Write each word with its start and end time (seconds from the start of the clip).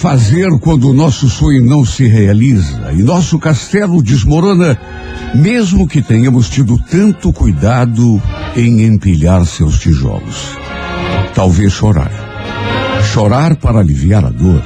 fazer 0.00 0.48
quando 0.60 0.88
o 0.88 0.94
nosso 0.94 1.28
sonho 1.28 1.62
não 1.62 1.84
se 1.84 2.06
realiza 2.06 2.90
e 2.90 3.02
nosso 3.02 3.38
castelo 3.38 4.02
desmorona, 4.02 4.78
mesmo 5.34 5.86
que 5.86 6.00
tenhamos 6.00 6.48
tido 6.48 6.78
tanto 6.90 7.30
cuidado 7.34 8.20
em 8.56 8.86
empilhar 8.86 9.44
seus 9.44 9.78
tijolos? 9.78 10.56
Talvez 11.34 11.74
chorar. 11.74 12.10
Chorar 13.12 13.56
para 13.56 13.80
aliviar 13.80 14.24
a 14.24 14.30
dor. 14.30 14.62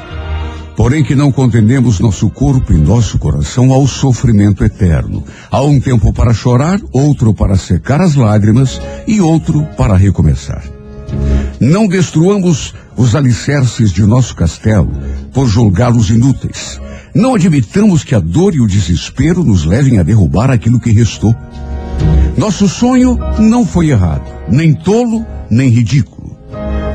Porém 0.77 1.03
que 1.03 1.17
não 1.17 1.33
condenemos 1.33 1.99
nosso 1.99 2.31
corpo 2.31 2.73
e 2.73 2.77
nosso 2.77 3.19
coração 3.19 3.73
ao 3.73 3.89
sofrimento 3.89 4.63
eterno. 4.65 5.25
Há 5.51 5.63
um 5.63 5.81
tempo 5.81 6.13
para 6.13 6.33
chorar, 6.33 6.79
outro 6.93 7.35
para 7.35 7.57
secar 7.57 8.01
as 8.01 8.15
lágrimas 8.15 8.81
e 9.05 9.21
outro 9.21 9.67
para 9.77 9.97
recomeçar. 9.97 10.63
Não 11.61 11.89
destruamos 11.89 12.73
os 12.97 13.17
alicerces 13.17 13.93
de 13.93 14.05
nosso 14.05 14.37
castelo 14.37 14.93
por 15.35 15.49
julgá-los 15.49 16.09
inúteis. 16.11 16.81
Não 17.13 17.35
admitamos 17.35 18.05
que 18.05 18.15
a 18.15 18.21
dor 18.21 18.55
e 18.55 18.61
o 18.61 18.67
desespero 18.67 19.45
nos 19.45 19.65
levem 19.65 19.99
a 19.99 20.03
derrubar 20.03 20.51
aquilo 20.51 20.81
que 20.81 20.93
restou. 20.93 21.35
Nosso 22.39 22.69
sonho 22.69 23.19
não 23.39 23.67
foi 23.67 23.91
errado, 23.91 24.25
nem 24.49 24.73
tolo, 24.73 25.27
nem 25.51 25.69
ridículo. 25.69 26.37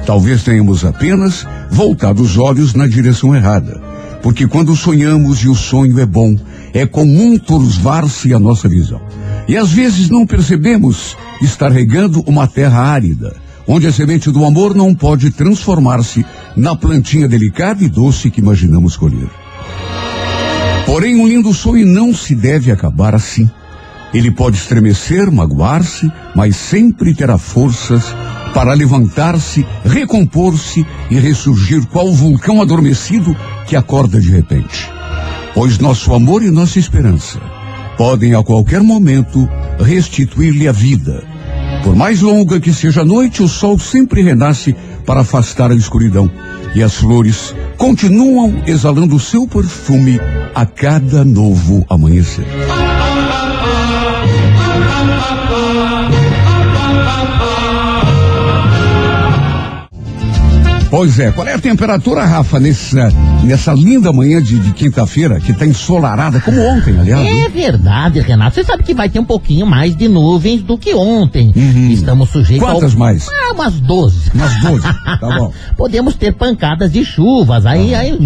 Talvez 0.05 0.43
tenhamos 0.43 0.83
apenas 0.83 1.45
voltado 1.69 2.23
os 2.23 2.37
olhos 2.37 2.73
na 2.73 2.87
direção 2.87 3.35
errada. 3.35 3.79
Porque 4.23 4.47
quando 4.47 4.75
sonhamos 4.75 5.39
e 5.39 5.49
o 5.49 5.55
sonho 5.55 5.99
é 5.99 6.05
bom, 6.05 6.35
é 6.73 6.85
comum 6.85 7.37
turvar-se 7.37 8.33
a 8.33 8.39
nossa 8.39 8.67
visão. 8.67 9.01
E 9.47 9.55
às 9.55 9.71
vezes 9.71 10.09
não 10.09 10.25
percebemos 10.25 11.15
estar 11.41 11.71
regando 11.71 12.21
uma 12.27 12.47
terra 12.47 12.80
árida 12.81 13.35
onde 13.71 13.85
a 13.85 13.93
semente 13.93 14.31
do 14.31 14.43
amor 14.43 14.73
não 14.73 14.95
pode 14.95 15.30
transformar-se 15.30 16.25
na 16.57 16.75
plantinha 16.75 17.27
delicada 17.27 17.83
e 17.83 17.87
doce 17.87 18.31
que 18.31 18.41
imaginamos 18.41 18.97
colher. 18.97 19.30
Porém, 20.87 21.21
um 21.21 21.27
lindo 21.27 21.53
sonho 21.53 21.85
não 21.85 22.11
se 22.11 22.33
deve 22.33 22.71
acabar 22.71 23.13
assim. 23.13 23.47
Ele 24.11 24.31
pode 24.31 24.58
estremecer, 24.58 25.31
magoar-se, 25.31 26.11
mas 26.35 26.55
sempre 26.55 27.13
terá 27.13 27.37
forças 27.37 28.03
para 28.55 28.73
levantar-se, 28.73 29.63
recompor-se 29.85 30.83
e 31.11 31.19
ressurgir 31.19 31.85
qual 31.85 32.11
vulcão 32.11 32.63
adormecido 32.63 33.37
que 33.67 33.75
acorda 33.75 34.19
de 34.19 34.31
repente. 34.31 34.89
Pois 35.53 35.77
nosso 35.77 36.11
amor 36.15 36.41
e 36.41 36.49
nossa 36.49 36.79
esperança 36.79 37.39
podem 37.95 38.33
a 38.33 38.41
qualquer 38.41 38.81
momento 38.81 39.47
restituir-lhe 39.79 40.67
a 40.67 40.71
vida 40.71 41.28
por 41.83 41.95
mais 41.95 42.21
longa 42.21 42.59
que 42.59 42.73
seja 42.73 43.01
a 43.01 43.05
noite, 43.05 43.41
o 43.41 43.47
sol 43.47 43.79
sempre 43.79 44.21
renasce 44.21 44.75
para 45.05 45.21
afastar 45.21 45.71
a 45.71 45.75
escuridão. 45.75 46.31
E 46.75 46.83
as 46.83 46.95
flores 46.95 47.55
continuam 47.77 48.61
exalando 48.67 49.19
seu 49.19 49.47
perfume 49.47 50.19
a 50.53 50.65
cada 50.65 51.23
novo 51.23 51.85
amanhecer. 51.89 52.45
Pois 60.89 61.19
é, 61.19 61.31
qual 61.31 61.47
é 61.47 61.53
a 61.53 61.59
temperatura, 61.59 62.25
Rafa, 62.25 62.59
nessa, 62.59 63.13
nessa 63.44 63.73
linda 63.73 64.11
manhã 64.11 64.42
de, 64.42 64.60
de 64.60 64.73
quinta-feira, 64.73 65.39
que 65.39 65.52
está 65.52 65.66
ensolarada, 65.66 66.39
como 66.42 66.61
ontem, 66.61 67.00
aliás? 67.00 67.27
É 67.27 67.48
verdade, 67.48 68.20
Renato. 68.20 68.55
Você 68.55 68.64
sabe 68.64 68.83
que 68.83 68.94
vai 68.94 69.08
ter 69.08 69.20
um 69.20 69.26
pouquinho 69.26 69.66
mais 69.66 69.95
de 69.95 70.08
nuvens 70.08 70.61
do 70.61 70.77
que 70.77 70.94
ontem. 70.94 71.54
Uhum. 71.55 71.92
Estamos 71.92 72.30
sujeitos 72.30 72.67
Quantas 72.67 72.94
ao... 72.94 73.00
mais? 73.00 73.27
Ah, 73.30 73.54
umas 73.54 73.80
12. 73.80 74.32
Umas 74.33 74.61
12, 74.61 74.82
tá 75.22 75.38
bom. 75.38 75.54
Podemos 75.77 76.16
ter 76.16 76.33
pancadas 76.33 76.92
de 76.92 77.05
chuvas, 77.05 77.66
aí, 77.66 77.94
ah. 77.94 78.00
aí 78.00 78.17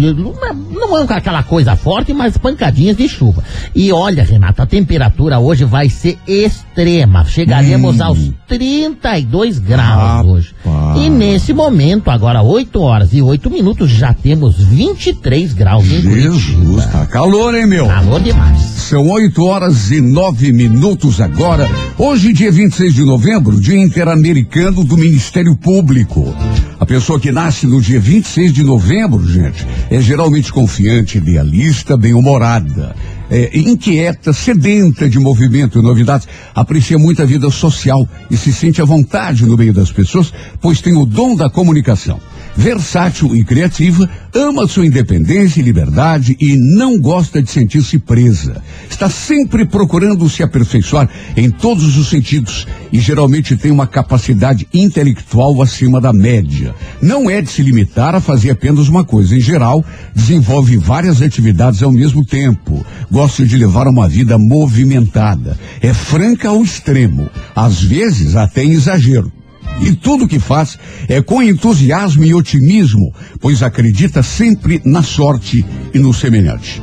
não 0.70 0.98
é 0.98 1.04
aquela 1.10 1.42
coisa 1.42 1.76
forte, 1.76 2.12
mas 2.12 2.36
pancadinhas 2.36 2.96
de 2.96 3.08
chuva. 3.08 3.44
E 3.74 3.92
olha, 3.92 4.24
Renato, 4.24 4.62
a 4.62 4.66
temperatura 4.66 5.38
hoje 5.38 5.64
vai 5.64 5.88
ser 5.88 6.18
extrema. 6.26 7.24
Chegaremos 7.24 8.00
hum. 8.00 8.04
aos 8.04 8.32
32 8.48 9.58
graus 9.58 9.84
ah, 9.84 10.22
hoje. 10.24 10.54
Pá. 10.64 10.94
E 10.96 11.10
nesse 11.10 11.52
momento, 11.52 12.10
agora 12.10 12.42
hoje, 12.42 12.54
8 12.54 12.80
horas 12.80 13.12
e 13.12 13.20
8 13.20 13.50
minutos, 13.50 13.90
já 13.90 14.14
temos 14.14 14.56
23 15.04 15.52
graus 15.52 15.84
em 15.84 16.00
Jesus, 16.00 16.86
tá 16.86 17.04
calor, 17.04 17.54
hein, 17.54 17.66
meu? 17.66 17.86
Calor 17.86 18.22
demais. 18.22 18.58
São 18.58 19.06
8 19.10 19.44
horas 19.44 19.90
e 19.90 20.00
9 20.00 20.50
minutos 20.50 21.20
agora. 21.20 21.68
Hoje, 21.98 22.32
dia 22.32 22.50
26 22.50 22.94
de 22.94 23.04
novembro, 23.04 23.60
Dia 23.60 23.76
Interamericano 23.76 24.82
do 24.82 24.96
Ministério 24.96 25.54
Público. 25.56 26.34
A 26.80 26.86
pessoa 26.86 27.20
que 27.20 27.30
nasce 27.30 27.66
no 27.66 27.82
dia 27.82 28.00
26 28.00 28.54
de 28.54 28.62
novembro, 28.62 29.30
gente, 29.30 29.66
é 29.90 30.00
geralmente 30.00 30.50
confiante, 30.50 31.18
idealista, 31.18 31.98
bem-humorada 31.98 32.96
é, 33.30 33.58
inquieta, 33.58 34.32
sedenta 34.32 35.08
de 35.08 35.18
movimento 35.18 35.78
e 35.78 35.82
novidades, 35.82 36.28
aprecia 36.54 36.98
muito 36.98 37.22
a 37.22 37.24
vida 37.24 37.50
social 37.50 38.06
e 38.30 38.36
se 38.36 38.52
sente 38.52 38.80
à 38.80 38.84
vontade 38.84 39.44
no 39.44 39.56
meio 39.56 39.72
das 39.72 39.90
pessoas, 39.90 40.32
pois 40.60 40.80
tem 40.80 40.96
o 40.96 41.06
dom 41.06 41.34
da 41.34 41.50
comunicação 41.50 42.20
versátil 42.56 43.34
e 43.34 43.44
criativa, 43.44 44.08
ama 44.32 44.66
sua 44.66 44.86
independência 44.86 45.60
e 45.60 45.62
liberdade 45.62 46.36
e 46.40 46.56
não 46.56 46.98
gosta 46.98 47.42
de 47.42 47.50
sentir-se 47.50 47.98
presa. 47.98 48.62
Está 48.88 49.08
sempre 49.08 49.64
procurando 49.64 50.28
se 50.28 50.42
aperfeiçoar 50.42 51.08
em 51.36 51.50
todos 51.50 51.96
os 51.96 52.08
sentidos 52.08 52.66
e 52.92 53.00
geralmente 53.00 53.56
tem 53.56 53.70
uma 53.70 53.86
capacidade 53.86 54.68
intelectual 54.72 55.60
acima 55.60 56.00
da 56.00 56.12
média. 56.12 56.74
Não 57.02 57.28
é 57.28 57.42
de 57.42 57.50
se 57.50 57.62
limitar 57.62 58.14
a 58.14 58.20
fazer 58.20 58.50
apenas 58.50 58.88
uma 58.88 59.04
coisa. 59.04 59.34
Em 59.34 59.40
geral, 59.40 59.84
desenvolve 60.14 60.76
várias 60.76 61.20
atividades 61.20 61.82
ao 61.82 61.90
mesmo 61.90 62.24
tempo. 62.24 62.84
Gosta 63.10 63.44
de 63.44 63.56
levar 63.56 63.86
uma 63.86 64.08
vida 64.08 64.38
movimentada. 64.38 65.58
É 65.80 65.92
franca 65.92 66.48
ao 66.48 66.62
extremo, 66.62 67.28
às 67.54 67.82
vezes 67.82 68.36
até 68.36 68.64
em 68.64 68.72
exagero. 68.72 69.32
E 69.80 69.92
tudo 69.92 70.28
que 70.28 70.38
faz 70.38 70.78
é 71.08 71.20
com 71.20 71.42
entusiasmo 71.42 72.24
e 72.24 72.34
otimismo, 72.34 73.12
pois 73.40 73.62
acredita 73.62 74.22
sempre 74.22 74.80
na 74.84 75.02
sorte 75.02 75.64
e 75.92 75.98
no 75.98 76.12
semelhante. 76.12 76.82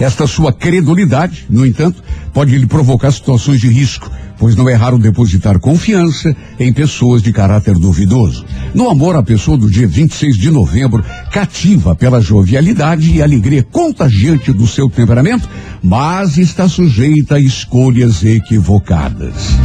Esta 0.00 0.26
sua 0.26 0.52
credulidade, 0.52 1.46
no 1.48 1.64
entanto, 1.64 2.02
pode 2.32 2.56
lhe 2.56 2.66
provocar 2.66 3.10
situações 3.10 3.60
de 3.60 3.68
risco, 3.68 4.10
pois 4.38 4.54
não 4.54 4.68
é 4.68 4.74
raro 4.74 4.98
depositar 4.98 5.58
confiança 5.58 6.36
em 6.60 6.70
pessoas 6.70 7.22
de 7.22 7.32
caráter 7.32 7.74
duvidoso. 7.74 8.44
No 8.74 8.90
amor, 8.90 9.16
a 9.16 9.22
pessoa 9.22 9.56
do 9.56 9.70
dia 9.70 9.88
26 9.88 10.36
de 10.36 10.50
novembro 10.50 11.02
cativa 11.32 11.94
pela 11.94 12.20
jovialidade 12.20 13.10
e 13.10 13.22
alegria 13.22 13.62
contagiante 13.62 14.52
do 14.52 14.66
seu 14.66 14.90
temperamento, 14.90 15.48
mas 15.82 16.36
está 16.36 16.68
sujeita 16.68 17.36
a 17.36 17.40
escolhas 17.40 18.22
equivocadas. 18.22 19.56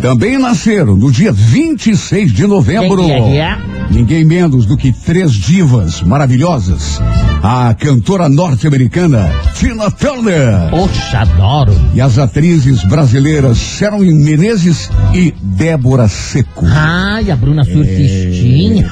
Também 0.00 0.38
nasceram 0.38 0.96
no 0.96 1.12
dia 1.12 1.30
26 1.30 2.32
de 2.32 2.46
novembro. 2.46 3.02
É, 3.02 3.36
é? 3.36 3.58
Ninguém 3.90 4.24
menos 4.24 4.64
do 4.64 4.76
que 4.76 4.92
três 4.92 5.32
divas 5.32 6.00
maravilhosas. 6.00 7.00
A 7.42 7.74
cantora 7.74 8.28
norte-americana 8.28 9.30
Tina 9.54 9.90
Turner. 9.90 10.70
Poxa, 10.70 11.18
adoro. 11.18 11.74
E 11.92 12.00
as 12.00 12.18
atrizes 12.18 12.82
brasileiras 12.84 13.58
Sharon 13.58 13.98
Menezes 13.98 14.90
e 15.12 15.34
Débora 15.42 16.08
Seco. 16.08 16.64
Ai, 16.66 17.30
a 17.30 17.36
Bruna 17.36 17.62
Surfistinha. 17.64 18.90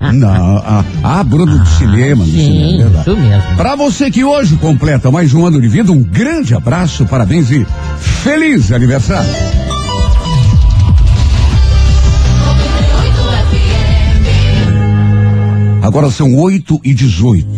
É... 0.00 0.12
Não, 0.12 0.56
a, 0.58 0.84
a 1.02 1.22
Bruna 1.22 1.58
do 1.58 1.66
cinema. 1.66 2.24
Sim, 2.24 2.30
cinema, 2.30 3.00
isso 3.00 3.16
mesmo. 3.16 3.56
Pra 3.56 3.76
você 3.76 4.10
que 4.10 4.24
hoje 4.24 4.56
completa 4.56 5.10
mais 5.10 5.34
um 5.34 5.44
ano 5.44 5.60
de 5.60 5.68
vida, 5.68 5.92
um 5.92 6.02
grande 6.02 6.54
abraço, 6.54 7.04
parabéns 7.04 7.50
e 7.50 7.66
feliz 7.98 8.72
aniversário. 8.72 9.28
Agora 15.90 16.08
são 16.08 16.36
8 16.36 16.82
e 16.84 16.94
18. 16.94 17.48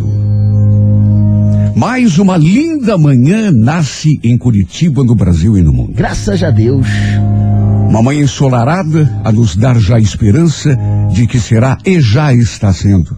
Mais 1.77 2.19
uma 2.19 2.39
linda 2.39 2.97
manhã 2.97 3.53
nasce 3.53 4.19
em 4.25 4.39
Curitiba, 4.39 5.05
no 5.05 5.15
Brasil 5.15 5.59
e 5.59 5.61
no 5.61 5.71
mundo. 5.71 5.93
Graças 5.95 6.43
a 6.43 6.51
Deus. 6.51 6.87
Uma 7.91 8.03
manhã 8.03 8.23
ensolarada 8.23 9.21
a 9.23 9.31
nos 9.31 9.55
dar 9.55 9.79
já 9.79 9.99
esperança 9.99 10.75
de 11.13 11.27
que 11.27 11.39
será 11.39 11.77
e 11.85 12.01
já 12.01 12.33
está 12.33 12.73
sendo 12.73 13.15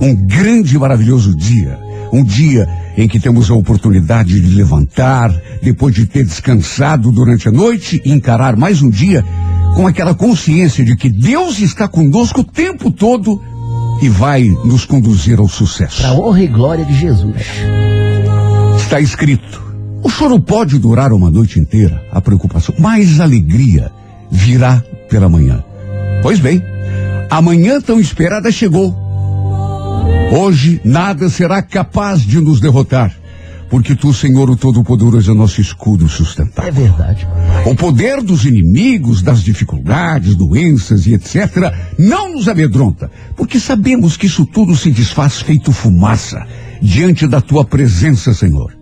um 0.00 0.12
grande 0.12 0.74
e 0.74 0.78
maravilhoso 0.80 1.32
dia. 1.36 1.78
Um 2.12 2.24
dia 2.24 2.68
em 2.96 3.06
que 3.06 3.20
temos 3.20 3.48
a 3.48 3.54
oportunidade 3.54 4.40
de 4.40 4.56
levantar, 4.56 5.30
depois 5.62 5.94
de 5.94 6.04
ter 6.04 6.24
descansado 6.24 7.12
durante 7.12 7.48
a 7.48 7.52
noite, 7.52 8.02
e 8.04 8.10
encarar 8.10 8.56
mais 8.56 8.82
um 8.82 8.90
dia 8.90 9.24
com 9.76 9.86
aquela 9.86 10.16
consciência 10.16 10.84
de 10.84 10.96
que 10.96 11.08
Deus 11.08 11.60
está 11.60 11.86
conosco 11.86 12.40
o 12.40 12.44
tempo 12.44 12.90
todo 12.90 13.40
e 14.00 14.08
vai 14.08 14.44
nos 14.64 14.84
conduzir 14.84 15.38
ao 15.38 15.48
sucesso. 15.48 16.02
Para 16.02 16.14
honra 16.14 16.42
e 16.42 16.46
glória 16.46 16.84
de 16.84 16.94
Jesus. 16.94 17.36
Está 18.76 19.00
escrito: 19.00 19.62
o 20.02 20.08
choro 20.08 20.38
pode 20.38 20.78
durar 20.78 21.12
uma 21.12 21.30
noite 21.30 21.58
inteira, 21.58 22.02
a 22.12 22.20
preocupação, 22.20 22.74
mas 22.78 23.20
a 23.20 23.24
alegria 23.24 23.90
virá 24.30 24.82
pela 25.08 25.28
manhã. 25.28 25.64
Pois 26.22 26.38
bem, 26.38 26.62
a 27.30 27.42
manhã 27.42 27.80
tão 27.80 27.98
esperada 27.98 28.50
chegou. 28.52 28.96
Hoje 30.32 30.80
nada 30.84 31.28
será 31.28 31.62
capaz 31.62 32.22
de 32.22 32.40
nos 32.40 32.60
derrotar. 32.60 33.12
Porque 33.68 33.94
tu, 33.94 34.12
Senhor, 34.12 34.48
o 34.48 34.56
Todo-Poderoso, 34.56 35.30
é 35.30 35.34
nosso 35.34 35.60
escudo 35.60 36.08
sustentável. 36.08 36.68
É 36.68 36.72
verdade, 36.72 37.26
papai. 37.26 37.72
O 37.72 37.74
poder 37.74 38.22
dos 38.22 38.44
inimigos, 38.44 39.22
das 39.22 39.42
dificuldades, 39.42 40.36
doenças 40.36 41.06
e 41.06 41.14
etc. 41.14 41.72
não 41.98 42.32
nos 42.32 42.48
amedronta, 42.48 43.10
porque 43.36 43.58
sabemos 43.58 44.16
que 44.16 44.26
isso 44.26 44.46
tudo 44.46 44.76
se 44.76 44.90
desfaz 44.90 45.40
feito 45.40 45.72
fumaça 45.72 46.46
diante 46.80 47.26
da 47.26 47.40
tua 47.40 47.64
presença, 47.64 48.32
Senhor. 48.32 48.72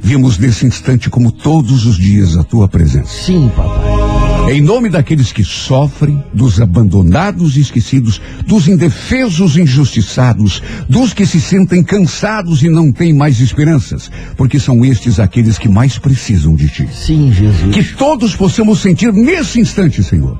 Vimos 0.00 0.38
nesse 0.38 0.66
instante 0.66 1.10
como 1.10 1.32
todos 1.32 1.84
os 1.84 1.96
dias 1.96 2.36
a 2.36 2.44
tua 2.44 2.68
presença. 2.68 3.08
Sim, 3.08 3.50
papai. 3.54 4.07
Em 4.48 4.62
nome 4.62 4.88
daqueles 4.88 5.30
que 5.30 5.44
sofrem, 5.44 6.24
dos 6.32 6.58
abandonados 6.58 7.58
e 7.58 7.60
esquecidos, 7.60 8.18
dos 8.46 8.66
indefesos 8.66 9.56
e 9.56 9.60
injustiçados, 9.60 10.62
dos 10.88 11.12
que 11.12 11.26
se 11.26 11.38
sentem 11.38 11.84
cansados 11.84 12.62
e 12.62 12.70
não 12.70 12.90
têm 12.90 13.12
mais 13.12 13.40
esperanças, 13.40 14.10
porque 14.38 14.58
são 14.58 14.82
estes 14.86 15.20
aqueles 15.20 15.58
que 15.58 15.68
mais 15.68 15.98
precisam 15.98 16.56
de 16.56 16.66
ti. 16.70 16.88
Sim, 16.90 17.30
Jesus. 17.30 17.74
Que 17.74 17.84
todos 17.94 18.34
possamos 18.34 18.80
sentir 18.80 19.12
nesse 19.12 19.60
instante, 19.60 20.02
Senhor, 20.02 20.38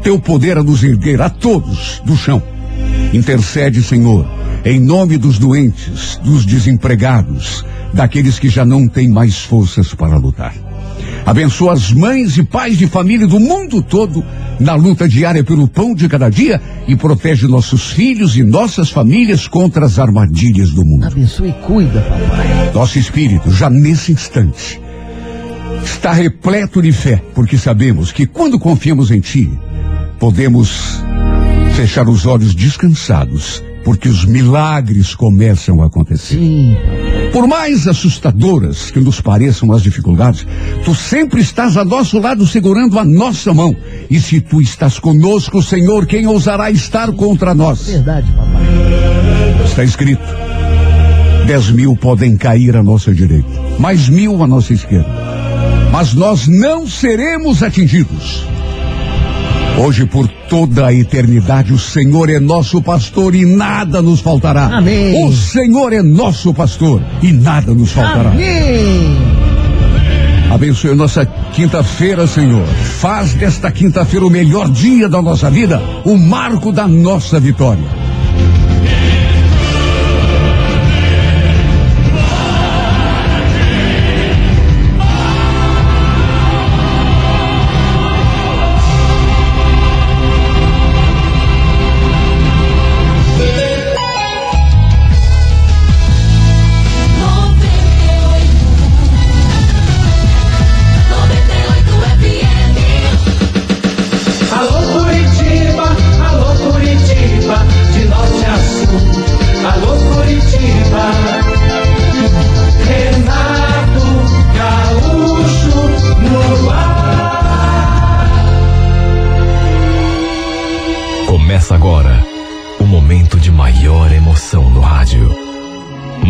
teu 0.00 0.20
poder 0.20 0.56
a 0.56 0.62
nos 0.62 0.84
erguer 0.84 1.20
a 1.20 1.28
todos 1.28 2.00
do 2.06 2.16
chão. 2.16 2.40
Intercede, 3.12 3.82
Senhor, 3.82 4.30
em 4.64 4.78
nome 4.78 5.18
dos 5.18 5.40
doentes, 5.40 6.20
dos 6.22 6.46
desempregados, 6.46 7.64
daqueles 7.92 8.38
que 8.38 8.48
já 8.48 8.64
não 8.64 8.86
têm 8.86 9.08
mais 9.08 9.40
forças 9.40 9.92
para 9.92 10.16
lutar. 10.16 10.69
Abençoa 11.24 11.74
as 11.74 11.92
mães 11.92 12.36
e 12.36 12.42
pais 12.42 12.78
de 12.78 12.86
família 12.86 13.26
do 13.26 13.38
mundo 13.38 13.82
todo 13.82 14.24
na 14.58 14.74
luta 14.74 15.08
diária 15.08 15.42
pelo 15.42 15.66
pão 15.66 15.94
de 15.94 16.08
cada 16.08 16.28
dia 16.28 16.60
e 16.86 16.94
protege 16.96 17.46
nossos 17.46 17.92
filhos 17.92 18.36
e 18.36 18.42
nossas 18.42 18.90
famílias 18.90 19.48
contra 19.48 19.86
as 19.86 19.98
armadilhas 19.98 20.70
do 20.70 20.84
mundo. 20.84 21.06
Abençoa 21.06 21.48
e 21.48 21.52
cuida, 21.52 22.00
papai. 22.00 22.70
Nosso 22.74 22.98
espírito, 22.98 23.50
já 23.50 23.70
nesse 23.70 24.12
instante, 24.12 24.80
está 25.84 26.12
repleto 26.12 26.82
de 26.82 26.92
fé, 26.92 27.22
porque 27.34 27.56
sabemos 27.56 28.12
que 28.12 28.26
quando 28.26 28.58
confiamos 28.58 29.10
em 29.10 29.20
Ti, 29.20 29.50
podemos 30.18 31.00
fechar 31.74 32.08
os 32.08 32.26
olhos 32.26 32.54
descansados, 32.54 33.62
porque 33.84 34.08
os 34.08 34.24
milagres 34.24 35.14
começam 35.14 35.82
a 35.82 35.86
acontecer. 35.86 36.36
Sim. 36.36 36.76
Por 37.32 37.46
mais 37.46 37.86
assustadoras 37.86 38.90
que 38.90 38.98
nos 38.98 39.20
pareçam 39.20 39.72
as 39.72 39.82
dificuldades, 39.82 40.46
tu 40.84 40.94
sempre 40.94 41.40
estás 41.40 41.76
a 41.76 41.84
nosso 41.84 42.18
lado 42.18 42.46
segurando 42.46 42.98
a 42.98 43.04
nossa 43.04 43.54
mão. 43.54 43.74
E 44.10 44.20
se 44.20 44.40
tu 44.40 44.60
estás 44.60 44.98
conosco, 44.98 45.62
Senhor, 45.62 46.06
quem 46.06 46.26
ousará 46.26 46.70
estar 46.70 47.12
contra 47.12 47.54
nós? 47.54 47.86
Verdade, 47.86 48.30
papai. 48.32 49.64
Está 49.64 49.84
escrito: 49.84 50.22
dez 51.46 51.70
mil 51.70 51.96
podem 51.96 52.36
cair 52.36 52.76
à 52.76 52.82
nossa 52.82 53.14
direita, 53.14 53.48
mais 53.78 54.08
mil 54.08 54.42
à 54.42 54.46
nossa 54.46 54.72
esquerda. 54.72 55.08
Mas 55.92 56.14
nós 56.14 56.48
não 56.48 56.86
seremos 56.86 57.62
atingidos. 57.62 58.44
Hoje, 59.78 60.04
por 60.06 60.28
toda 60.48 60.86
a 60.86 60.94
eternidade, 60.94 61.72
o 61.72 61.78
Senhor 61.78 62.28
é 62.28 62.38
nosso 62.38 62.82
pastor 62.82 63.34
e 63.34 63.46
nada 63.46 64.02
nos 64.02 64.20
faltará. 64.20 64.66
Amém. 64.66 65.24
O 65.24 65.32
Senhor 65.32 65.92
é 65.92 66.02
nosso 66.02 66.52
pastor 66.52 67.02
e 67.22 67.32
nada 67.32 67.72
nos 67.72 67.92
faltará. 67.92 68.30
Amém. 68.30 69.16
Abençoe 70.50 70.94
nossa 70.96 71.24
quinta-feira, 71.24 72.26
Senhor. 72.26 72.66
Faz 72.66 73.34
desta 73.34 73.70
quinta-feira 73.70 74.26
o 74.26 74.30
melhor 74.30 74.68
dia 74.68 75.08
da 75.08 75.22
nossa 75.22 75.48
vida, 75.48 75.80
o 76.04 76.16
marco 76.16 76.72
da 76.72 76.88
nossa 76.88 77.38
vitória. 77.38 77.99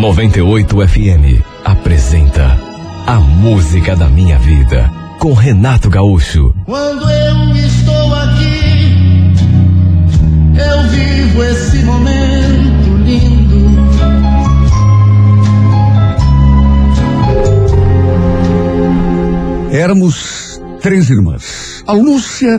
98 0.00 0.88
FM 0.88 1.44
apresenta 1.62 2.58
A 3.06 3.20
Música 3.20 3.94
da 3.94 4.08
Minha 4.08 4.38
Vida 4.38 4.90
com 5.18 5.34
Renato 5.34 5.90
Gaúcho. 5.90 6.54
Quando 6.64 7.02
eu 7.02 7.54
estou 7.56 8.14
aqui, 8.14 9.34
eu 10.56 10.88
vivo 10.88 11.44
esse 11.44 11.82
momento 11.84 12.96
lindo. 13.04 13.78
Éramos 19.70 20.62
três 20.80 21.10
irmãs. 21.10 21.84
A 21.86 21.92
Lúcia 21.92 22.58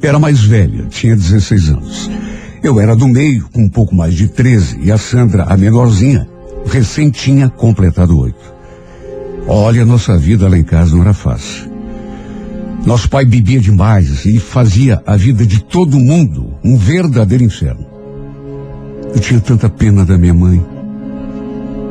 era 0.00 0.18
mais 0.18 0.42
velha, 0.42 0.86
tinha 0.88 1.14
16 1.14 1.68
anos. 1.68 2.10
Eu 2.62 2.80
era 2.80 2.96
do 2.96 3.06
meio, 3.06 3.46
com 3.52 3.64
um 3.64 3.68
pouco 3.68 3.94
mais 3.94 4.14
de 4.14 4.28
13, 4.28 4.78
e 4.80 4.90
a 4.90 4.96
Sandra, 4.96 5.44
a 5.44 5.54
menorzinha, 5.54 6.26
recém 6.68 7.10
tinha 7.10 7.48
completado 7.48 8.18
oito. 8.18 8.54
Olha, 9.46 9.84
nossa 9.84 10.16
vida 10.16 10.48
lá 10.48 10.58
em 10.58 10.62
casa 10.62 10.94
não 10.94 11.02
era 11.02 11.14
fácil. 11.14 11.70
Nosso 12.86 13.08
pai 13.08 13.24
bebia 13.24 13.60
demais 13.60 14.24
e 14.24 14.38
fazia 14.38 15.02
a 15.04 15.16
vida 15.16 15.44
de 15.44 15.62
todo 15.64 15.98
mundo 15.98 16.54
um 16.62 16.76
verdadeiro 16.76 17.42
inferno. 17.42 17.86
Eu 19.14 19.20
tinha 19.20 19.40
tanta 19.40 19.68
pena 19.68 20.04
da 20.04 20.16
minha 20.16 20.34
mãe. 20.34 20.64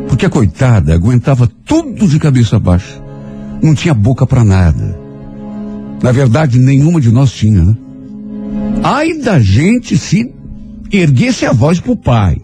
Porque 0.07 0.25
a 0.25 0.29
coitada 0.29 0.93
aguentava 0.93 1.49
tudo 1.65 2.07
de 2.07 2.19
cabeça 2.19 2.59
baixa. 2.59 3.01
Não 3.61 3.73
tinha 3.73 3.93
boca 3.93 4.25
para 4.25 4.43
nada. 4.43 4.97
Na 6.01 6.11
verdade, 6.11 6.59
nenhuma 6.59 7.01
de 7.01 7.11
nós 7.11 7.31
tinha, 7.31 7.63
né? 7.63 7.75
Ai 8.83 9.17
da 9.17 9.39
gente 9.39 9.97
se 9.97 10.31
erguesse 10.91 11.45
a 11.45 11.51
voz 11.51 11.79
pro 11.79 11.97
pai 11.97 12.37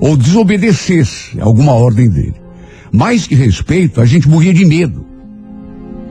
ou 0.00 0.16
desobedecesse 0.16 1.40
alguma 1.40 1.72
ordem 1.72 2.08
dele. 2.08 2.34
Mais 2.92 3.26
que 3.26 3.34
respeito, 3.34 4.00
a 4.00 4.06
gente 4.06 4.28
morria 4.28 4.54
de 4.54 4.64
medo. 4.64 5.04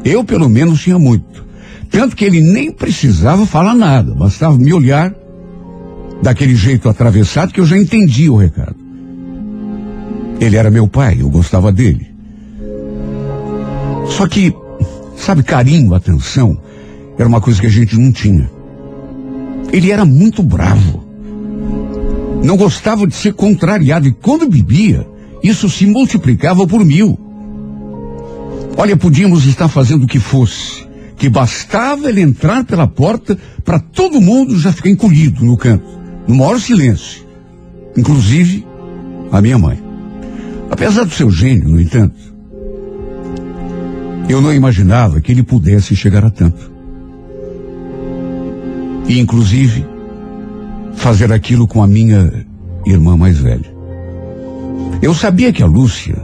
Eu, 0.03 0.23
pelo 0.23 0.49
menos, 0.49 0.81
tinha 0.81 0.99
muito. 0.99 1.45
Tanto 1.89 2.15
que 2.15 2.25
ele 2.25 2.41
nem 2.41 2.71
precisava 2.71 3.45
falar 3.45 3.75
nada, 3.75 4.13
bastava 4.13 4.57
me 4.57 4.73
olhar 4.73 5.13
daquele 6.21 6.55
jeito 6.55 6.89
atravessado 6.89 7.53
que 7.53 7.59
eu 7.59 7.65
já 7.65 7.77
entendia 7.77 8.31
o 8.31 8.37
recado. 8.37 8.75
Ele 10.39 10.57
era 10.57 10.71
meu 10.71 10.87
pai, 10.87 11.17
eu 11.19 11.29
gostava 11.29 11.71
dele. 11.71 12.07
Só 14.07 14.27
que, 14.27 14.53
sabe, 15.15 15.43
carinho, 15.43 15.93
atenção, 15.93 16.57
era 17.17 17.27
uma 17.27 17.39
coisa 17.39 17.61
que 17.61 17.67
a 17.67 17.71
gente 17.71 17.97
não 17.97 18.11
tinha. 18.11 18.49
Ele 19.71 19.91
era 19.91 20.03
muito 20.03 20.43
bravo. 20.43 21.02
Não 22.43 22.57
gostava 22.57 23.07
de 23.07 23.15
ser 23.15 23.33
contrariado 23.33 24.07
e 24.07 24.11
quando 24.11 24.49
bebia, 24.49 25.07
isso 25.41 25.69
se 25.69 25.85
multiplicava 25.85 26.67
por 26.67 26.83
mil. 26.83 27.17
Olha, 28.75 28.97
podíamos 28.97 29.45
estar 29.45 29.69
fazendo 29.69 30.03
o 30.03 30.07
que 30.07 30.19
fosse, 30.19 30.85
que 31.15 31.29
bastava 31.29 32.09
ele 32.09 32.21
entrar 32.21 32.65
pela 32.65 32.87
porta 32.87 33.37
para 33.63 33.79
todo 33.79 34.19
mundo 34.19 34.59
já 34.59 34.73
ficar 34.73 34.89
encolhido 34.89 35.45
no 35.45 35.55
canto, 35.55 35.85
no 36.27 36.35
maior 36.35 36.59
silêncio. 36.59 37.23
Inclusive 37.95 38.67
a 39.31 39.41
minha 39.41 39.57
mãe. 39.57 39.81
Apesar 40.69 41.05
do 41.05 41.13
seu 41.13 41.31
gênio, 41.31 41.69
no 41.69 41.79
entanto, 41.79 42.33
eu 44.27 44.41
não 44.41 44.53
imaginava 44.53 45.21
que 45.21 45.31
ele 45.31 45.43
pudesse 45.43 45.95
chegar 45.95 46.25
a 46.25 46.29
tanto. 46.29 46.71
E, 49.07 49.19
inclusive, 49.19 49.85
fazer 50.95 51.31
aquilo 51.31 51.67
com 51.67 51.81
a 51.81 51.87
minha 51.87 52.45
irmã 52.85 53.17
mais 53.17 53.37
velha. 53.37 53.73
Eu 55.01 55.13
sabia 55.13 55.51
que 55.51 55.63
a 55.63 55.65
Lúcia 55.65 56.15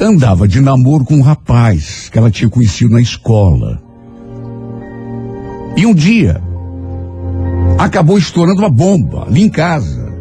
andava 0.00 0.46
de 0.46 0.60
namoro 0.60 1.04
com 1.04 1.14
um 1.14 1.22
rapaz 1.22 2.08
que 2.10 2.18
ela 2.18 2.30
tinha 2.30 2.48
conhecido 2.48 2.92
na 2.92 3.00
escola. 3.00 3.82
E 5.76 5.86
um 5.86 5.94
dia 5.94 6.40
acabou 7.78 8.18
estourando 8.18 8.60
uma 8.60 8.70
bomba 8.70 9.24
ali 9.26 9.42
em 9.42 9.48
casa. 9.48 10.12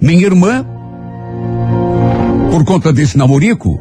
Minha 0.00 0.26
irmã, 0.26 0.64
por 2.50 2.64
conta 2.64 2.92
desse 2.92 3.16
namorico, 3.16 3.78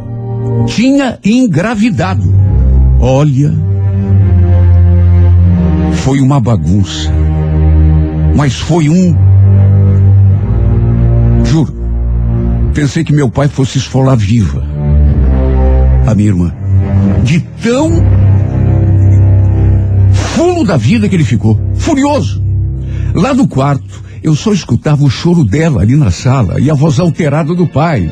tinha 0.68 1.20
engravidado. 1.24 2.34
Olha, 3.00 3.54
foi 5.94 6.22
uma 6.22 6.40
bagunça. 6.40 7.25
Mas 8.36 8.56
foi 8.56 8.90
um. 8.90 9.16
Juro, 11.46 11.74
pensei 12.74 13.04
que 13.04 13.14
meu 13.14 13.30
pai 13.30 13.48
fosse 13.48 13.78
esfolar 13.78 14.18
viva. 14.18 14.64
A 16.06 16.14
minha 16.14 16.30
irmã. 16.30 16.54
De 17.24 17.40
tão 17.40 18.04
fulo 20.14 20.66
da 20.66 20.76
vida 20.76 21.08
que 21.08 21.16
ele 21.16 21.24
ficou. 21.24 21.60
Furioso. 21.76 22.44
Lá 23.14 23.32
do 23.32 23.48
quarto, 23.48 24.04
eu 24.22 24.36
só 24.36 24.52
escutava 24.52 25.04
o 25.04 25.10
choro 25.10 25.46
dela 25.46 25.82
ali 25.82 25.96
na 25.96 26.12
sala 26.12 26.60
e 26.60 26.70
a 26.70 26.74
voz 26.74 27.00
alterada 27.00 27.56
do 27.56 27.66
pai. 27.66 28.10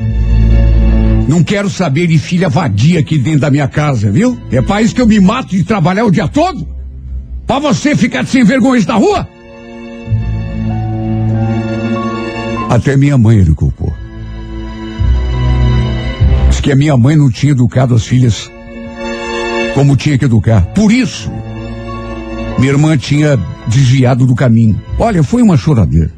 Não 1.28 1.44
quero 1.44 1.70
saber 1.70 2.08
de 2.08 2.18
filha 2.18 2.48
vadia 2.48 3.00
aqui 3.00 3.18
dentro 3.18 3.42
da 3.42 3.52
minha 3.52 3.68
casa, 3.68 4.10
viu? 4.10 4.38
É 4.52 4.82
isso 4.82 4.96
que 4.96 5.02
eu 5.02 5.08
me 5.08 5.20
mato 5.20 5.50
de 5.50 5.64
trabalhar 5.64 6.06
o 6.06 6.12
dia 6.12 6.28
todo? 6.28 6.68
Pra 7.46 7.60
você 7.60 7.96
ficar 7.96 8.26
sem 8.26 8.44
vergonha 8.44 8.84
na 8.88 8.96
rua? 8.96 9.28
Até 12.74 12.98
minha 12.98 13.16
mãe 13.20 13.38
ele 13.38 13.54
culpou. 13.54 13.94
Diz 16.50 16.60
que 16.60 16.72
a 16.72 16.76
minha 16.76 16.98
mãe 16.98 17.16
não 17.16 17.30
tinha 17.30 17.52
educado 17.52 17.94
as 17.94 18.04
filhas 18.04 18.52
como 19.76 19.96
tinha 19.96 20.18
que 20.18 20.26
educar. 20.26 20.62
Por 20.74 20.92
isso, 20.92 21.32
minha 22.58 22.72
irmã 22.72 22.98
tinha 22.98 23.40
desviado 23.68 24.26
do 24.26 24.34
caminho. 24.34 24.82
Olha, 24.98 25.22
foi 25.22 25.44
uma 25.44 25.56
choradeira. 25.56 26.12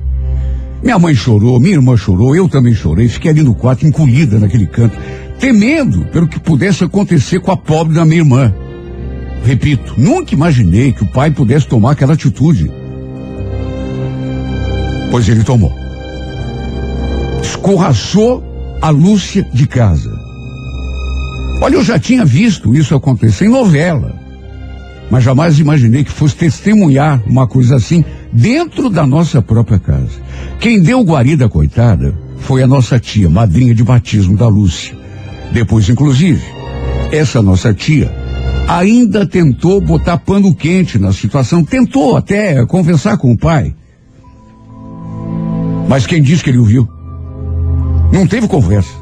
Minha 0.81 0.97
mãe 0.97 1.13
chorou, 1.13 1.59
minha 1.59 1.73
irmã 1.73 1.97
chorou, 1.97 2.33
eu 2.33 2.47
também 2.47 2.73
chorei. 2.73 3.09
Fiquei 3.09 3.31
ali 3.31 3.43
no 3.43 3.53
quarto, 3.53 3.85
encolhida 3.85 4.39
naquele 4.39 4.65
canto, 4.65 4.97
temendo 5.37 6.05
pelo 6.05 6.25
que 6.25 6.39
pudesse 6.39 6.85
acontecer 6.85 7.41
com 7.41 7.51
a 7.51 7.57
pobre 7.57 7.95
da 7.95 8.05
minha 8.05 8.21
irmã. 8.21 8.53
Repito, 9.43 9.95
nunca 9.97 10.33
imaginei 10.33 10.93
que 10.93 11.03
o 11.03 11.07
pai 11.07 11.31
pudesse 11.31 11.67
tomar 11.67 11.91
aquela 11.91 12.13
atitude. 12.13 12.71
Pois 15.11 15.27
ele 15.27 15.43
tomou. 15.43 15.84
Escorraçou 17.45 18.43
a 18.81 18.89
Lúcia 18.89 19.47
de 19.53 19.67
casa. 19.67 20.11
Olha, 21.61 21.75
eu 21.75 21.83
já 21.83 21.99
tinha 21.99 22.25
visto 22.25 22.75
isso 22.75 22.95
acontecer 22.95 23.45
em 23.45 23.49
novela, 23.49 24.13
mas 25.11 25.23
jamais 25.23 25.59
imaginei 25.59 26.03
que 26.03 26.11
fosse 26.11 26.35
testemunhar 26.35 27.21
uma 27.27 27.45
coisa 27.45 27.75
assim 27.75 28.03
dentro 28.33 28.89
da 28.89 29.05
nossa 29.05 29.43
própria 29.43 29.77
casa. 29.77 30.19
Quem 30.59 30.81
deu 30.81 31.03
guarida 31.03 31.47
coitada 31.47 32.15
foi 32.39 32.63
a 32.63 32.67
nossa 32.67 32.99
tia, 32.99 33.29
madrinha 33.29 33.75
de 33.75 33.83
batismo 33.83 34.35
da 34.35 34.47
Lúcia. 34.47 34.95
Depois, 35.51 35.87
inclusive, 35.87 36.41
essa 37.11 37.43
nossa 37.43 37.73
tia 37.75 38.11
ainda 38.67 39.23
tentou 39.23 39.79
botar 39.79 40.17
pano 40.17 40.53
quente 40.55 40.97
na 40.97 41.13
situação, 41.13 41.63
tentou 41.63 42.17
até 42.17 42.65
conversar 42.65 43.17
com 43.17 43.31
o 43.31 43.37
pai. 43.37 43.75
Mas 45.87 46.07
quem 46.07 46.23
disse 46.23 46.43
que 46.43 46.49
ele 46.49 46.57
ouviu? 46.57 46.94
Não 48.11 48.27
teve 48.27 48.47
conversa. 48.47 48.93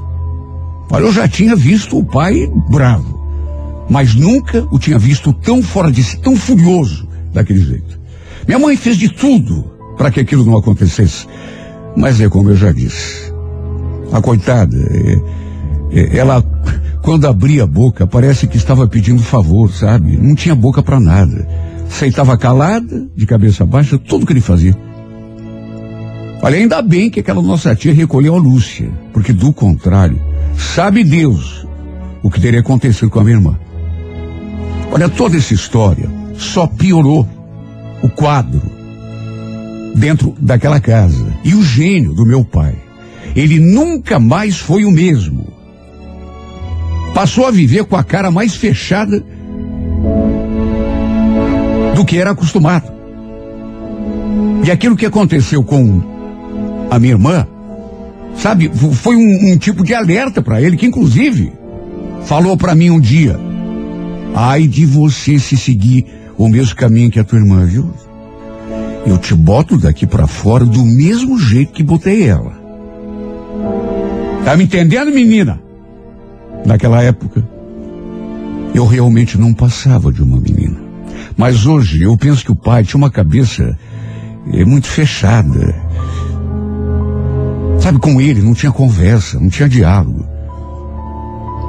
Olha, 0.89 1.03
eu 1.03 1.11
já 1.11 1.27
tinha 1.27 1.55
visto 1.55 1.97
o 1.97 2.03
pai 2.03 2.51
bravo, 2.69 3.19
mas 3.89 4.13
nunca 4.13 4.67
o 4.71 4.77
tinha 4.77 4.99
visto 4.99 5.33
tão 5.33 5.61
fora 5.63 5.91
de 5.91 6.03
si, 6.03 6.17
tão 6.19 6.35
furioso 6.35 7.07
daquele 7.33 7.59
jeito. 7.59 7.99
Minha 8.47 8.59
mãe 8.59 8.75
fez 8.75 8.97
de 8.97 9.09
tudo 9.09 9.71
para 9.97 10.11
que 10.11 10.19
aquilo 10.19 10.45
não 10.45 10.57
acontecesse, 10.57 11.27
mas 11.95 12.19
é 12.19 12.29
como 12.29 12.49
eu 12.49 12.55
já 12.55 12.71
disse. 12.71 13.33
A 14.11 14.21
coitada, 14.21 14.77
é, 14.77 15.99
é, 15.99 16.17
ela, 16.17 16.43
quando 17.01 17.27
abria 17.27 17.63
a 17.63 17.67
boca, 17.67 18.05
parece 18.05 18.47
que 18.47 18.57
estava 18.57 18.87
pedindo 18.87 19.21
favor, 19.23 19.71
sabe? 19.73 20.17
Não 20.17 20.35
tinha 20.35 20.53
boca 20.53 20.83
para 20.83 20.99
nada. 20.99 21.47
Aceitava 21.87 22.37
calada, 22.37 23.07
de 23.15 23.25
cabeça 23.25 23.65
baixa, 23.65 23.97
tudo 23.97 24.25
que 24.25 24.33
ele 24.33 24.41
fazia. 24.41 24.75
Olha, 26.43 26.57
ainda 26.57 26.81
bem 26.81 27.09
que 27.09 27.21
aquela 27.21 27.41
nossa 27.41 27.73
tia 27.73 27.93
recolheu 27.93 28.35
a 28.35 28.37
Lúcia, 28.37 28.91
porque 29.13 29.31
do 29.31 29.53
contrário, 29.53 30.19
sabe 30.57 31.01
Deus 31.01 31.65
o 32.21 32.29
que 32.29 32.41
teria 32.41 32.59
acontecido 32.59 33.09
com 33.09 33.21
a 33.21 33.23
minha 33.23 33.37
irmã. 33.37 33.57
Olha, 34.91 35.07
toda 35.07 35.37
essa 35.37 35.53
história 35.53 36.05
só 36.37 36.67
piorou 36.67 37.25
o 38.01 38.09
quadro 38.09 38.61
dentro 39.95 40.35
daquela 40.37 40.81
casa. 40.81 41.25
E 41.45 41.55
o 41.55 41.63
gênio 41.63 42.13
do 42.13 42.25
meu 42.25 42.43
pai, 42.43 42.75
ele 43.37 43.57
nunca 43.57 44.19
mais 44.19 44.57
foi 44.57 44.83
o 44.83 44.91
mesmo. 44.91 45.47
Passou 47.13 47.47
a 47.47 47.51
viver 47.51 47.85
com 47.85 47.95
a 47.95 48.03
cara 48.03 48.29
mais 48.29 48.53
fechada 48.53 49.23
do 51.95 52.03
que 52.03 52.17
era 52.17 52.31
acostumado. 52.31 52.91
E 54.65 54.69
aquilo 54.69 54.97
que 54.97 55.05
aconteceu 55.05 55.63
com 55.63 56.12
a 56.95 56.99
minha 56.99 57.13
irmã, 57.13 57.47
sabe, 58.35 58.69
foi 58.73 59.15
um, 59.15 59.53
um 59.53 59.57
tipo 59.57 59.83
de 59.83 59.93
alerta 59.93 60.41
para 60.41 60.61
ele, 60.61 60.77
que 60.77 60.85
inclusive 60.85 61.51
falou 62.25 62.55
para 62.55 62.75
mim 62.75 62.89
um 62.89 62.99
dia: 62.99 63.39
ai 64.35 64.67
de 64.67 64.85
você 64.85 65.39
se 65.39 65.57
seguir 65.57 66.05
o 66.37 66.47
mesmo 66.47 66.75
caminho 66.75 67.09
que 67.09 67.19
a 67.19 67.23
tua 67.23 67.39
irmã, 67.39 67.65
viu? 67.65 67.91
Eu 69.05 69.17
te 69.17 69.33
boto 69.33 69.77
daqui 69.77 70.05
para 70.05 70.27
fora 70.27 70.65
do 70.65 70.85
mesmo 70.85 71.37
jeito 71.37 71.73
que 71.73 71.83
botei 71.83 72.23
ela. 72.23 72.53
Tá 74.45 74.55
me 74.55 74.63
entendendo, 74.63 75.11
menina? 75.11 75.59
Naquela 76.65 77.01
época, 77.01 77.45
eu 78.73 78.85
realmente 78.85 79.37
não 79.37 79.53
passava 79.53 80.11
de 80.11 80.21
uma 80.21 80.39
menina. 80.39 80.77
Mas 81.35 81.65
hoje 81.65 82.03
eu 82.03 82.15
penso 82.17 82.45
que 82.45 82.51
o 82.51 82.55
pai 82.55 82.83
tinha 82.83 82.97
uma 82.97 83.11
cabeça 83.11 83.77
é, 84.51 84.63
muito 84.63 84.87
fechada. 84.87 85.82
Sabe, 87.83 87.99
com 87.99 88.21
ele 88.21 88.41
não 88.41 88.53
tinha 88.53 88.71
conversa, 88.71 89.37
não 89.37 89.49
tinha 89.49 89.67
diálogo. 89.67 90.25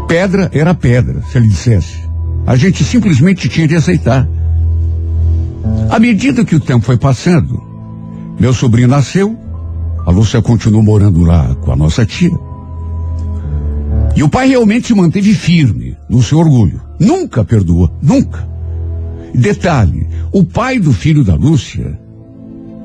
Pedra 0.06 0.48
era 0.54 0.72
pedra, 0.72 1.20
se 1.22 1.36
ele 1.36 1.48
dissesse. 1.48 1.98
A 2.46 2.54
gente 2.54 2.84
simplesmente 2.84 3.48
tinha 3.48 3.66
de 3.66 3.74
aceitar. 3.74 4.28
À 5.90 5.98
medida 5.98 6.44
que 6.44 6.54
o 6.54 6.60
tempo 6.60 6.86
foi 6.86 6.96
passando, 6.96 7.60
meu 8.38 8.54
sobrinho 8.54 8.86
nasceu, 8.86 9.36
a 10.06 10.10
Lúcia 10.12 10.40
continuou 10.40 10.84
morando 10.84 11.22
lá 11.22 11.52
com 11.56 11.72
a 11.72 11.76
nossa 11.76 12.06
tia. 12.06 12.38
E 14.14 14.22
o 14.22 14.28
pai 14.28 14.46
realmente 14.46 14.86
se 14.86 14.94
manteve 14.94 15.34
firme 15.34 15.96
no 16.08 16.22
seu 16.22 16.38
orgulho. 16.38 16.80
Nunca 17.00 17.44
perdoou, 17.44 17.90
nunca. 18.00 18.48
Detalhe, 19.34 20.06
o 20.30 20.44
pai 20.44 20.78
do 20.78 20.92
filho 20.92 21.24
da 21.24 21.34
Lúcia 21.34 21.98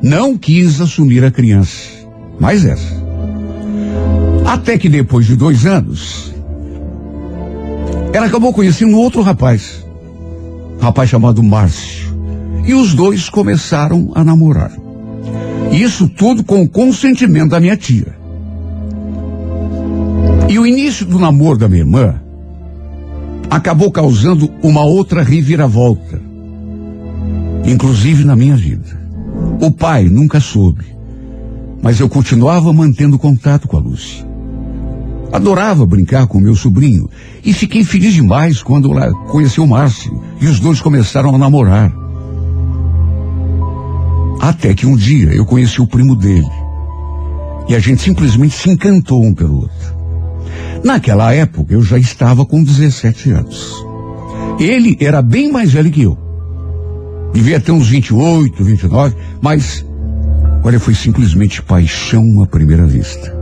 não 0.01 0.35
quis 0.35 0.81
assumir 0.81 1.23
a 1.23 1.29
criança. 1.29 1.91
Mais 2.39 2.65
essa. 2.65 2.98
Até 4.45 4.77
que 4.77 4.89
depois 4.89 5.25
de 5.25 5.35
dois 5.35 5.65
anos, 5.65 6.33
ela 8.11 8.25
acabou 8.25 8.51
conhecendo 8.51 8.97
outro 8.97 9.21
rapaz. 9.21 9.85
Um 10.77 10.81
rapaz 10.81 11.09
chamado 11.09 11.43
Márcio. 11.43 12.09
E 12.65 12.73
os 12.73 12.93
dois 12.93 13.29
começaram 13.29 14.11
a 14.15 14.23
namorar. 14.23 14.71
Isso 15.71 16.09
tudo 16.09 16.43
com 16.43 16.61
o 16.61 16.69
consentimento 16.69 17.51
da 17.51 17.59
minha 17.59 17.77
tia. 17.77 18.17
E 20.47 20.57
o 20.57 20.65
início 20.65 21.05
do 21.05 21.19
namoro 21.19 21.59
da 21.59 21.69
minha 21.69 21.81
irmã 21.81 22.15
acabou 23.49 23.91
causando 23.91 24.49
uma 24.63 24.83
outra 24.83 25.21
reviravolta, 25.21 26.19
inclusive 27.65 28.23
na 28.23 28.35
minha 28.35 28.55
vida. 28.55 28.99
O 29.61 29.71
pai 29.71 30.05
nunca 30.05 30.39
soube, 30.39 30.85
mas 31.81 31.99
eu 31.99 32.09
continuava 32.09 32.73
mantendo 32.73 33.17
contato 33.17 33.67
com 33.67 33.77
a 33.77 33.79
Lúcia. 33.79 34.27
Adorava 35.31 35.85
brincar 35.85 36.25
com 36.27 36.39
meu 36.39 36.55
sobrinho 36.55 37.09
e 37.45 37.53
fiquei 37.53 37.83
feliz 37.83 38.13
demais 38.13 38.63
quando 38.63 38.91
ela 38.91 39.11
conheceu 39.27 39.63
o 39.63 39.67
Márcio 39.67 40.21
e 40.41 40.47
os 40.47 40.59
dois 40.59 40.81
começaram 40.81 41.33
a 41.33 41.37
namorar. 41.37 41.93
Até 44.39 44.73
que 44.73 44.87
um 44.87 44.95
dia 44.95 45.31
eu 45.33 45.45
conheci 45.45 45.79
o 45.81 45.87
primo 45.87 46.15
dele 46.15 46.49
e 47.67 47.75
a 47.75 47.79
gente 47.79 48.01
simplesmente 48.01 48.55
se 48.55 48.69
encantou 48.69 49.23
um 49.23 49.33
pelo 49.33 49.57
outro. 49.57 49.99
Naquela 50.83 51.33
época 51.33 51.73
eu 51.73 51.83
já 51.83 51.97
estava 51.97 52.45
com 52.45 52.63
17 52.63 53.31
anos. 53.31 53.85
Ele 54.59 54.97
era 54.99 55.21
bem 55.21 55.51
mais 55.51 55.71
velho 55.71 55.91
que 55.91 56.01
eu. 56.01 56.17
Devia 57.33 57.59
ter 57.59 57.71
uns 57.71 57.87
28, 57.87 58.63
29, 58.63 59.15
mas 59.39 59.85
olha, 60.63 60.79
foi 60.79 60.93
simplesmente 60.93 61.61
paixão 61.61 62.41
à 62.43 62.47
primeira 62.47 62.85
vista. 62.85 63.33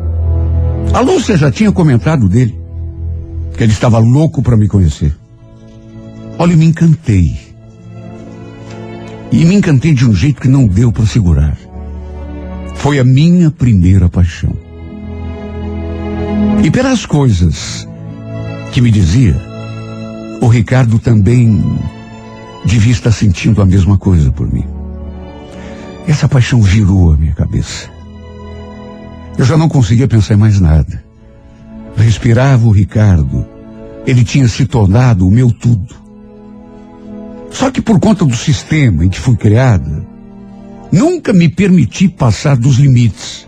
A 0.93 0.99
Lúcia 0.99 1.37
já 1.37 1.51
tinha 1.51 1.71
comentado 1.71 2.29
dele, 2.29 2.57
que 3.55 3.63
ele 3.63 3.71
estava 3.71 3.99
louco 3.99 4.41
para 4.41 4.57
me 4.57 4.67
conhecer. 4.67 5.15
Olha, 6.39 6.55
me 6.55 6.65
encantei. 6.65 7.37
E 9.31 9.43
me 9.43 9.55
encantei 9.55 9.93
de 9.93 10.05
um 10.05 10.13
jeito 10.13 10.41
que 10.41 10.47
não 10.47 10.67
deu 10.67 10.91
para 10.91 11.05
segurar. 11.05 11.57
Foi 12.75 12.99
a 12.99 13.03
minha 13.03 13.51
primeira 13.51 14.07
paixão. 14.07 14.53
E 16.63 16.71
pelas 16.71 17.05
coisas 17.05 17.87
que 18.71 18.81
me 18.81 18.91
dizia, 18.91 19.35
o 20.41 20.47
Ricardo 20.47 20.99
também 20.99 21.63
devia 22.65 22.91
estar 22.91 23.11
sentindo 23.11 23.61
a 23.61 23.65
mesma 23.65 23.97
coisa 23.97 24.31
por 24.31 24.51
mim. 24.51 24.76
Essa 26.07 26.27
paixão 26.29 26.61
virou 26.61 27.13
a 27.13 27.17
minha 27.17 27.33
cabeça. 27.33 27.89
Eu 29.37 29.43
já 29.43 29.57
não 29.57 29.67
conseguia 29.67 30.07
pensar 30.07 30.35
em 30.35 30.37
mais 30.37 30.59
nada. 30.59 31.03
Respirava 31.97 32.65
o 32.65 32.71
Ricardo. 32.71 33.45
Ele 34.05 34.23
tinha 34.23 34.47
se 34.47 34.65
tornado 34.65 35.27
o 35.27 35.31
meu 35.31 35.51
tudo. 35.51 35.93
Só 37.51 37.69
que 37.69 37.81
por 37.81 37.99
conta 37.99 38.23
do 38.23 38.35
sistema 38.35 39.03
em 39.03 39.09
que 39.09 39.19
fui 39.19 39.35
criada, 39.35 40.05
nunca 40.91 41.33
me 41.33 41.49
permiti 41.49 42.07
passar 42.07 42.55
dos 42.55 42.77
limites. 42.77 43.47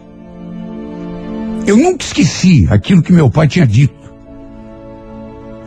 Eu 1.65 1.77
nunca 1.77 2.03
esqueci 2.03 2.67
aquilo 2.69 3.01
que 3.01 3.13
meu 3.13 3.29
pai 3.29 3.47
tinha 3.47 3.65
dito. 3.65 3.93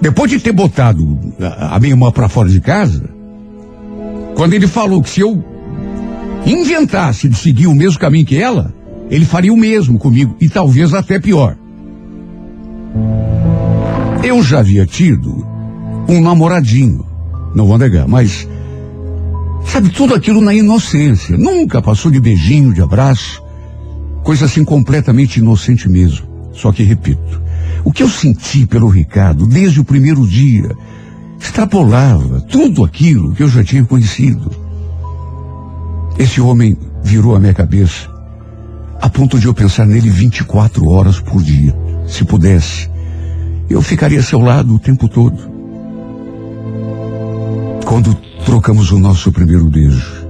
Depois 0.00 0.30
de 0.30 0.40
ter 0.40 0.52
botado 0.52 1.18
a 1.58 1.78
minha 1.78 1.92
irmã 1.92 2.10
para 2.10 2.28
fora 2.28 2.48
de 2.48 2.60
casa, 2.60 3.08
quando 4.34 4.52
ele 4.52 4.66
falou 4.66 5.00
que 5.02 5.10
se 5.10 5.20
eu 5.20 5.51
inventasse 6.46 7.28
de 7.28 7.36
seguir 7.36 7.66
o 7.66 7.74
mesmo 7.74 7.98
caminho 7.98 8.26
que 8.26 8.36
ela, 8.36 8.74
ele 9.10 9.24
faria 9.24 9.52
o 9.52 9.56
mesmo 9.56 9.98
comigo 9.98 10.36
e 10.40 10.48
talvez 10.48 10.94
até 10.94 11.20
pior. 11.20 11.56
Eu 14.24 14.42
já 14.42 14.60
havia 14.60 14.86
tido 14.86 15.46
um 16.08 16.20
namoradinho, 16.20 17.04
não 17.54 17.66
vou 17.66 17.78
negar, 17.78 18.06
mas 18.06 18.48
sabe 19.66 19.90
tudo 19.90 20.14
aquilo 20.14 20.40
na 20.40 20.54
inocência. 20.54 21.36
Nunca 21.36 21.82
passou 21.82 22.10
de 22.10 22.20
beijinho, 22.20 22.72
de 22.72 22.80
abraço, 22.80 23.42
coisa 24.22 24.46
assim 24.46 24.64
completamente 24.64 25.38
inocente 25.38 25.88
mesmo. 25.88 26.26
Só 26.52 26.70
que 26.72 26.82
repito, 26.82 27.42
o 27.84 27.92
que 27.92 28.02
eu 28.02 28.08
senti 28.08 28.66
pelo 28.66 28.88
Ricardo 28.88 29.46
desde 29.46 29.80
o 29.80 29.84
primeiro 29.84 30.26
dia 30.26 30.70
extrapolava 31.38 32.40
tudo 32.42 32.84
aquilo 32.84 33.34
que 33.34 33.42
eu 33.42 33.48
já 33.48 33.64
tinha 33.64 33.84
conhecido. 33.84 34.61
Esse 36.18 36.40
homem 36.40 36.76
virou 37.02 37.34
a 37.34 37.40
minha 37.40 37.54
cabeça 37.54 38.12
a 39.02 39.10
ponto 39.10 39.36
de 39.36 39.46
eu 39.46 39.54
pensar 39.54 39.84
nele 39.84 40.08
24 40.08 40.88
horas 40.88 41.18
por 41.18 41.42
dia. 41.42 41.74
Se 42.06 42.24
pudesse, 42.24 42.88
eu 43.68 43.82
ficaria 43.82 44.20
a 44.20 44.22
seu 44.22 44.38
lado 44.38 44.74
o 44.74 44.78
tempo 44.78 45.08
todo. 45.08 45.50
Quando 47.84 48.14
trocamos 48.44 48.92
o 48.92 48.98
nosso 49.00 49.32
primeiro 49.32 49.68
beijo, 49.68 50.24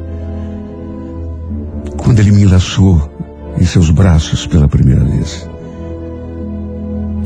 quando 1.99 2.19
ele 2.21 2.33
me 2.33 2.47
laçou 2.47 3.11
em 3.59 3.65
seus 3.67 3.91
braços 3.91 4.47
pela 4.47 4.67
primeira 4.67 5.05
vez, 5.05 5.47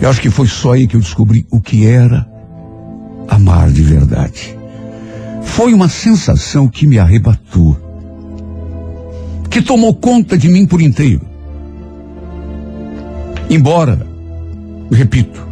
eu 0.00 0.10
acho 0.10 0.20
que 0.20 0.30
foi 0.30 0.48
só 0.48 0.72
aí 0.72 0.88
que 0.88 0.96
eu 0.96 1.00
descobri 1.00 1.46
o 1.48 1.60
que 1.60 1.86
era 1.86 2.26
amar 3.28 3.70
de 3.70 3.82
verdade. 3.82 4.58
Foi 5.42 5.72
uma 5.72 5.88
sensação 5.88 6.68
que 6.68 6.86
me 6.86 6.98
arrebatou, 6.98 7.76
que 9.56 9.62
tomou 9.62 9.94
conta 9.94 10.36
de 10.36 10.50
mim 10.50 10.66
por 10.66 10.82
inteiro. 10.82 11.22
Embora, 13.48 14.06
repito, 14.92 15.48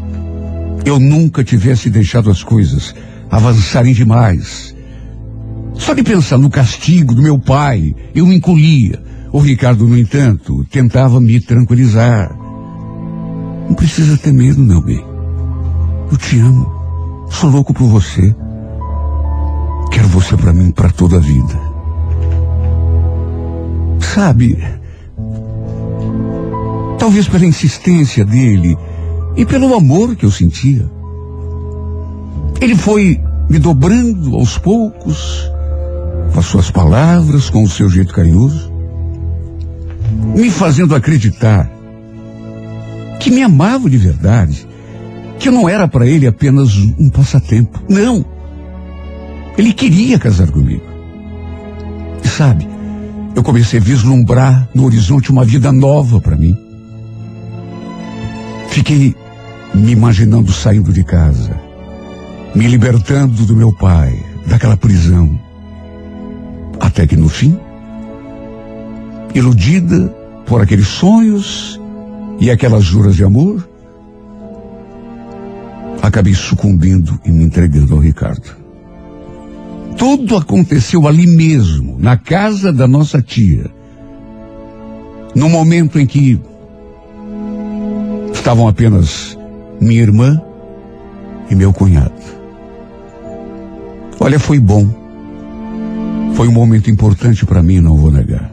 eu 0.85 1.01
nunca 1.01 1.43
tivesse 1.43 1.89
deixado 1.89 2.31
as 2.31 2.45
coisas 2.45 2.95
avançarem 3.31 3.95
demais. 3.95 4.77
Só 5.73 5.95
de 5.95 6.03
pensar 6.03 6.37
no 6.37 6.51
castigo 6.51 7.15
do 7.15 7.23
meu 7.23 7.39
pai, 7.39 7.97
eu 8.15 8.27
me 8.27 8.37
encolhia. 8.37 9.03
O 9.33 9.39
Ricardo, 9.39 9.89
no 9.89 9.97
entanto, 9.97 10.67
tentava 10.71 11.19
me 11.19 11.41
tranquilizar. 11.41 12.31
Não 13.67 13.75
precisa 13.75 14.19
ter 14.19 14.35
medo, 14.35 14.61
meu 14.61 14.83
bem. 14.83 15.03
Eu 16.13 16.19
te 16.19 16.39
amo. 16.41 16.71
Sou 17.31 17.49
louco 17.49 17.73
por 17.73 17.89
você. 17.89 18.37
Quero 19.91 20.09
você 20.09 20.37
para 20.37 20.53
mim 20.53 20.71
para 20.73 20.91
toda 20.91 21.17
a 21.17 21.21
vida. 21.21 21.64
Sabe, 24.15 24.57
talvez 27.01 27.27
pela 27.27 27.45
insistência 27.45 28.25
dele 28.25 28.79
e 29.37 29.45
pelo 29.45 29.75
amor 29.75 30.15
que 30.15 30.25
eu 30.25 30.31
sentia. 30.31 30.89
Ele 32.61 32.77
foi 32.77 33.21
me 33.51 33.59
dobrando 33.59 34.37
aos 34.37 34.57
poucos, 34.57 35.51
com 36.33 36.39
as 36.39 36.47
suas 36.47 36.71
palavras, 36.71 37.51
com 37.51 37.65
o 37.65 37.69
seu 37.69 37.91
jeito 37.91 38.15
carinhoso, 38.15 38.73
me 40.33 40.49
fazendo 40.49 40.95
acreditar 40.95 41.69
que 43.19 43.33
me 43.33 43.43
amava 43.43 43.91
de 43.91 43.99
verdade, 43.99 44.65
que 45.41 45.51
não 45.51 45.69
era 45.69 45.89
para 45.89 46.07
ele 46.07 46.29
apenas 46.29 46.77
um 46.77 47.11
passatempo. 47.11 47.83
Não. 47.89 48.25
Ele 49.59 49.73
queria 49.73 50.21
casar 50.21 50.53
comigo. 50.53 50.85
E 52.23 52.29
sabe, 52.29 52.74
eu 53.35 53.43
comecei 53.43 53.81
a 53.81 53.83
vislumbrar 53.83 54.69
no 54.75 54.85
horizonte 54.85 55.31
uma 55.31 55.45
vida 55.45 55.73
nova 55.73 56.21
para 56.21 56.37
mim. 56.37 56.57
Fiquei 58.69 59.15
me 59.75 59.93
imaginando 59.93 60.53
saindo 60.53 60.93
de 60.93 61.03
casa, 61.03 61.59
me 62.55 62.67
libertando 62.67 63.45
do 63.45 63.57
meu 63.57 63.73
pai, 63.73 64.19
daquela 64.47 64.77
prisão. 64.77 65.39
Até 66.79 67.07
que 67.07 67.17
no 67.17 67.29
fim, 67.29 67.59
iludida 69.35 70.15
por 70.47 70.61
aqueles 70.61 70.87
sonhos 70.87 71.81
e 72.39 72.51
aquelas 72.51 72.85
juras 72.85 73.17
de 73.17 73.25
amor, 73.25 73.69
acabei 76.03 76.35
sucumbindo 76.35 77.19
e 77.25 77.31
me 77.31 77.45
entregando 77.45 77.95
ao 77.95 78.01
Ricardo. 78.01 78.64
Tudo 79.97 80.37
aconteceu 80.37 81.07
ali 81.07 81.27
mesmo, 81.27 81.97
na 81.99 82.17
casa 82.17 82.73
da 82.73 82.87
nossa 82.87 83.23
tia. 83.23 83.71
No 85.35 85.49
momento 85.49 85.99
em 85.99 86.07
que 86.07 86.41
estavam 88.33 88.69
apenas 88.69 89.39
minha 89.81 90.03
irmã 90.03 90.41
e 91.51 91.55
meu 91.55 91.73
cunhado. 91.73 92.13
Olha, 94.21 94.39
foi 94.39 94.59
bom. 94.59 94.89
Foi 96.35 96.49
um 96.49 96.53
momento 96.53 96.91
importante 96.91 97.47
para 97.47 97.63
mim, 97.63 97.81
não 97.81 97.97
vou 97.97 98.11
negar. 98.11 98.53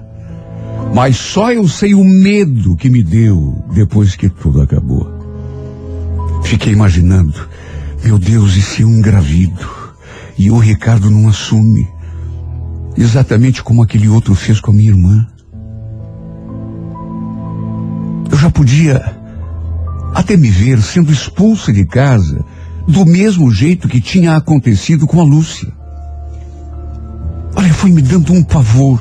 Mas 0.94 1.18
só 1.18 1.52
eu 1.52 1.68
sei 1.68 1.94
o 1.94 2.04
medo 2.04 2.76
que 2.76 2.90
me 2.90 3.04
deu 3.04 3.64
depois 3.74 4.16
que 4.16 4.30
tudo 4.30 4.62
acabou. 4.62 5.10
Fiquei 6.44 6.74
imaginando, 6.74 7.34
meu 8.04 8.20
Deus, 8.20 8.56
e 8.56 8.62
se 8.62 8.82
eu 8.82 8.90
engravido? 8.90 9.81
E 10.42 10.50
o 10.50 10.58
Ricardo 10.58 11.08
não 11.12 11.30
assume. 11.30 11.88
Exatamente 12.98 13.62
como 13.62 13.84
aquele 13.84 14.10
outro 14.10 14.34
fez 14.34 14.60
com 14.60 14.72
a 14.72 14.74
minha 14.74 14.90
irmã. 14.90 15.28
Eu 18.32 18.36
já 18.40 18.50
podia 18.50 19.16
até 20.16 20.36
me 20.36 20.50
ver 20.50 20.82
sendo 20.82 21.12
expulsa 21.12 21.72
de 21.72 21.86
casa 21.86 22.44
do 22.88 23.06
mesmo 23.06 23.52
jeito 23.52 23.88
que 23.88 24.02
tinha 24.02 24.36
acontecido 24.36 25.06
com 25.06 25.22
a 25.22 25.24
Lúcia. 25.24 25.72
Olha, 27.56 27.72
foi 27.72 27.92
me 27.92 28.02
dando 28.02 28.34
um 28.34 28.44
pavor. 28.44 29.00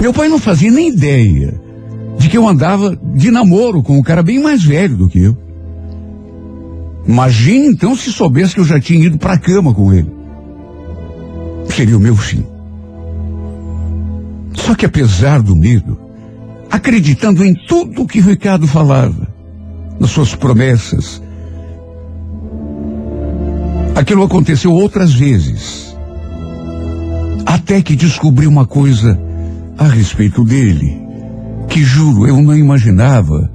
Meu 0.00 0.12
pai 0.12 0.28
não 0.28 0.40
fazia 0.40 0.72
nem 0.72 0.88
ideia 0.88 1.54
de 2.18 2.28
que 2.28 2.36
eu 2.36 2.48
andava 2.48 2.98
de 3.14 3.30
namoro 3.30 3.80
com 3.80 3.96
um 3.96 4.02
cara 4.02 4.24
bem 4.24 4.42
mais 4.42 4.64
velho 4.64 4.96
do 4.96 5.08
que 5.08 5.20
eu. 5.20 5.41
Imagine 7.06 7.68
então 7.68 7.96
se 7.96 8.12
soubesse 8.12 8.54
que 8.54 8.60
eu 8.60 8.64
já 8.64 8.80
tinha 8.80 9.06
ido 9.06 9.18
para 9.18 9.34
a 9.34 9.38
cama 9.38 9.74
com 9.74 9.92
ele. 9.92 10.10
Seria 11.68 11.96
o 11.96 12.00
meu 12.00 12.16
fim. 12.16 12.44
Só 14.54 14.74
que 14.74 14.86
apesar 14.86 15.42
do 15.42 15.56
medo, 15.56 15.98
acreditando 16.70 17.44
em 17.44 17.54
tudo 17.66 18.06
que 18.06 18.20
Ricardo 18.20 18.66
falava, 18.66 19.26
nas 19.98 20.10
suas 20.10 20.34
promessas, 20.34 21.22
aquilo 23.94 24.22
aconteceu 24.22 24.72
outras 24.72 25.12
vezes. 25.12 25.96
Até 27.44 27.82
que 27.82 27.96
descobri 27.96 28.46
uma 28.46 28.66
coisa 28.66 29.18
a 29.76 29.86
respeito 29.86 30.44
dele, 30.44 31.00
que 31.68 31.82
juro 31.82 32.26
eu 32.26 32.40
não 32.40 32.56
imaginava 32.56 33.50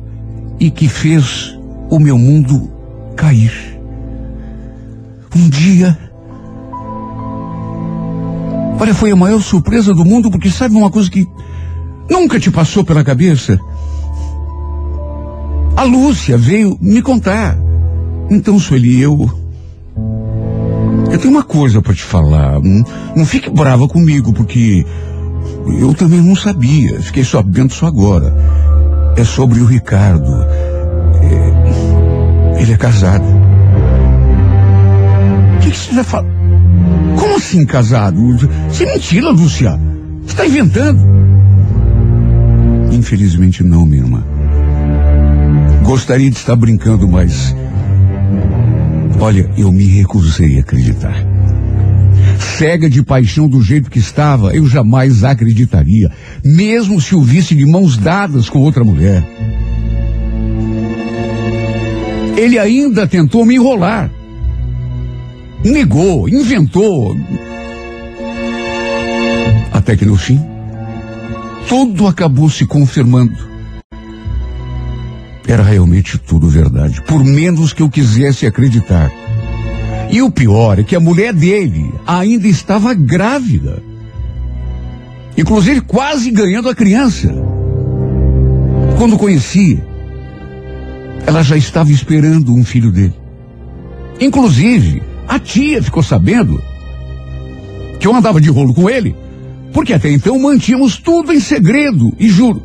e 0.60 0.70
que 0.70 0.90
fez 0.90 1.58
o 1.90 2.00
meu 2.00 2.18
mundo 2.18 2.77
cair. 3.18 3.52
Um 5.36 5.50
dia. 5.50 5.98
Olha, 8.80 8.94
foi 8.94 9.12
a 9.12 9.16
maior 9.16 9.42
surpresa 9.42 9.94
do 9.94 10.06
mundo, 10.06 10.32
porque 10.32 10.50
sabe 10.50 10.76
uma 10.76 10.90
coisa 10.90 11.10
que 11.10 11.28
nunca 12.10 12.40
te 12.40 12.50
passou 12.52 12.86
pela 12.86 13.04
cabeça? 13.04 13.60
A 15.76 15.84
Lúcia 15.84 16.38
veio 16.38 16.78
me 16.80 17.02
contar. 17.02 17.58
Então, 18.30 18.60
Sueli, 18.60 19.02
eu. 19.02 19.30
Eu 21.12 21.18
tenho 21.18 21.34
uma 21.34 21.44
coisa 21.44 21.82
para 21.82 21.94
te 21.94 22.04
falar. 22.04 22.60
Não, 22.62 22.84
não 23.16 23.26
fique 23.26 23.50
brava 23.50 23.88
comigo, 23.88 24.32
porque 24.34 24.86
eu 25.80 25.94
também 25.94 26.22
não 26.22 26.36
sabia. 26.36 27.02
Fiquei 27.02 27.24
sabendo 27.24 27.74
só 27.74 27.88
agora. 27.88 28.34
é 29.16 29.24
sobre 29.24 29.60
o 29.60 29.66
Ricardo. 29.66 30.77
Ele 32.60 32.74
é 32.74 32.78
casado. 32.78 33.26
O 35.56 35.60
que, 35.60 35.72
que 35.72 35.78
você 35.78 35.94
vai 35.94 36.04
falar? 36.04 36.30
Como 37.20 37.36
assim 37.36 37.66
casado? 37.66 38.36
Isso 38.72 38.84
é 38.84 38.86
mentira, 38.86 39.30
Lúcia. 39.30 39.80
Você 40.24 40.32
está 40.32 40.46
inventando. 40.46 41.02
Infelizmente 42.92 43.64
não, 43.64 43.86
minha 43.86 44.04
irmã. 44.04 44.24
Gostaria 45.84 46.30
de 46.30 46.38
estar 46.38 46.56
brincando, 46.56 47.08
mas. 47.08 47.56
Olha, 49.20 49.50
eu 49.58 49.72
me 49.72 49.86
recusei 49.86 50.58
a 50.58 50.62
acreditar. 50.62 51.16
Cega 52.58 52.90
de 52.90 53.04
paixão 53.04 53.48
do 53.48 53.62
jeito 53.62 53.90
que 53.90 54.00
estava, 54.00 54.54
eu 54.54 54.68
jamais 54.68 55.24
acreditaria, 55.24 56.12
mesmo 56.44 57.00
se 57.00 57.16
o 57.16 57.22
visse 57.22 57.56
de 57.56 57.66
mãos 57.66 57.98
dadas 57.98 58.50
com 58.50 58.60
outra 58.60 58.84
mulher. 58.84 59.24
Ele 62.38 62.60
ainda 62.60 63.08
tentou 63.08 63.44
me 63.44 63.56
enrolar. 63.56 64.12
Negou, 65.64 66.30
inventou. 66.30 67.16
Até 69.74 69.98
que 69.98 70.06
no 70.06 70.16
fim, 70.16 70.40
tudo 71.68 72.08
acabou 72.08 72.48
se 72.48 72.66
confirmando. 72.66 73.36
Era 75.48 75.64
realmente 75.64 76.20
tudo 76.20 76.48
verdade, 76.48 77.02
por 77.02 77.24
menos 77.24 77.74
que 77.74 77.82
eu 77.82 77.90
quisesse 77.90 78.46
acreditar. 78.46 79.12
E 80.12 80.22
o 80.22 80.30
pior 80.30 80.80
é 80.80 80.84
que 80.84 80.96
a 80.96 81.00
mulher 81.00 81.34
dele 81.34 81.92
ainda 82.06 82.48
estava 82.48 82.94
grávida. 82.94 83.82
Inclusive 85.36 85.82
quase 85.82 86.30
ganhando 86.30 86.70
a 86.70 86.76
criança. 86.76 87.34
Quando 88.98 89.18
conheci, 89.18 89.82
ela 91.26 91.44
já 91.44 91.58
estava 91.58 91.92
esperando 91.92 92.54
um 92.54 92.64
filho 92.64 92.92
dele. 92.92 93.14
Inclusive, 94.20 95.02
a 95.28 95.40
tia 95.40 95.82
ficou 95.82 96.02
sabendo 96.02 96.62
que 98.00 98.08
eu 98.08 98.16
andava 98.16 98.40
de 98.40 98.50
rolo 98.50 98.74
com 98.74 98.90
ele, 98.90 99.16
porque 99.74 99.94
até 99.94 100.10
então 100.12 100.40
mantínhamos 100.40 100.98
tudo 100.98 101.34
em 101.34 101.40
segredo, 101.40 102.14
e 102.20 102.30
juro, 102.30 102.62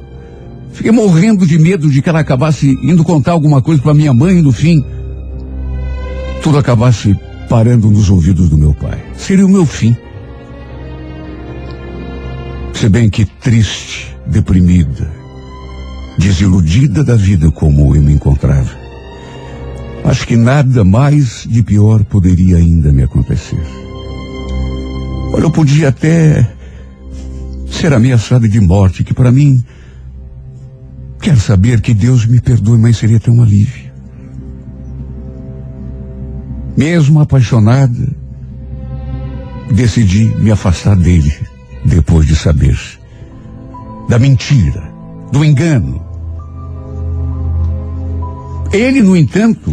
fiquei 0.73 0.93
morrendo 0.93 1.47
de 1.47 1.59
medo 1.59 1.91
de 1.91 2.01
que 2.01 2.09
ela 2.09 2.21
acabasse 2.21 2.79
indo 2.83 3.05
contar 3.05 3.33
alguma 3.33 3.61
coisa 3.61 3.83
para 3.83 3.95
minha 3.95 4.13
mãe 4.15 4.39
e 4.39 4.43
no 4.43 4.53
fim 4.53 4.85
tudo 6.43 6.59
acabasse 6.59 7.17
parando 7.49 7.89
nos 7.91 8.11
ouvidos 8.11 8.49
do 8.51 8.59
meu 8.59 8.75
pai. 8.75 9.01
Seria 9.17 9.47
o 9.47 9.49
meu 9.49 9.65
fim. 9.65 9.97
Se 12.75 12.89
bem 12.89 13.09
que 13.09 13.25
triste, 13.25 14.15
deprimida, 14.27 15.09
desiludida 16.23 17.03
da 17.03 17.17
vida 17.17 17.51
como 17.51 17.97
eu 17.97 18.01
me 18.01 18.13
encontrava. 18.13 18.71
Acho 20.05 20.25
que 20.25 20.37
nada 20.37 20.85
mais 20.85 21.45
de 21.49 21.65
pior 21.65 22.05
poderia 22.05 22.59
ainda 22.59 22.93
me 22.93 23.03
acontecer. 23.03 23.61
Olha, 25.33 25.43
eu 25.43 25.51
podia 25.51 25.89
até 25.89 26.49
ser 27.69 27.93
ameaçada 27.93 28.49
de 28.49 28.61
morte, 28.61 29.03
que 29.03 29.13
para 29.13 29.33
mim, 29.33 29.65
quer 31.21 31.37
saber 31.39 31.81
que 31.81 31.93
Deus 31.93 32.25
me 32.25 32.41
perdoe, 32.41 32.79
mas 32.79 32.99
seria 32.99 33.19
tão 33.19 33.43
alívio. 33.43 33.91
Mesmo 36.77 37.21
apaixonada, 37.21 38.09
decidi 39.73 40.27
me 40.39 40.53
afastar 40.53 40.95
dele 40.95 41.33
depois 41.85 42.27
de 42.29 42.37
saber 42.37 42.79
da 44.09 44.21
mentira, 44.21 44.83
do 45.33 45.45
engano. 45.45 46.12
Ele, 48.73 49.03
no 49.03 49.17
entanto, 49.17 49.73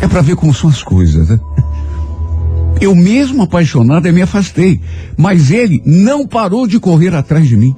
é 0.00 0.06
para 0.06 0.20
ver 0.22 0.36
como 0.36 0.54
são 0.54 0.70
as 0.70 0.82
coisas, 0.82 1.28
né? 1.28 1.40
Eu 2.80 2.94
mesmo 2.94 3.42
apaixonada 3.42 4.12
me 4.12 4.22
afastei, 4.22 4.80
mas 5.16 5.50
ele 5.50 5.82
não 5.84 6.26
parou 6.26 6.66
de 6.68 6.78
correr 6.78 7.14
atrás 7.14 7.48
de 7.48 7.56
mim. 7.56 7.74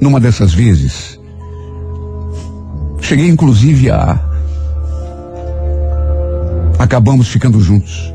Numa 0.00 0.18
dessas 0.18 0.52
vezes, 0.54 1.20
cheguei 3.00 3.28
inclusive 3.28 3.90
a 3.90 4.30
acabamos 6.78 7.28
ficando 7.28 7.60
juntos. 7.60 8.12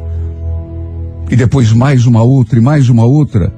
E 1.29 1.35
depois 1.35 1.71
mais 1.71 2.05
uma 2.07 2.23
outra 2.23 2.57
e 2.57 2.61
mais 2.61 2.89
uma 2.89 3.05
outra. 3.05 3.53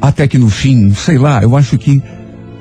Até 0.00 0.26
que 0.26 0.36
no 0.36 0.50
fim, 0.50 0.92
sei 0.92 1.16
lá, 1.16 1.42
eu 1.42 1.56
acho 1.56 1.78
que 1.78 2.02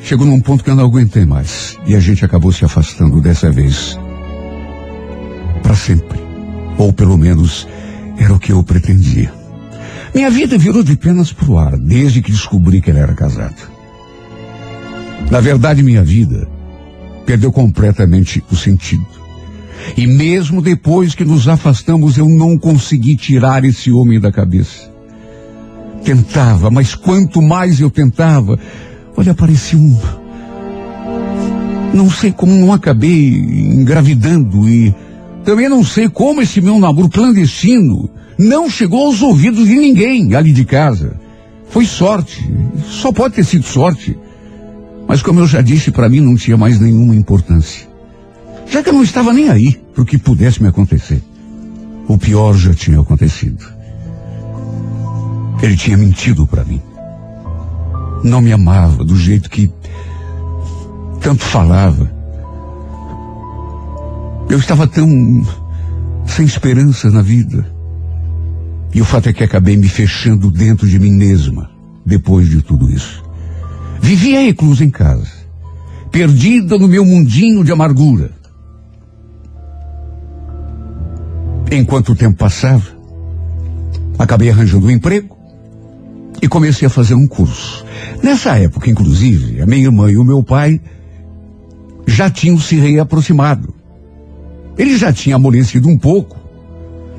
chegou 0.05 0.25
num 0.25 0.39
ponto 0.39 0.63
que 0.63 0.69
eu 0.69 0.75
não 0.75 0.85
aguentei 0.85 1.25
mais. 1.25 1.77
E 1.85 1.95
a 1.95 1.99
gente 1.99 2.23
acabou 2.23 2.51
se 2.51 2.63
afastando 2.63 3.19
dessa 3.19 3.51
vez. 3.51 3.99
Para 5.63 5.75
sempre. 5.75 6.19
Ou 6.77 6.93
pelo 6.93 7.17
menos 7.17 7.67
era 8.17 8.33
o 8.33 8.39
que 8.39 8.51
eu 8.51 8.63
pretendia. 8.63 9.33
Minha 10.13 10.29
vida 10.29 10.57
virou 10.57 10.83
de 10.83 10.95
penas 10.95 11.33
pro 11.33 11.57
ar 11.57 11.75
desde 11.77 12.21
que 12.21 12.31
descobri 12.31 12.79
que 12.81 12.91
ele 12.91 12.99
era 12.99 13.13
casado. 13.13 13.75
Na 15.31 15.41
verdade, 15.41 15.81
minha 15.81 16.03
vida 16.03 16.47
perdeu 17.25 17.51
completamente 17.51 18.43
o 18.51 18.55
sentido. 18.55 19.05
E 19.97 20.05
mesmo 20.05 20.61
depois 20.61 21.15
que 21.15 21.25
nos 21.25 21.47
afastamos, 21.47 22.17
eu 22.17 22.29
não 22.29 22.57
consegui 22.57 23.15
tirar 23.15 23.65
esse 23.65 23.91
homem 23.91 24.19
da 24.19 24.31
cabeça. 24.31 24.93
Tentava, 26.03 26.69
mas 26.69 26.93
quanto 26.93 27.41
mais 27.41 27.79
eu 27.79 27.89
tentava, 27.89 28.59
olha, 29.15 29.33
parecia 29.33 29.77
um. 29.77 29.97
Não 31.93 32.09
sei 32.09 32.31
como 32.31 32.53
não 32.53 32.73
acabei 32.73 33.33
engravidando 33.33 34.67
e 34.67 34.93
também 35.43 35.69
não 35.69 35.83
sei 35.83 36.09
como 36.09 36.41
esse 36.41 36.59
meu 36.59 36.79
namoro 36.79 37.07
clandestino 37.07 38.09
não 38.37 38.69
chegou 38.69 39.05
aos 39.05 39.21
ouvidos 39.21 39.67
de 39.67 39.75
ninguém 39.75 40.33
ali 40.35 40.51
de 40.51 40.65
casa. 40.65 41.19
Foi 41.69 41.85
sorte, 41.85 42.47
só 42.87 43.11
pode 43.11 43.35
ter 43.35 43.45
sido 43.45 43.65
sorte. 43.65 44.17
Mas 45.07 45.21
como 45.21 45.39
eu 45.39 45.47
já 45.47 45.61
disse, 45.61 45.91
para 45.91 46.09
mim 46.09 46.19
não 46.19 46.35
tinha 46.35 46.57
mais 46.57 46.79
nenhuma 46.79 47.15
importância. 47.15 47.87
Já 48.67 48.81
que 48.81 48.89
eu 48.89 48.93
não 48.93 49.03
estava 49.03 49.31
nem 49.31 49.49
aí 49.49 49.79
para 49.93 50.01
o 50.01 50.05
que 50.05 50.17
pudesse 50.17 50.61
me 50.61 50.69
acontecer. 50.69 51.21
O 52.07 52.17
pior 52.17 52.55
já 52.55 52.73
tinha 52.73 52.99
acontecido. 52.99 53.65
Ele 55.61 55.77
tinha 55.77 55.97
mentido 55.97 56.45
para 56.45 56.63
mim. 56.65 56.81
Não 58.25 58.41
me 58.41 58.51
amava 58.51 59.03
do 59.03 59.15
jeito 59.15 59.47
que 59.51 59.71
tanto 61.21 61.43
falava. 61.43 62.11
Eu 64.49 64.57
estava 64.57 64.87
tão 64.87 65.07
sem 66.25 66.43
esperança 66.43 67.11
na 67.11 67.21
vida. 67.21 67.71
E 68.95 68.99
o 68.99 69.05
fato 69.05 69.29
é 69.29 69.33
que 69.33 69.43
acabei 69.43 69.77
me 69.77 69.87
fechando 69.87 70.49
dentro 70.49 70.87
de 70.87 70.97
mim 70.97 71.11
mesma 71.11 71.69
depois 72.03 72.49
de 72.49 72.63
tudo 72.63 72.89
isso. 72.89 73.23
Vivia 74.01 74.41
reclusa 74.41 74.83
em 74.83 74.89
casa, 74.89 75.31
perdida 76.11 76.79
no 76.79 76.87
meu 76.87 77.05
mundinho 77.05 77.63
de 77.63 77.71
amargura. 77.71 78.31
Enquanto 81.71 82.13
o 82.13 82.15
tempo 82.15 82.37
passava, 82.37 82.85
acabei 84.17 84.49
arranjando 84.49 84.87
um 84.87 84.91
emprego 84.91 85.34
e 86.41 86.47
comecei 86.47 86.87
a 86.87 86.89
fazer 86.89 87.15
um 87.15 87.27
curso. 87.27 87.85
Nessa 88.21 88.57
época, 88.57 88.89
inclusive, 88.89 89.61
a 89.61 89.65
minha 89.65 89.85
irmã 89.85 90.11
e 90.11 90.17
o 90.17 90.23
meu 90.23 90.43
pai 90.43 90.79
já 92.05 92.29
tinham 92.29 92.59
se 92.59 92.75
reaproximado. 92.75 93.73
Ele 94.77 94.97
já 94.97 95.11
tinha 95.11 95.35
amolecido 95.35 95.87
um 95.87 95.97
pouco. 95.97 96.37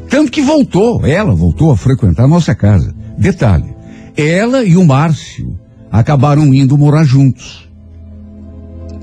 Tanto 0.08 0.30
que 0.30 0.42
voltou, 0.42 1.04
ela 1.04 1.34
voltou 1.34 1.70
a 1.70 1.76
frequentar 1.76 2.24
a 2.24 2.28
nossa 2.28 2.54
casa. 2.54 2.94
Detalhe, 3.18 3.74
ela 4.16 4.62
e 4.62 4.76
o 4.76 4.84
Márcio 4.84 5.58
acabaram 5.90 6.52
indo 6.52 6.78
morar 6.78 7.04
juntos. 7.04 7.68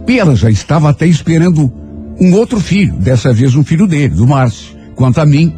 E 0.08 0.20
ela 0.20 0.36
já 0.36 0.50
estava 0.50 0.90
até 0.90 1.08
esperando 1.08 1.72
um 2.20 2.34
outro 2.34 2.60
filho, 2.60 2.96
dessa 2.96 3.34
vez 3.34 3.56
um 3.56 3.64
filho 3.64 3.88
dele, 3.88 4.14
do 4.16 4.28
Márcio. 4.28 4.76
Quanto 4.96 5.20
a 5.20 5.26
mim, 5.26 5.54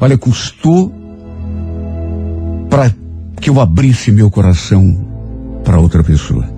olha, 0.00 0.16
custou 0.16 0.92
para 2.70 2.92
que 3.40 3.50
eu 3.50 3.60
abrisse 3.60 4.10
meu 4.10 4.30
coração 4.30 5.06
para 5.64 5.78
outra 5.78 6.02
pessoa. 6.02 6.48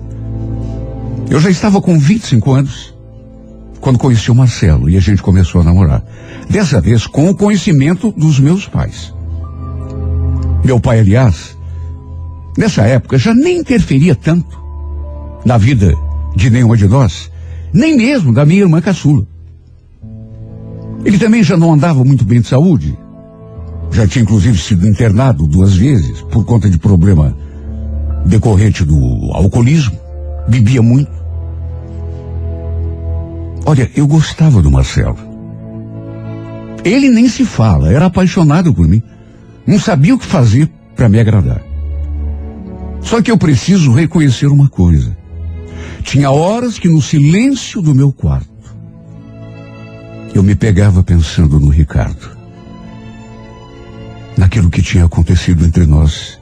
Eu 1.29 1.39
já 1.39 1.49
estava 1.49 1.81
com 1.81 1.97
25 1.97 2.51
anos 2.51 2.93
quando 3.79 3.97
conheci 3.97 4.29
o 4.29 4.35
Marcelo 4.35 4.89
e 4.89 4.97
a 4.97 4.99
gente 4.99 5.21
começou 5.21 5.61
a 5.61 5.63
namorar. 5.63 6.03
Dessa 6.49 6.79
vez 6.81 7.07
com 7.07 7.29
o 7.29 7.35
conhecimento 7.35 8.11
dos 8.11 8.39
meus 8.39 8.67
pais. 8.67 9.13
Meu 10.63 10.79
pai, 10.79 10.99
aliás, 10.99 11.57
nessa 12.57 12.83
época 12.83 13.17
já 13.17 13.33
nem 13.33 13.59
interferia 13.59 14.15
tanto 14.15 14.61
na 15.43 15.57
vida 15.57 15.95
de 16.35 16.49
nenhuma 16.49 16.77
de 16.77 16.87
nós, 16.87 17.31
nem 17.73 17.97
mesmo 17.97 18.33
da 18.33 18.45
minha 18.45 18.61
irmã 18.61 18.79
caçula. 18.81 19.25
Ele 21.03 21.17
também 21.17 21.43
já 21.43 21.57
não 21.57 21.73
andava 21.73 22.03
muito 22.03 22.23
bem 22.23 22.41
de 22.41 22.47
saúde. 22.47 22.97
Já 23.91 24.07
tinha 24.07 24.23
inclusive 24.23 24.57
sido 24.57 24.87
internado 24.87 25.45
duas 25.45 25.75
vezes 25.75 26.21
por 26.21 26.45
conta 26.45 26.69
de 26.69 26.77
problema 26.77 27.35
decorrente 28.25 28.85
do 28.85 29.31
alcoolismo, 29.33 29.99
bebia 30.47 30.81
muito. 30.81 31.11
Olha, 33.65 33.89
eu 33.95 34.07
gostava 34.07 34.61
do 34.61 34.71
Marcelo. 34.71 35.17
Ele 36.83 37.09
nem 37.09 37.27
se 37.27 37.45
fala, 37.45 37.91
era 37.91 38.05
apaixonado 38.05 38.73
por 38.73 38.87
mim. 38.87 39.03
Não 39.67 39.79
sabia 39.79 40.15
o 40.15 40.19
que 40.19 40.25
fazer 40.25 40.69
para 40.95 41.07
me 41.07 41.19
agradar. 41.19 41.61
Só 43.01 43.21
que 43.21 43.29
eu 43.29 43.37
preciso 43.37 43.91
reconhecer 43.91 44.47
uma 44.47 44.67
coisa. 44.67 45.15
Tinha 46.03 46.31
horas 46.31 46.79
que 46.79 46.87
no 46.87 47.01
silêncio 47.01 47.81
do 47.81 47.93
meu 47.93 48.11
quarto, 48.11 48.49
eu 50.33 50.41
me 50.41 50.55
pegava 50.55 51.03
pensando 51.03 51.59
no 51.59 51.69
Ricardo. 51.69 52.40
Naquilo 54.41 54.71
que 54.71 54.81
tinha 54.81 55.05
acontecido 55.05 55.63
entre 55.63 55.85
nós. 55.85 56.39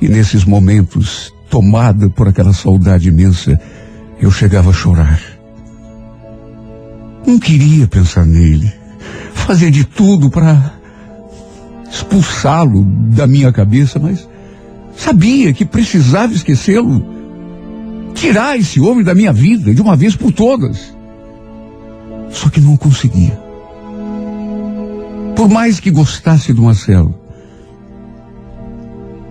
E 0.00 0.08
nesses 0.08 0.42
momentos, 0.46 1.30
tomada 1.50 2.08
por 2.08 2.26
aquela 2.26 2.54
saudade 2.54 3.08
imensa, 3.08 3.60
eu 4.18 4.30
chegava 4.30 4.70
a 4.70 4.72
chorar. 4.72 5.20
Não 7.26 7.38
queria 7.38 7.86
pensar 7.86 8.24
nele. 8.24 8.72
Fazia 9.34 9.70
de 9.70 9.84
tudo 9.84 10.30
para 10.30 10.72
expulsá-lo 11.90 12.84
da 13.10 13.26
minha 13.26 13.52
cabeça, 13.52 13.98
mas 13.98 14.26
sabia 14.96 15.52
que 15.52 15.66
precisava 15.66 16.32
esquecê-lo. 16.32 17.04
Tirar 18.14 18.56
esse 18.56 18.80
homem 18.80 19.04
da 19.04 19.14
minha 19.14 19.32
vida 19.32 19.74
de 19.74 19.82
uma 19.82 19.94
vez 19.94 20.16
por 20.16 20.32
todas. 20.32 20.96
Só 22.30 22.48
que 22.48 22.62
não 22.62 22.78
conseguia. 22.78 23.43
Por 25.36 25.48
mais 25.48 25.80
que 25.80 25.90
gostasse 25.90 26.52
do 26.52 26.62
Marcelo, 26.62 27.14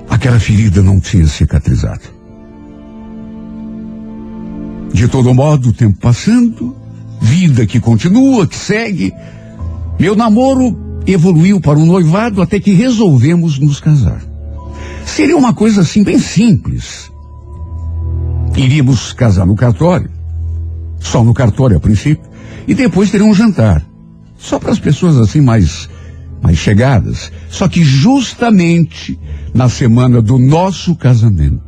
aquela 0.10 0.40
ferida 0.40 0.82
não 0.82 1.00
tinha 1.00 1.28
cicatrizado. 1.28 2.02
De 4.94 5.08
todo 5.08 5.34
modo, 5.34 5.70
o 5.70 5.74
tempo 5.74 5.98
passando, 6.00 6.76
vida 7.20 7.66
que 7.66 7.80
continua, 7.80 8.46
que 8.46 8.56
segue. 8.56 9.14
Meu 10.00 10.16
namoro 10.16 10.78
evoluiu 11.08 11.60
para 11.60 11.80
um 11.80 11.86
noivado 11.86 12.42
até 12.42 12.60
que 12.60 12.74
resolvemos 12.74 13.58
nos 13.58 13.80
casar. 13.80 14.22
Seria 15.06 15.38
uma 15.38 15.54
coisa 15.54 15.82
assim 15.82 16.04
bem 16.04 16.20
simples. 16.20 17.12
Iríamos 18.56 19.14
casar 19.14 19.46
no 19.46 19.56
cartório, 19.56 20.10
só 21.00 21.24
no 21.24 21.34
cartório 21.34 21.78
a 21.78 21.80
princípio, 21.80 22.30
e 22.68 22.74
depois 22.74 23.10
teria 23.10 23.26
um 23.26 23.34
jantar. 23.34 23.84
Só 24.38 24.60
para 24.60 24.72
as 24.72 24.80
pessoas 24.80 25.18
assim 25.18 25.42
mais, 25.42 25.90
mais 26.44 26.58
chegadas. 26.58 27.32
Só 27.50 27.70
que 27.70 27.84
justamente 27.84 29.18
na 29.54 29.70
semana 29.70 30.22
do 30.22 30.38
nosso 30.38 30.94
casamento 30.96 31.62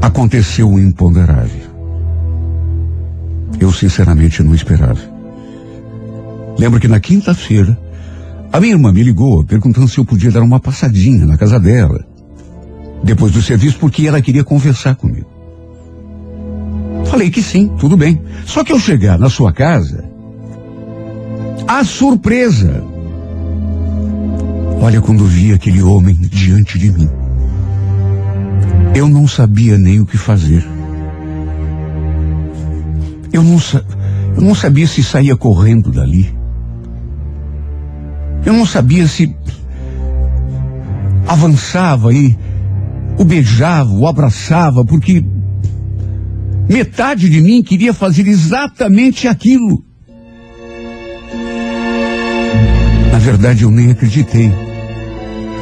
aconteceu 0.00 0.70
o 0.70 0.80
imponderável. 0.80 1.66
Eu 3.60 3.70
sinceramente 3.70 4.42
não 4.42 4.54
esperava. 4.54 5.00
Lembro 6.58 6.80
que 6.80 6.88
na 6.88 6.98
quinta-feira, 6.98 7.78
a 8.50 8.58
minha 8.58 8.72
irmã 8.72 8.90
me 8.90 9.02
ligou 9.02 9.44
perguntando 9.44 9.88
se 9.88 9.98
eu 9.98 10.04
podia 10.04 10.30
dar 10.30 10.42
uma 10.42 10.58
passadinha 10.58 11.26
na 11.26 11.36
casa 11.36 11.60
dela. 11.60 12.02
Depois 13.04 13.30
do 13.32 13.42
serviço, 13.42 13.78
porque 13.78 14.06
ela 14.06 14.22
queria 14.22 14.42
conversar 14.42 14.94
comigo. 14.94 15.28
Falei 17.06 17.30
que 17.30 17.42
sim, 17.42 17.68
tudo 17.78 17.96
bem. 17.96 18.20
Só 18.46 18.64
que 18.64 18.72
ao 18.72 18.78
chegar 18.78 19.18
na 19.18 19.28
sua 19.28 19.52
casa, 19.52 20.05
a 21.66 21.84
surpresa. 21.84 22.82
Olha 24.80 25.00
quando 25.00 25.24
vi 25.24 25.52
aquele 25.52 25.82
homem 25.82 26.14
diante 26.14 26.78
de 26.78 26.90
mim. 26.90 27.08
Eu 28.94 29.08
não 29.08 29.26
sabia 29.26 29.76
nem 29.78 30.00
o 30.00 30.06
que 30.06 30.16
fazer. 30.16 30.66
Eu 33.32 33.42
não, 33.42 33.58
eu 34.36 34.42
não 34.42 34.54
sabia 34.54 34.86
se 34.86 35.02
saía 35.02 35.36
correndo 35.36 35.92
dali. 35.92 36.34
Eu 38.44 38.52
não 38.52 38.64
sabia 38.64 39.06
se 39.08 39.34
avançava 41.26 42.12
e 42.12 42.36
o 43.18 43.24
beijava, 43.24 43.90
o 43.90 44.06
abraçava, 44.06 44.84
porque 44.84 45.24
metade 46.68 47.28
de 47.28 47.40
mim 47.40 47.62
queria 47.62 47.92
fazer 47.92 48.26
exatamente 48.26 49.26
aquilo. 49.26 49.85
Verdade, 53.26 53.64
eu 53.64 53.72
nem 53.72 53.90
acreditei, 53.90 54.52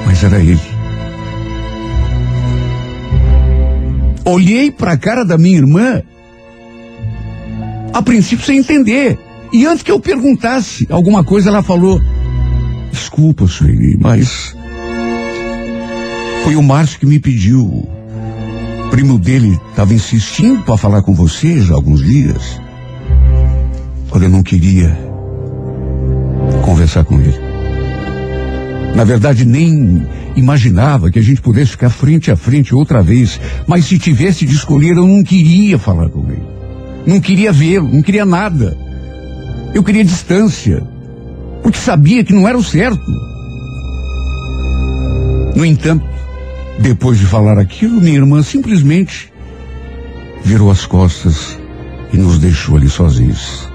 mas 0.04 0.22
era 0.22 0.38
ele. 0.38 0.60
Olhei 4.22 4.70
para 4.70 4.92
a 4.92 4.98
cara 4.98 5.24
da 5.24 5.38
minha 5.38 5.56
irmã, 5.56 6.02
a 7.90 8.02
princípio 8.02 8.44
sem 8.44 8.58
entender. 8.58 9.18
E 9.50 9.64
antes 9.64 9.82
que 9.82 9.90
eu 9.90 9.98
perguntasse 9.98 10.86
alguma 10.90 11.24
coisa, 11.24 11.48
ela 11.48 11.62
falou: 11.62 11.98
Desculpa, 12.92 13.46
Sueli, 13.46 13.96
mas 13.98 14.54
foi 16.44 16.56
o 16.56 16.62
Márcio 16.62 17.00
que 17.00 17.06
me 17.06 17.18
pediu. 17.18 17.64
O 17.64 18.90
primo 18.90 19.18
dele 19.18 19.58
estava 19.70 19.94
insistindo 19.94 20.62
para 20.64 20.76
falar 20.76 21.00
com 21.00 21.14
você 21.14 21.60
já 21.60 21.72
há 21.72 21.76
alguns 21.76 22.04
dias. 22.04 22.60
Olha, 24.10 24.26
eu 24.26 24.30
não 24.30 24.42
queria 24.42 24.94
conversar 26.62 27.04
com 27.04 27.18
ele. 27.18 27.43
Na 28.94 29.02
verdade, 29.02 29.44
nem 29.44 30.06
imaginava 30.36 31.10
que 31.10 31.18
a 31.18 31.22
gente 31.22 31.40
pudesse 31.40 31.72
ficar 31.72 31.90
frente 31.90 32.30
a 32.30 32.36
frente 32.36 32.74
outra 32.74 33.02
vez. 33.02 33.40
Mas 33.66 33.86
se 33.86 33.98
tivesse 33.98 34.46
de 34.46 34.54
escolher, 34.54 34.96
eu 34.96 35.06
não 35.06 35.22
queria 35.24 35.78
falar 35.78 36.08
com 36.08 36.30
ele. 36.30 36.42
Não 37.06 37.20
queria 37.20 37.52
vê-lo, 37.52 37.88
não 37.92 38.02
queria 38.02 38.24
nada. 38.24 38.76
Eu 39.74 39.82
queria 39.82 40.04
distância. 40.04 40.82
Porque 41.62 41.78
sabia 41.78 42.22
que 42.22 42.32
não 42.32 42.46
era 42.46 42.56
o 42.56 42.62
certo. 42.62 43.04
No 45.56 45.64
entanto, 45.64 46.04
depois 46.78 47.18
de 47.18 47.26
falar 47.26 47.58
aquilo, 47.58 48.00
minha 48.00 48.16
irmã 48.16 48.42
simplesmente 48.42 49.32
virou 50.44 50.70
as 50.70 50.86
costas 50.86 51.58
e 52.12 52.16
nos 52.16 52.38
deixou 52.38 52.76
ali 52.76 52.88
sozinhos. 52.88 53.73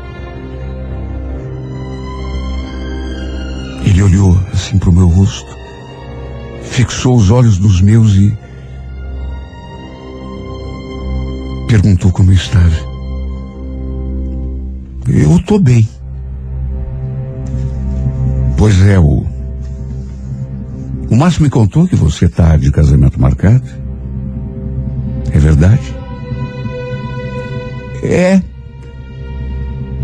Ele 3.89 4.04
olhou 4.04 4.39
assim 4.54 4.78
para 4.78 4.91
o 4.91 4.93
meu 4.93 5.08
rosto, 5.08 5.49
fixou 6.62 7.17
os 7.17 7.32
olhos 7.32 7.58
dos 7.58 7.82
meus 7.82 8.13
e 8.13 8.38
perguntou 11.67 12.12
como 12.12 12.30
eu 12.30 12.36
estava. 12.36 12.75
Eu 15.08 15.38
estou 15.38 15.60
bem. 15.60 15.89
Pois 18.56 18.80
é, 18.84 18.99
o 18.99 19.25
o 21.10 21.15
Márcio 21.15 21.41
me 21.41 21.49
contou 21.49 21.88
que 21.88 21.95
você 21.95 22.25
está 22.25 22.56
de 22.58 22.71
casamento 22.71 23.19
marcado. 23.19 23.67
É 25.32 25.39
verdade? 25.39 25.95
É. 28.04 28.39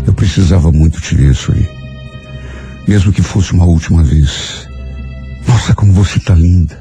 Eu 0.04 0.12
precisava 0.12 0.72
muito 0.72 1.00
te 1.00 1.14
ver 1.14 1.30
isso 1.30 1.52
aí. 1.52 1.75
Mesmo 2.86 3.12
que 3.12 3.22
fosse 3.22 3.52
uma 3.52 3.64
última 3.64 4.02
vez. 4.02 4.68
Nossa, 5.46 5.74
como 5.74 5.92
você 5.92 6.18
está 6.18 6.34
linda. 6.34 6.78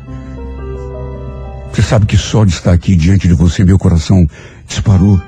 Você 1.72 1.82
sabe 1.82 2.06
que 2.06 2.18
só 2.18 2.46
de 2.46 2.54
estar 2.54 2.72
aqui 2.72 2.96
diante 2.96 3.28
de 3.28 3.34
você, 3.34 3.66
meu 3.66 3.78
coração 3.78 4.28
disparou. 4.68 5.20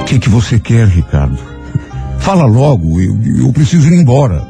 O 0.00 0.04
que, 0.04 0.18
que 0.18 0.28
você 0.28 0.58
quer, 0.58 0.86
Ricardo? 0.88 1.38
Fala 2.18 2.46
logo, 2.46 3.00
eu, 3.00 3.18
eu 3.44 3.52
preciso 3.52 3.88
ir 3.88 4.00
embora. 4.00 4.46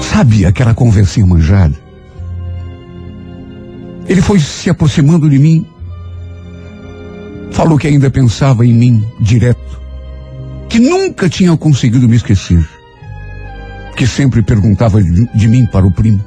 Sabe 0.00 0.46
aquela 0.46 0.74
conversinha 0.74 1.26
manjada? 1.26 1.74
Ele 4.08 4.22
foi 4.22 4.40
se 4.40 4.70
aproximando 4.70 5.28
de 5.28 5.38
mim. 5.38 5.66
Falou 7.52 7.78
que 7.78 7.86
ainda 7.86 8.10
pensava 8.10 8.64
em 8.64 8.72
mim 8.72 9.04
direto. 9.20 9.80
Que 10.68 10.78
nunca 10.78 11.28
tinha 11.28 11.56
conseguido 11.56 12.08
me 12.08 12.16
esquecer. 12.16 12.66
Que 13.96 14.06
sempre 14.06 14.42
perguntava 14.42 15.02
de, 15.02 15.26
de 15.34 15.48
mim 15.48 15.66
para 15.66 15.86
o 15.86 15.90
primo. 15.90 16.24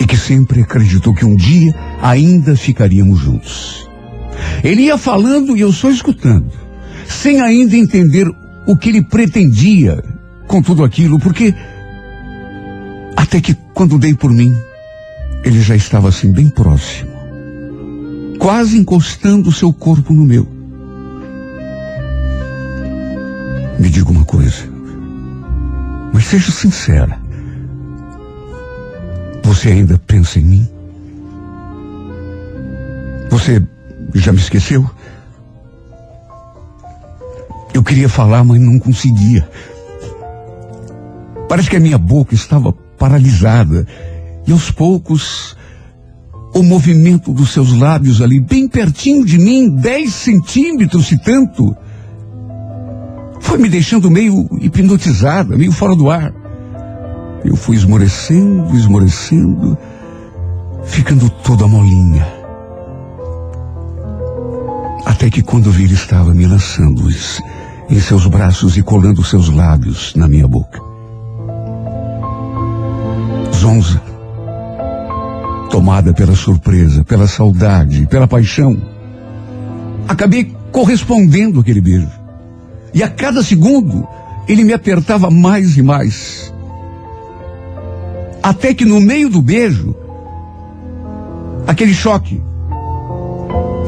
E 0.00 0.06
que 0.06 0.16
sempre 0.16 0.62
acreditou 0.62 1.14
que 1.14 1.24
um 1.24 1.36
dia 1.36 1.74
ainda 2.02 2.56
ficaríamos 2.56 3.20
juntos. 3.20 3.88
Ele 4.62 4.82
ia 4.82 4.98
falando 4.98 5.56
e 5.56 5.60
eu 5.60 5.72
só 5.72 5.90
escutando, 5.90 6.50
sem 7.06 7.40
ainda 7.40 7.76
entender 7.76 8.26
o 8.66 8.76
que 8.76 8.88
ele 8.88 9.02
pretendia 9.02 10.02
com 10.46 10.62
tudo 10.62 10.84
aquilo, 10.84 11.18
porque 11.18 11.54
até 13.16 13.40
que 13.40 13.56
quando 13.72 13.98
dei 13.98 14.14
por 14.14 14.30
mim, 14.30 14.54
ele 15.44 15.60
já 15.60 15.76
estava 15.76 16.08
assim 16.08 16.32
bem 16.32 16.48
próximo, 16.48 17.10
quase 18.38 18.78
encostando 18.78 19.52
seu 19.52 19.72
corpo 19.72 20.12
no 20.12 20.24
meu. 20.24 20.46
Me 23.84 23.90
diga 23.90 24.10
uma 24.10 24.24
coisa, 24.24 24.64
mas 26.10 26.24
seja 26.24 26.50
sincera. 26.50 27.18
Você 29.42 29.68
ainda 29.68 29.98
pensa 29.98 30.38
em 30.38 30.42
mim? 30.42 30.68
Você 33.28 33.62
já 34.14 34.32
me 34.32 34.38
esqueceu? 34.38 34.90
Eu 37.74 37.82
queria 37.82 38.08
falar, 38.08 38.42
mas 38.42 38.58
não 38.58 38.78
conseguia. 38.78 39.46
Parece 41.46 41.68
que 41.68 41.76
a 41.76 41.80
minha 41.80 41.98
boca 41.98 42.34
estava 42.34 42.72
paralisada. 42.72 43.86
E 44.46 44.52
aos 44.52 44.70
poucos, 44.70 45.54
o 46.54 46.62
movimento 46.62 47.34
dos 47.34 47.52
seus 47.52 47.70
lábios 47.74 48.22
ali, 48.22 48.40
bem 48.40 48.66
pertinho 48.66 49.26
de 49.26 49.36
mim, 49.36 49.68
dez 49.68 50.14
centímetros 50.14 51.12
e 51.12 51.18
tanto, 51.18 51.76
foi 53.54 53.62
me 53.62 53.68
deixando 53.68 54.10
meio 54.10 54.48
hipnotizada, 54.60 55.56
meio 55.56 55.70
fora 55.70 55.94
do 55.94 56.10
ar. 56.10 56.34
Eu 57.44 57.54
fui 57.54 57.76
esmorecendo, 57.76 58.74
esmorecendo, 58.74 59.78
ficando 60.82 61.30
toda 61.30 61.68
molinha. 61.68 62.26
Até 65.06 65.30
que 65.30 65.40
quando 65.40 65.70
vi, 65.70 65.84
ele 65.84 65.94
estava 65.94 66.34
me 66.34 66.44
lançando 66.48 67.06
em 67.88 68.00
seus 68.00 68.26
braços 68.26 68.76
e 68.76 68.82
colando 68.82 69.22
seus 69.22 69.48
lábios 69.48 70.12
na 70.16 70.26
minha 70.26 70.48
boca. 70.48 70.80
Zonza, 73.54 74.02
tomada 75.70 76.12
pela 76.12 76.34
surpresa, 76.34 77.04
pela 77.04 77.28
saudade, 77.28 78.04
pela 78.08 78.26
paixão, 78.26 78.76
acabei 80.08 80.52
correspondendo 80.72 81.60
àquele 81.60 81.80
beijo. 81.80 82.23
E 82.94 83.02
a 83.02 83.08
cada 83.08 83.42
segundo, 83.42 84.06
ele 84.46 84.62
me 84.62 84.72
apertava 84.72 85.28
mais 85.30 85.76
e 85.76 85.82
mais. 85.82 86.54
Até 88.40 88.72
que 88.72 88.84
no 88.84 89.00
meio 89.00 89.28
do 89.28 89.42
beijo, 89.42 89.96
aquele 91.66 91.92
choque, 91.92 92.40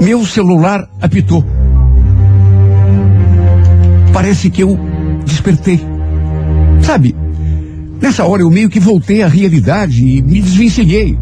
meu 0.01 0.27
celular 0.27 0.89
apitou. 1.01 1.45
Parece 4.13 4.51
que 4.51 4.63
eu 4.63 4.77
despertei. 5.25 5.81
Sabe, 6.83 7.15
nessa 8.01 8.25
hora 8.25 8.43
eu 8.43 8.51
meio 8.51 8.69
que 8.69 8.81
voltei 8.81 9.23
à 9.23 9.29
realidade 9.29 10.05
e 10.05 10.23
me 10.23 10.41
desvencilhei. 10.41 11.19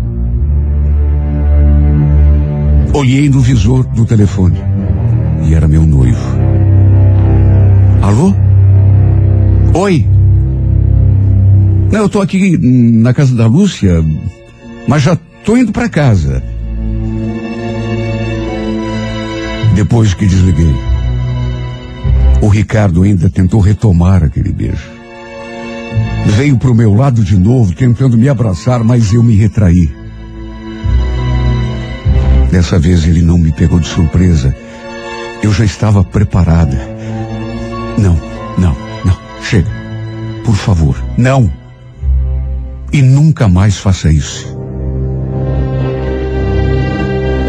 Olhei 2.95 3.29
no 3.29 3.41
visor 3.41 3.85
do 3.89 4.07
telefone 4.07 4.59
e 5.43 5.55
era 5.55 5.67
meu 5.67 5.85
noivo. 5.85 6.44
Alô? 8.05 8.35
Oi? 9.73 10.07
Não, 11.91 12.01
eu 12.01 12.09
tô 12.11 12.21
aqui 12.21 12.59
na 12.59 13.15
casa 13.15 13.35
da 13.35 13.47
Lúcia, 13.47 14.05
mas 14.87 15.03
já 15.03 15.17
tô 15.43 15.57
indo 15.57 15.73
para 15.73 15.89
casa. 15.89 16.43
Depois 19.75 20.13
que 20.13 20.27
desliguei, 20.27 20.75
o 22.43 22.49
Ricardo 22.49 23.05
ainda 23.05 23.31
tentou 23.31 23.59
retomar 23.59 24.23
aquele 24.23 24.53
beijo. 24.53 24.91
Veio 26.37 26.59
pro 26.59 26.75
meu 26.75 26.93
lado 26.93 27.25
de 27.25 27.39
novo, 27.39 27.75
tentando 27.75 28.19
me 28.19 28.29
abraçar, 28.29 28.85
mas 28.85 29.15
eu 29.15 29.23
me 29.23 29.35
retraí. 29.35 29.91
Dessa 32.51 32.79
vez 32.79 33.09
ele 33.09 33.23
não 33.23 33.39
me 33.39 33.51
pegou 33.51 33.81
de 33.81 33.89
surpresa. 33.89 34.55
Eu 35.43 35.55
já 35.55 35.65
estava 35.65 36.05
preparada. 36.05 36.94
Não, 37.99 38.19
não, 38.59 38.77
não. 39.05 39.19
Chega. 39.43 39.71
Por 40.45 40.55
favor, 40.55 40.97
não. 41.17 41.51
E 42.93 43.03
nunca 43.03 43.49
mais 43.49 43.79
faça 43.79 44.11
isso. 44.11 44.47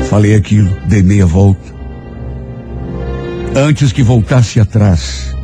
Falei 0.09 0.35
aquilo, 0.35 0.69
dei 0.87 1.03
meia 1.03 1.25
volta. 1.25 1.73
Antes 3.55 3.91
que 3.91 4.03
voltasse 4.03 4.59
atrás. 4.59 5.35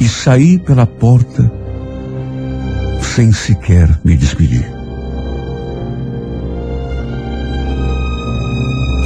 E 0.00 0.08
saí 0.08 0.58
pela 0.58 0.86
porta 0.86 1.50
sem 3.00 3.32
sequer 3.32 3.88
me 4.04 4.16
despedir. 4.16 4.66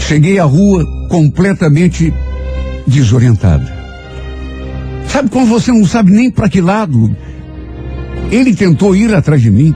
Cheguei 0.01 0.41
à 0.41 0.45
rua 0.45 0.85
completamente 1.09 2.13
desorientada. 2.87 3.80
Sabe 5.11 5.29
quando 5.29 5.49
você 5.49 5.73
não 5.73 5.85
sabe 5.85 6.13
nem 6.13 6.31
para 6.31 6.49
que 6.49 6.61
lado? 6.61 7.15
Ele 8.31 8.55
tentou 8.55 8.95
ir 8.95 9.13
atrás 9.13 9.43
de 9.43 9.51
mim, 9.51 9.75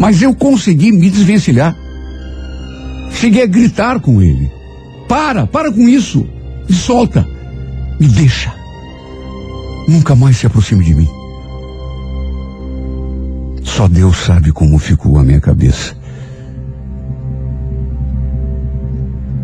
mas 0.00 0.22
eu 0.22 0.34
consegui 0.34 0.90
me 0.92 1.10
desvencilhar. 1.10 1.76
Cheguei 3.12 3.42
a 3.42 3.46
gritar 3.46 4.00
com 4.00 4.22
ele. 4.22 4.50
Para, 5.06 5.46
para 5.46 5.70
com 5.70 5.86
isso. 5.86 6.26
Me 6.66 6.74
solta. 6.74 7.26
Me 8.00 8.08
deixa. 8.08 8.50
Nunca 9.86 10.14
mais 10.14 10.38
se 10.38 10.46
aproxime 10.46 10.84
de 10.84 10.94
mim. 10.94 11.08
Só 13.62 13.86
Deus 13.88 14.16
sabe 14.16 14.52
como 14.52 14.78
ficou 14.78 15.18
a 15.18 15.22
minha 15.22 15.40
cabeça. 15.40 15.94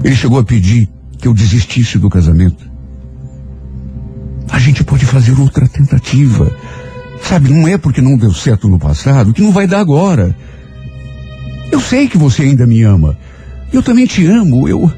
Ele 0.03 0.17
chegou 0.17 0.39
a 0.39 0.45
pedir 0.45 0.89
que 1.19 1.29
eu 1.29 1.35
desistisse 1.35 1.99
do 1.99 2.09
casamento. 2.09 2.66
A 4.49 4.59
gente 4.59 4.85
pode 4.85 5.05
fazer 5.05 5.39
outra 5.39 5.69
tentativa. 5.69 6.51
Sabe, 7.23 7.51
não 7.51 7.67
é 7.67 7.77
porque 7.77 8.01
não 8.01 8.17
deu 8.17 8.33
certo 8.33 8.69
no 8.69 8.79
passado 8.79 9.33
que 9.33 9.43
não 9.43 9.53
vai 9.53 9.67
dar 9.67 9.81
agora. 9.81 10.35
Eu 11.71 11.81
sei 11.81 12.09
que 12.09 12.19
você 12.19 12.43
ainda 12.43 12.67
me 12.67 12.83
ama. 12.83 13.19
Eu 13.73 13.83
também 13.83 14.07
te 14.07 14.25
amo. 14.27 14.69
Eu 14.69 14.91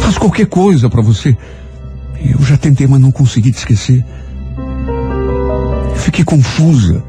faço 0.00 0.20
qualquer 0.20 0.46
coisa 0.46 0.90
para 0.90 1.02
você. 1.02 1.36
Eu 2.20 2.42
já 2.42 2.56
tentei, 2.56 2.86
mas 2.86 3.00
não 3.00 3.10
consegui 3.10 3.52
te 3.52 3.58
esquecer. 3.58 4.04
Fiquei 5.96 6.24
confusa. 6.24 7.02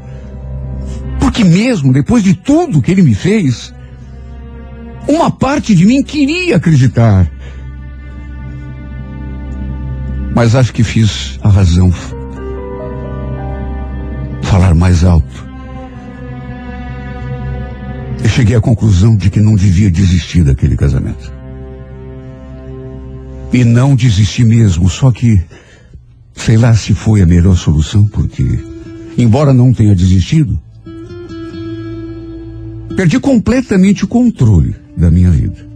Porque 1.18 1.44
mesmo 1.44 1.92
depois 1.92 2.22
de 2.22 2.34
tudo 2.34 2.80
que 2.80 2.90
ele 2.90 3.02
me 3.02 3.14
fez, 3.14 3.72
uma 5.06 5.30
parte 5.30 5.74
de 5.74 5.84
mim 5.84 6.02
queria 6.02 6.56
acreditar. 6.56 7.30
Mas 10.34 10.54
acho 10.54 10.72
que 10.72 10.82
fiz 10.82 11.38
a 11.42 11.48
razão. 11.48 11.92
Falar 14.42 14.74
mais 14.74 15.04
alto. 15.04 15.48
Eu 18.22 18.28
cheguei 18.28 18.56
à 18.56 18.60
conclusão 18.60 19.16
de 19.16 19.30
que 19.30 19.40
não 19.40 19.54
devia 19.54 19.90
desistir 19.90 20.44
daquele 20.44 20.76
casamento. 20.76 21.32
E 23.52 23.64
não 23.64 23.96
desisti 23.96 24.44
mesmo, 24.44 24.88
só 24.88 25.10
que 25.10 25.40
sei 26.34 26.56
lá 26.56 26.74
se 26.74 26.94
foi 26.94 27.20
a 27.20 27.26
melhor 27.26 27.56
solução, 27.56 28.06
porque, 28.06 28.44
embora 29.18 29.52
não 29.52 29.72
tenha 29.72 29.94
desistido, 29.94 30.60
perdi 32.96 33.18
completamente 33.18 34.04
o 34.04 34.08
controle 34.08 34.74
da 34.96 35.10
minha 35.10 35.30
vida. 35.30 35.68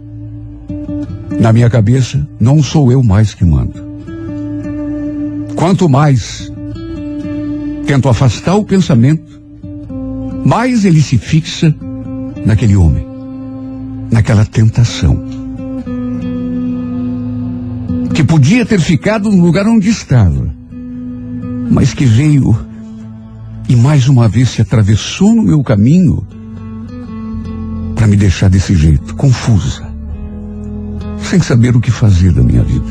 Na 1.39 1.51
minha 1.51 1.69
cabeça, 1.69 2.27
não 2.39 2.63
sou 2.63 2.91
eu 2.91 3.03
mais 3.03 3.33
que 3.33 3.43
mando. 3.43 3.84
Quanto 5.55 5.87
mais 5.87 6.51
tento 7.85 8.09
afastar 8.09 8.55
o 8.55 8.65
pensamento, 8.65 9.41
mais 10.45 10.85
ele 10.85 11.01
se 11.01 11.17
fixa 11.17 11.73
naquele 12.45 12.75
homem, 12.75 13.05
naquela 14.11 14.45
tentação. 14.45 15.23
Que 18.13 18.23
podia 18.23 18.65
ter 18.65 18.79
ficado 18.79 19.31
no 19.31 19.43
lugar 19.43 19.65
onde 19.67 19.89
estava, 19.89 20.53
mas 21.71 21.93
que 21.93 22.05
veio 22.05 22.57
e 23.67 23.75
mais 23.75 24.07
uma 24.07 24.27
vez 24.27 24.49
se 24.49 24.61
atravessou 24.61 25.33
no 25.33 25.43
meu 25.43 25.63
caminho 25.63 26.25
para 27.95 28.07
me 28.07 28.15
deixar 28.15 28.49
desse 28.49 28.75
jeito, 28.75 29.15
confusa, 29.15 29.87
sem 31.23 31.39
saber 31.39 31.75
o 31.75 31.81
que 31.81 31.89
fazer 31.89 32.31
da 32.31 32.43
minha 32.43 32.63
vida. 32.63 32.85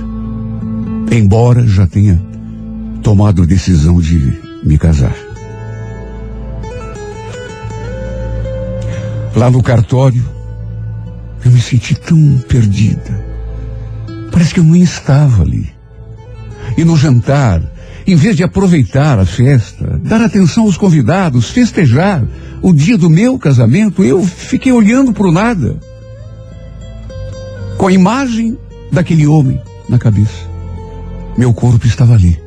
Embora 1.12 1.64
já 1.66 1.86
tenha 1.86 2.20
tomado 3.04 3.42
a 3.42 3.46
decisão 3.46 4.00
de 4.00 4.40
me 4.64 4.78
casar. 4.78 5.14
Lá 9.36 9.50
no 9.50 9.62
cartório, 9.62 10.24
eu 11.44 11.50
me 11.50 11.60
senti 11.60 11.94
tão 11.94 12.42
perdida. 12.48 13.22
Parece 14.32 14.54
que 14.54 14.60
eu 14.60 14.64
nem 14.64 14.82
estava 14.82 15.42
ali. 15.42 15.70
E 16.78 16.84
no 16.84 16.96
jantar, 16.96 17.62
em 18.06 18.16
vez 18.16 18.36
de 18.36 18.42
aproveitar 18.42 19.18
a 19.18 19.26
festa, 19.26 20.00
dar 20.02 20.22
atenção 20.22 20.64
aos 20.64 20.78
convidados, 20.78 21.50
festejar 21.50 22.24
o 22.62 22.72
dia 22.72 22.96
do 22.96 23.10
meu 23.10 23.38
casamento, 23.38 24.02
eu 24.02 24.24
fiquei 24.24 24.72
olhando 24.72 25.12
para 25.12 25.26
o 25.26 25.32
nada. 25.32 25.78
Com 27.76 27.86
a 27.86 27.92
imagem 27.92 28.56
daquele 28.90 29.26
homem 29.26 29.60
na 29.90 29.98
cabeça. 29.98 30.48
Meu 31.36 31.52
corpo 31.52 31.86
estava 31.86 32.14
ali 32.14 32.43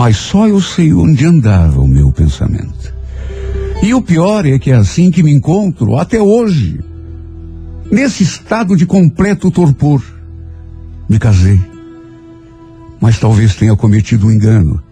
mas 0.00 0.16
só 0.16 0.48
eu 0.48 0.62
sei 0.62 0.94
onde 0.94 1.26
andava 1.26 1.78
o 1.78 1.86
meu 1.86 2.10
pensamento. 2.10 2.94
E 3.82 3.92
o 3.92 4.00
pior 4.00 4.46
é 4.46 4.58
que 4.58 4.70
é 4.70 4.74
assim 4.74 5.10
que 5.10 5.22
me 5.22 5.30
encontro 5.30 5.98
até 5.98 6.18
hoje. 6.18 6.80
Nesse 7.90 8.22
estado 8.22 8.74
de 8.74 8.86
completo 8.86 9.50
torpor. 9.50 10.02
Me 11.06 11.18
casei. 11.18 11.60
Mas 12.98 13.18
talvez 13.18 13.54
tenha 13.54 13.76
cometido 13.76 14.26
um 14.26 14.32
engano. 14.32 14.82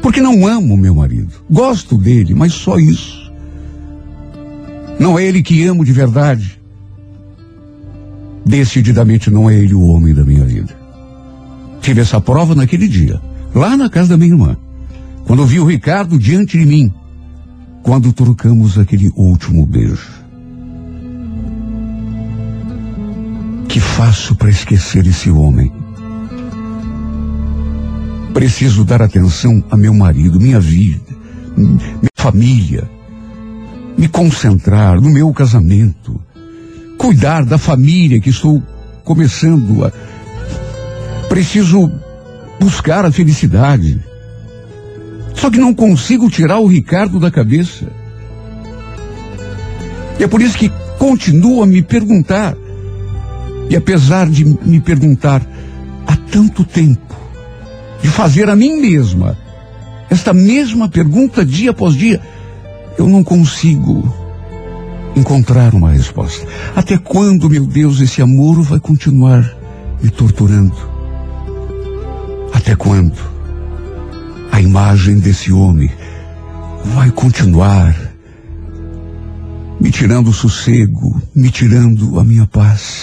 Porque 0.00 0.22
não 0.22 0.46
amo 0.46 0.78
meu 0.78 0.94
marido. 0.94 1.34
Gosto 1.50 1.98
dele, 1.98 2.34
mas 2.34 2.54
só 2.54 2.78
isso. 2.78 3.30
Não 4.98 5.18
é 5.18 5.26
ele 5.26 5.42
que 5.42 5.62
amo 5.66 5.84
de 5.84 5.92
verdade. 5.92 6.58
Decididamente 8.46 9.30
não 9.30 9.50
é 9.50 9.58
ele 9.58 9.74
o 9.74 9.82
homem 9.82 10.14
da 10.14 10.24
minha 10.24 10.46
vida. 10.46 10.83
Tive 11.84 12.00
essa 12.00 12.18
prova 12.18 12.54
naquele 12.54 12.88
dia, 12.88 13.20
lá 13.54 13.76
na 13.76 13.90
casa 13.90 14.08
da 14.08 14.16
minha 14.16 14.30
irmã. 14.30 14.56
Quando 15.26 15.44
vi 15.44 15.60
o 15.60 15.66
Ricardo 15.66 16.18
diante 16.18 16.58
de 16.58 16.64
mim. 16.64 16.90
Quando 17.82 18.10
trocamos 18.10 18.78
aquele 18.78 19.12
último 19.14 19.66
beijo. 19.66 20.24
Que 23.68 23.78
faço 23.80 24.34
para 24.34 24.48
esquecer 24.48 25.06
esse 25.06 25.30
homem? 25.30 25.70
Preciso 28.32 28.82
dar 28.82 29.02
atenção 29.02 29.62
a 29.70 29.76
meu 29.76 29.92
marido, 29.92 30.40
minha 30.40 30.58
vida, 30.58 31.14
minha 31.54 32.08
família. 32.16 32.90
Me 33.98 34.08
concentrar 34.08 34.98
no 34.98 35.10
meu 35.10 35.30
casamento. 35.34 36.18
Cuidar 36.96 37.44
da 37.44 37.58
família 37.58 38.18
que 38.22 38.30
estou 38.30 38.62
começando 39.04 39.84
a. 39.84 40.13
Preciso 41.34 41.90
buscar 42.60 43.04
a 43.04 43.10
felicidade. 43.10 44.00
Só 45.34 45.50
que 45.50 45.58
não 45.58 45.74
consigo 45.74 46.30
tirar 46.30 46.60
o 46.60 46.68
Ricardo 46.68 47.18
da 47.18 47.28
cabeça. 47.28 47.90
E 50.16 50.22
é 50.22 50.28
por 50.28 50.40
isso 50.40 50.56
que 50.56 50.70
continuo 50.96 51.60
a 51.60 51.66
me 51.66 51.82
perguntar. 51.82 52.56
E 53.68 53.74
apesar 53.74 54.30
de 54.30 54.44
me 54.44 54.78
perguntar 54.78 55.44
há 56.06 56.16
tanto 56.30 56.62
tempo, 56.64 57.16
de 58.00 58.06
fazer 58.06 58.48
a 58.48 58.54
mim 58.54 58.80
mesma 58.80 59.36
esta 60.08 60.32
mesma 60.32 60.88
pergunta 60.88 61.44
dia 61.44 61.72
após 61.72 61.96
dia, 61.96 62.20
eu 62.96 63.08
não 63.08 63.24
consigo 63.24 64.08
encontrar 65.16 65.74
uma 65.74 65.90
resposta. 65.90 66.46
Até 66.76 66.96
quando, 66.96 67.50
meu 67.50 67.66
Deus, 67.66 68.00
esse 68.00 68.22
amor 68.22 68.62
vai 68.62 68.78
continuar 68.78 69.52
me 70.00 70.10
torturando? 70.10 70.93
Até 72.54 72.74
quando 72.74 73.18
a 74.50 74.60
imagem 74.60 75.18
desse 75.18 75.52
homem 75.52 75.90
vai 76.94 77.10
continuar 77.10 77.94
me 79.80 79.90
tirando 79.90 80.28
o 80.28 80.32
sossego, 80.32 81.20
me 81.34 81.50
tirando 81.50 82.18
a 82.18 82.24
minha 82.24 82.46
paz? 82.46 83.02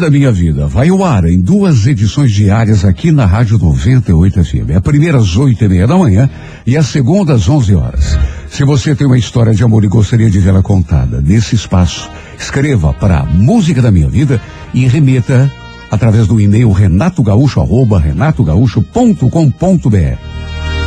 Da 0.00 0.10
minha 0.10 0.32
vida 0.32 0.66
vai 0.66 0.88
ao 0.88 1.04
ar 1.04 1.26
em 1.26 1.38
duas 1.38 1.86
edições 1.86 2.32
diárias 2.32 2.86
aqui 2.86 3.12
na 3.12 3.26
Rádio 3.26 3.58
98 3.58 4.42
FM. 4.42 4.70
A 4.74 4.80
primeira 4.80 5.18
às 5.18 5.36
oito 5.36 5.62
e 5.62 5.68
meia 5.68 5.86
da 5.86 5.94
manhã 5.96 6.28
e 6.66 6.74
a 6.74 6.82
segunda 6.82 7.34
às 7.34 7.46
onze 7.48 7.74
horas. 7.74 8.18
Se 8.48 8.64
você 8.64 8.94
tem 8.94 9.06
uma 9.06 9.18
história 9.18 9.54
de 9.54 9.62
amor 9.62 9.84
e 9.84 9.88
gostaria 9.88 10.30
de 10.30 10.38
vê-la 10.38 10.62
contada 10.62 11.20
nesse 11.20 11.54
espaço, 11.54 12.10
escreva 12.38 12.94
para 12.94 13.24
Música 13.24 13.82
da 13.82 13.90
Minha 13.90 14.08
Vida 14.08 14.40
e 14.72 14.88
remeta 14.88 15.52
através 15.90 16.26
do 16.26 16.40
e-mail 16.40 16.72
renatogaúcho 16.72 17.60
arroba 17.60 18.00
renatogaúcho.com.br. 18.00 20.18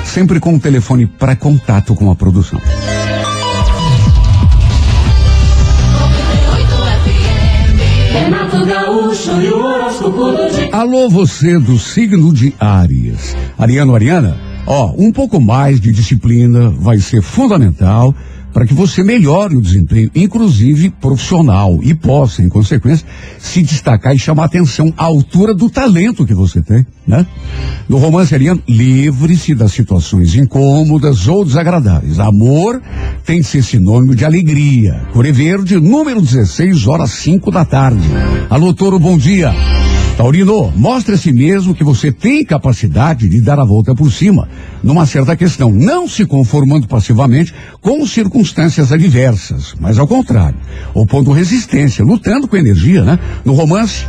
Sempre 0.06 0.40
com 0.40 0.56
o 0.56 0.60
telefone 0.60 1.06
para 1.06 1.36
contato 1.36 1.94
com 1.94 2.10
a 2.10 2.16
produção. 2.16 2.60
Renato 8.14 8.66
Gaúcho 8.66 8.83
e 8.94 9.50
o 9.50 9.58
horóscopo 9.58 10.32
do 10.32 10.50
dia. 10.52 10.70
Alô, 10.72 11.10
você 11.10 11.58
do 11.58 11.80
signo 11.80 12.32
de 12.32 12.54
Áries. 12.60 13.36
Ariano, 13.58 13.96
Ariana, 13.96 14.38
ó, 14.68 14.94
um 14.96 15.12
pouco 15.12 15.42
mais 15.42 15.82
de 15.82 15.92
disciplina 15.92 16.70
vai 16.70 17.00
ser 17.00 17.22
fundamental 17.24 18.14
para 18.54 18.66
que 18.66 18.74
você 18.74 19.04
melhore 19.04 19.56
o 19.56 19.62
desempenho, 19.62 20.12
inclusive 20.14 20.92
profissional, 20.92 21.80
e 21.82 21.94
possa, 21.94 22.44
em 22.44 22.50
consequência, 22.50 23.06
se 23.40 23.64
destacar 23.64 24.16
e 24.16 24.20
chamar 24.20 24.46
atenção 24.46 24.94
à 24.96 25.06
altura 25.06 25.54
do 25.54 25.70
talento 25.70 26.26
que 26.26 26.34
você 26.34 26.62
tem, 26.62 26.86
né? 27.06 27.26
No 27.90 27.98
romance 27.98 28.34
ariano, 28.34 28.62
livre-se 28.68 29.56
das 29.56 29.74
situações 29.74 30.36
incômodas 30.36 31.28
ou 31.28 31.44
desagradáveis. 31.44 32.20
Amor 32.20 32.82
tem 33.26 33.40
que 33.40 33.48
ser 33.48 33.64
sinônimo 33.64 34.16
de 34.16 34.24
alegria. 34.24 35.02
Core 35.12 35.32
Verde, 35.32 35.80
número 35.80 36.22
16, 36.22 36.88
horas 36.88 37.12
5 37.12 37.52
da 37.52 37.66
tarde. 37.66 38.08
Alô, 38.50 38.74
Toro, 38.74 39.00
bom 39.00 39.18
dia. 39.18 39.54
Taurino, 40.16 40.72
mostre 40.76 41.16
a 41.16 41.18
si 41.18 41.34
mesmo 41.34 41.74
que 41.74 41.84
você 41.84 42.12
tem 42.12 42.46
capacidade 42.46 43.28
de 43.28 43.42
dar 43.42 43.60
a 43.60 43.66
volta 43.66 43.96
por 43.96 44.12
cima 44.12 44.48
numa 44.84 45.08
certa 45.08 45.36
questão, 45.36 45.72
não 45.72 46.08
se 46.08 46.24
conformando 46.26 46.88
passivamente 46.88 47.54
com 47.82 48.06
circunstâncias 48.06 48.43
adversas, 48.92 49.74
mas 49.80 49.98
ao 49.98 50.08
contrário, 50.08 50.58
opondo 50.94 51.32
resistência, 51.32 52.04
lutando 52.04 52.48
com 52.48 52.58
energia, 52.58 53.04
né? 53.04 53.20
No 53.46 53.54
romance, 53.54 54.06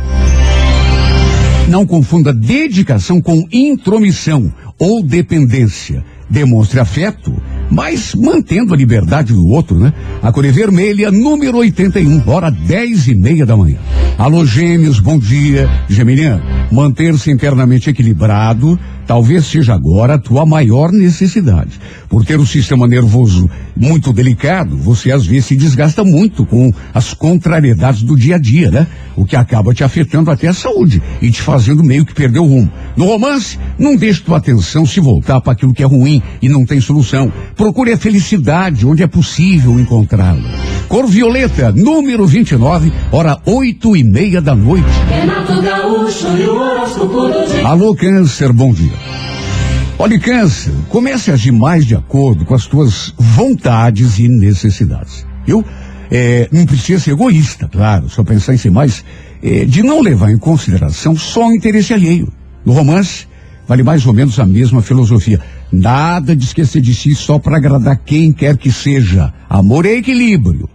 não 1.67 1.85
confunda 1.85 2.33
dedicação 2.33 3.21
com 3.21 3.47
intromissão 3.51 4.51
ou 4.77 5.01
dependência. 5.01 6.03
Demonstre 6.29 6.79
afeto, 6.79 7.31
mas 7.69 8.15
mantendo 8.15 8.73
a 8.73 8.77
liberdade 8.77 9.31
do 9.31 9.47
outro, 9.47 9.77
né? 9.77 9.93
A 10.21 10.31
Cor 10.31 10.45
Vermelha, 10.51 11.11
número 11.11 11.57
81, 11.59 12.27
hora 12.27 12.49
10 12.49 13.07
e 13.09 13.15
meia 13.15 13.45
da 13.45 13.55
manhã. 13.55 13.77
Alô, 14.17 14.45
gêmeos, 14.45 14.99
bom 14.99 15.19
dia. 15.19 15.69
Geminiano, 15.87 16.41
manter-se 16.71 17.29
internamente 17.31 17.89
equilibrado 17.89 18.79
talvez 19.05 19.45
seja 19.45 19.73
agora 19.73 20.15
a 20.15 20.19
tua 20.19 20.45
maior 20.45 20.91
necessidade. 20.91 21.79
Por 22.09 22.25
ter 22.25 22.39
o 22.39 22.45
sistema 22.45 22.87
nervoso 22.87 23.49
muito 23.75 24.13
delicado, 24.13 24.77
você 24.77 25.11
às 25.11 25.25
vezes 25.25 25.45
se 25.45 25.55
desgasta 25.55 26.03
muito 26.03 26.45
com 26.45 26.71
as 26.93 27.13
contrariedades 27.13 28.03
do 28.03 28.15
dia 28.15 28.35
a 28.35 28.39
dia, 28.39 28.71
né? 28.71 28.87
O 29.15 29.25
que 29.25 29.35
acaba 29.35 29.73
te 29.73 29.83
afetando 29.83 30.31
até 30.31 30.47
a 30.47 30.53
saúde 30.53 31.01
e 31.21 31.31
te 31.31 31.41
fazendo 31.41 31.83
meio 31.83 32.05
que 32.05 32.13
perder 32.13 32.39
o 32.39 32.45
rumo. 32.45 32.71
No 32.95 33.05
romance, 33.05 33.57
não 33.77 33.95
deixe 33.95 34.21
tua 34.21 34.37
atenção 34.37 34.85
se 34.85 34.99
voltar 34.99 35.41
para 35.41 35.53
aquilo 35.53 35.73
que 35.73 35.83
é 35.83 35.85
ruim 35.85 36.21
e 36.41 36.49
não 36.49 36.65
tem 36.65 36.79
solução. 36.81 37.31
Procure 37.55 37.93
a 37.93 37.97
felicidade 37.97 38.85
onde 38.85 39.03
é 39.03 39.07
possível 39.07 39.79
encontrá-la. 39.79 40.41
Cor 40.87 41.07
Violeta, 41.07 41.71
número 41.71 42.25
29, 42.25 42.91
hora 43.11 43.39
oito 43.45 43.95
e 43.95 44.03
meia 44.03 44.41
da 44.41 44.55
noite. 44.55 44.85
Renato 45.09 45.61
Gaúcho 45.61 46.27
e 46.37 46.43
o 46.43 46.55
horóscopo 46.55 47.21
do 47.27 47.47
dia. 47.51 47.67
Alô, 47.67 47.95
Câncer, 47.95 48.53
bom 48.53 48.73
dia. 48.73 48.94
Olha, 49.97 50.19
Câncer, 50.19 50.73
comece 50.89 51.31
a 51.31 51.35
agir 51.35 51.51
mais 51.51 51.85
de 51.85 51.95
acordo 51.95 52.45
com 52.45 52.53
as 52.53 52.67
tuas 52.67 53.13
vontades 53.17 54.19
e 54.19 54.27
necessidades. 54.27 55.25
Eu 55.47 55.63
é, 56.11 56.49
não 56.51 56.65
precisa 56.65 56.99
ser 56.99 57.11
egoísta, 57.11 57.67
claro, 57.67 58.09
só 58.09 58.23
pensar 58.23 58.53
em 58.53 58.57
si, 58.57 58.69
mas 58.69 59.03
é, 59.41 59.65
de 59.65 59.81
não 59.81 60.01
levar 60.01 60.31
em 60.31 60.37
consideração 60.37 61.15
só 61.15 61.47
o 61.47 61.55
interesse 61.55 61.93
alheio. 61.93 62.31
No 62.65 62.73
romance, 62.73 63.27
vale 63.67 63.83
mais 63.83 64.05
ou 64.05 64.13
menos 64.13 64.39
a 64.39 64.45
mesma 64.45 64.81
filosofia. 64.81 65.39
Nada 65.71 66.35
de 66.35 66.45
esquecer 66.45 66.81
de 66.81 66.93
si 66.93 67.15
só 67.15 67.39
para 67.39 67.57
agradar 67.57 67.97
quem 68.05 68.31
quer 68.31 68.57
que 68.57 68.71
seja. 68.71 69.33
Amor 69.49 69.85
é 69.85 69.93
equilíbrio. 69.93 70.69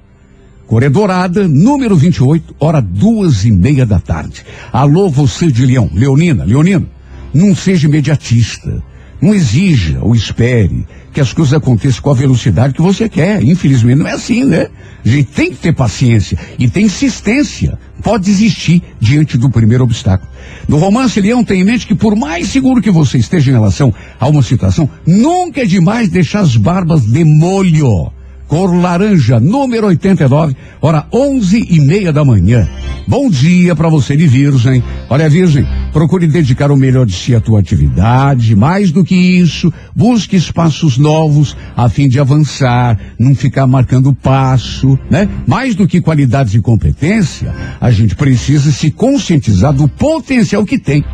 Cor 0.66 0.82
é 0.84 0.88
Dourada, 0.88 1.48
número 1.48 1.96
28, 1.96 2.54
hora 2.60 2.80
duas 2.80 3.44
e 3.44 3.50
meia 3.50 3.84
da 3.84 3.98
tarde. 3.98 4.44
Alô, 4.72 5.08
você 5.08 5.50
de 5.50 5.66
Leão, 5.66 5.90
Leonina, 5.92 6.44
Leonino, 6.44 6.88
não 7.32 7.54
seja 7.54 7.88
imediatista. 7.88 8.82
Não 9.20 9.34
exija 9.34 9.98
ou 10.00 10.14
espere 10.14 10.86
que 11.12 11.20
as 11.20 11.32
coisas 11.32 11.52
aconteçam 11.52 12.00
com 12.00 12.10
a 12.10 12.14
velocidade 12.14 12.72
que 12.72 12.80
você 12.80 13.08
quer. 13.08 13.42
Infelizmente 13.42 13.98
não 13.98 14.06
é 14.06 14.12
assim, 14.12 14.44
né? 14.44 14.68
A 15.04 15.08
gente 15.08 15.28
tem 15.30 15.50
que 15.50 15.58
ter 15.58 15.74
paciência 15.74 16.38
e 16.58 16.68
tem 16.68 16.86
insistência. 16.86 17.78
Pode 18.02 18.24
desistir 18.24 18.82
diante 18.98 19.36
do 19.36 19.50
primeiro 19.50 19.84
obstáculo. 19.84 20.30
No 20.66 20.78
romance, 20.78 21.20
Leão 21.20 21.44
tem 21.44 21.60
em 21.60 21.64
mente 21.64 21.86
que 21.86 21.94
por 21.94 22.16
mais 22.16 22.48
seguro 22.48 22.80
que 22.80 22.90
você 22.90 23.18
esteja 23.18 23.50
em 23.50 23.54
relação 23.54 23.92
a 24.18 24.26
uma 24.26 24.42
situação, 24.42 24.88
nunca 25.06 25.62
é 25.62 25.66
demais 25.66 26.08
deixar 26.08 26.40
as 26.40 26.56
barbas 26.56 27.04
de 27.04 27.24
molho 27.24 28.10
cor 28.50 28.74
laranja, 28.74 29.38
número 29.38 29.86
89, 29.86 30.56
hora 30.82 31.06
onze 31.12 31.64
e 31.70 31.78
meia 31.78 32.12
da 32.12 32.24
manhã. 32.24 32.68
Bom 33.06 33.30
dia 33.30 33.76
para 33.76 33.88
você 33.88 34.16
de 34.16 34.26
Virgem. 34.26 34.82
Olha, 35.08 35.30
Virgem, 35.30 35.64
procure 35.92 36.26
dedicar 36.26 36.72
o 36.72 36.76
melhor 36.76 37.06
de 37.06 37.12
si 37.12 37.32
à 37.32 37.40
tua 37.40 37.60
atividade. 37.60 38.56
Mais 38.56 38.90
do 38.90 39.04
que 39.04 39.14
isso, 39.14 39.72
busque 39.94 40.34
espaços 40.34 40.98
novos 40.98 41.56
a 41.76 41.88
fim 41.88 42.08
de 42.08 42.18
avançar, 42.18 42.98
não 43.16 43.36
ficar 43.36 43.68
marcando 43.68 44.12
passo, 44.12 44.98
né? 45.08 45.28
Mais 45.46 45.76
do 45.76 45.86
que 45.86 46.00
qualidades 46.00 46.52
e 46.52 46.60
competência, 46.60 47.54
a 47.80 47.92
gente 47.92 48.16
precisa 48.16 48.72
se 48.72 48.90
conscientizar 48.90 49.72
do 49.72 49.86
potencial 49.86 50.64
que 50.64 50.76
tem. 50.76 51.04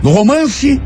No 0.00 0.10
romance, 0.10 0.80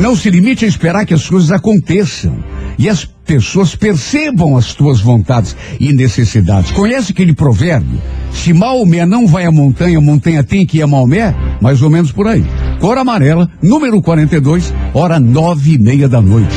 não 0.00 0.16
se 0.16 0.30
limite 0.30 0.64
a 0.64 0.68
esperar 0.68 1.04
que 1.04 1.12
as 1.12 1.28
coisas 1.28 1.52
aconteçam 1.52 2.49
e 2.80 2.88
as 2.88 3.04
pessoas 3.04 3.76
percebam 3.76 4.56
as 4.56 4.72
tuas 4.72 5.02
vontades 5.02 5.54
e 5.78 5.92
necessidades. 5.92 6.70
Conhece 6.70 7.12
aquele 7.12 7.34
provérbio? 7.34 8.00
Se 8.32 8.54
Maomé 8.54 9.04
não 9.04 9.26
vai 9.26 9.44
à 9.44 9.52
montanha, 9.52 9.98
a 9.98 10.00
montanha 10.00 10.42
tem 10.42 10.64
que 10.64 10.78
ir 10.78 10.82
a 10.82 10.86
Maomé? 10.86 11.34
Mais 11.60 11.82
ou 11.82 11.90
menos 11.90 12.10
por 12.10 12.26
aí. 12.26 12.42
Cor 12.80 12.96
amarela, 12.96 13.50
número 13.62 14.00
42, 14.00 14.72
hora 14.94 15.20
nove 15.20 15.74
e 15.74 15.78
meia 15.78 16.08
da 16.08 16.22
noite. 16.22 16.56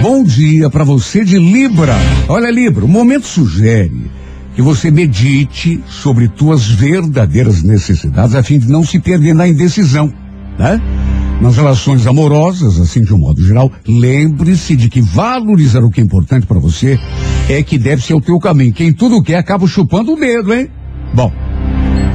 Bom 0.00 0.22
dia 0.22 0.70
para 0.70 0.84
você 0.84 1.24
de 1.24 1.36
Libra. 1.36 1.96
Olha, 2.28 2.48
Libra, 2.48 2.84
o 2.84 2.88
momento 2.88 3.26
sugere 3.26 4.08
que 4.54 4.62
você 4.62 4.88
medite 4.88 5.82
sobre 5.88 6.28
tuas 6.28 6.64
verdadeiras 6.64 7.64
necessidades 7.64 8.36
a 8.36 8.42
fim 8.44 8.60
de 8.60 8.68
não 8.68 8.84
se 8.84 9.00
perder 9.00 9.34
na 9.34 9.48
indecisão, 9.48 10.12
né? 10.56 10.80
Nas 11.40 11.56
relações 11.56 12.06
amorosas, 12.06 12.80
assim 12.80 13.02
de 13.02 13.12
um 13.12 13.18
modo 13.18 13.42
geral, 13.42 13.70
lembre-se 13.86 14.74
de 14.74 14.88
que 14.88 15.02
valorizar 15.02 15.84
o 15.84 15.90
que 15.90 16.00
é 16.00 16.04
importante 16.04 16.46
para 16.46 16.58
você 16.58 16.98
é 17.48 17.62
que 17.62 17.78
deve 17.78 18.02
ser 18.02 18.14
o 18.14 18.20
teu 18.20 18.38
caminho. 18.38 18.72
Quem 18.72 18.92
tudo 18.92 19.22
quer 19.22 19.36
acaba 19.36 19.66
chupando 19.66 20.14
o 20.14 20.16
dedo, 20.16 20.54
hein? 20.54 20.70
Bom, 21.14 21.30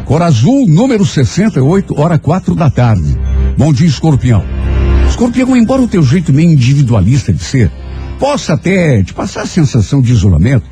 Cor 0.06 0.24
Azul, 0.24 0.68
número 0.68 1.06
68, 1.06 2.00
hora 2.00 2.18
quatro 2.18 2.56
da 2.56 2.70
tarde. 2.70 3.16
Bom 3.58 3.72
dia, 3.72 3.88
escorpião. 3.88 4.44
Escorpião, 5.08 5.56
embora 5.56 5.84
o 5.84 5.88
teu 5.88 6.02
jeito 6.02 6.34
meio 6.34 6.52
individualista 6.52 7.32
de 7.32 7.44
ser 7.44 7.72
possa 8.20 8.54
até 8.54 9.04
te 9.04 9.14
passar 9.14 9.44
a 9.44 9.48
sensação 9.48 10.02
de 10.02 10.12
isolamento, 10.12 10.66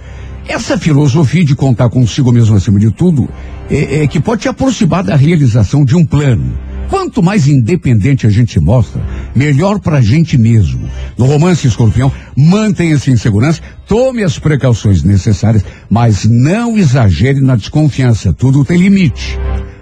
essa 0.48 0.78
filosofia 0.78 1.46
de 1.46 1.56
contar 1.56 1.90
consigo 1.90 2.32
mesmo 2.32 2.56
acima 2.56 2.80
de 2.80 2.90
tudo 2.90 3.30
é, 3.70 4.04
é 4.04 4.08
que 4.08 4.20
pode 4.20 4.42
te 4.42 4.50
aproximar 4.50 5.04
da 5.04 5.16
realização 5.16 5.86
de 5.86 5.96
um 5.96 6.04
plano. 6.04 6.69
Quanto 6.90 7.22
mais 7.22 7.48
independente 7.48 8.26
a 8.26 8.30
gente 8.30 8.54
se 8.54 8.60
mostra, 8.60 9.02
melhor 9.36 9.80
pra 9.80 10.02
gente 10.02 10.38
mesmo. 10.38 10.90
No 11.18 11.26
romance 11.26 11.68
escorpião, 11.68 12.12
mantenha-se 12.36 13.12
em 13.12 13.16
segurança, 13.16 13.62
tome 13.88 14.24
as 14.24 14.40
precauções 14.40 15.04
necessárias, 15.04 15.64
mas 15.90 16.26
não 16.26 16.78
exagere 16.78 17.40
na 17.42 17.56
desconfiança. 17.56 18.34
Tudo 18.34 18.66
tem 18.66 18.78
limite. 18.78 19.38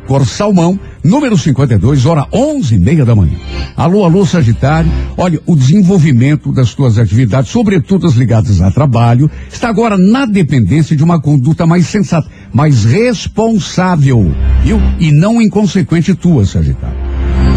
Cor 0.07 0.25
Salmão, 0.25 0.79
número 1.03 1.37
52, 1.37 2.05
hora 2.05 2.25
onze 2.31 2.75
e 2.75 2.79
meia 2.79 3.03
da 3.03 3.13
manhã. 3.13 3.37
Alô, 3.75 4.05
alô, 4.05 4.25
Sagitário. 4.25 4.89
Olha, 5.17 5.39
o 5.45 5.53
desenvolvimento 5.53 6.51
das 6.53 6.73
tuas 6.73 6.97
atividades, 6.97 7.51
sobretudo 7.51 8.07
as 8.07 8.13
ligadas 8.13 8.61
a 8.61 8.71
trabalho, 8.71 9.29
está 9.51 9.67
agora 9.67 9.97
na 9.97 10.25
dependência 10.25 10.95
de 10.95 11.03
uma 11.03 11.21
conduta 11.21 11.65
mais 11.65 11.87
sensata, 11.87 12.29
mais 12.53 12.83
responsável, 12.85 14.33
viu? 14.63 14.81
E 14.99 15.11
não 15.11 15.41
inconsequente 15.41 16.13
tua, 16.15 16.45
Sagitário. 16.45 16.97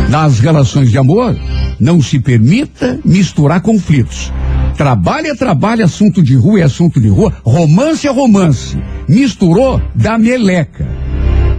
Nas 0.09 0.41
relações 0.41 0.91
de 0.91 0.99
amor, 0.99 1.37
não 1.79 2.03
se 2.03 2.19
permita 2.19 2.99
misturar 3.05 3.61
conflitos. 3.61 4.33
Trabalho 4.77 5.29
é 5.29 5.35
trabalho, 5.35 5.85
assunto 5.85 6.23
de 6.23 6.35
rua 6.35 6.61
é 6.61 6.63
assunto 6.65 7.01
de 7.01 7.09
rua, 7.09 7.33
romance 7.45 8.07
é 8.07 8.11
romance. 8.11 8.77
Misturou, 9.09 9.81
dá 9.95 10.19
meleca. 10.19 10.87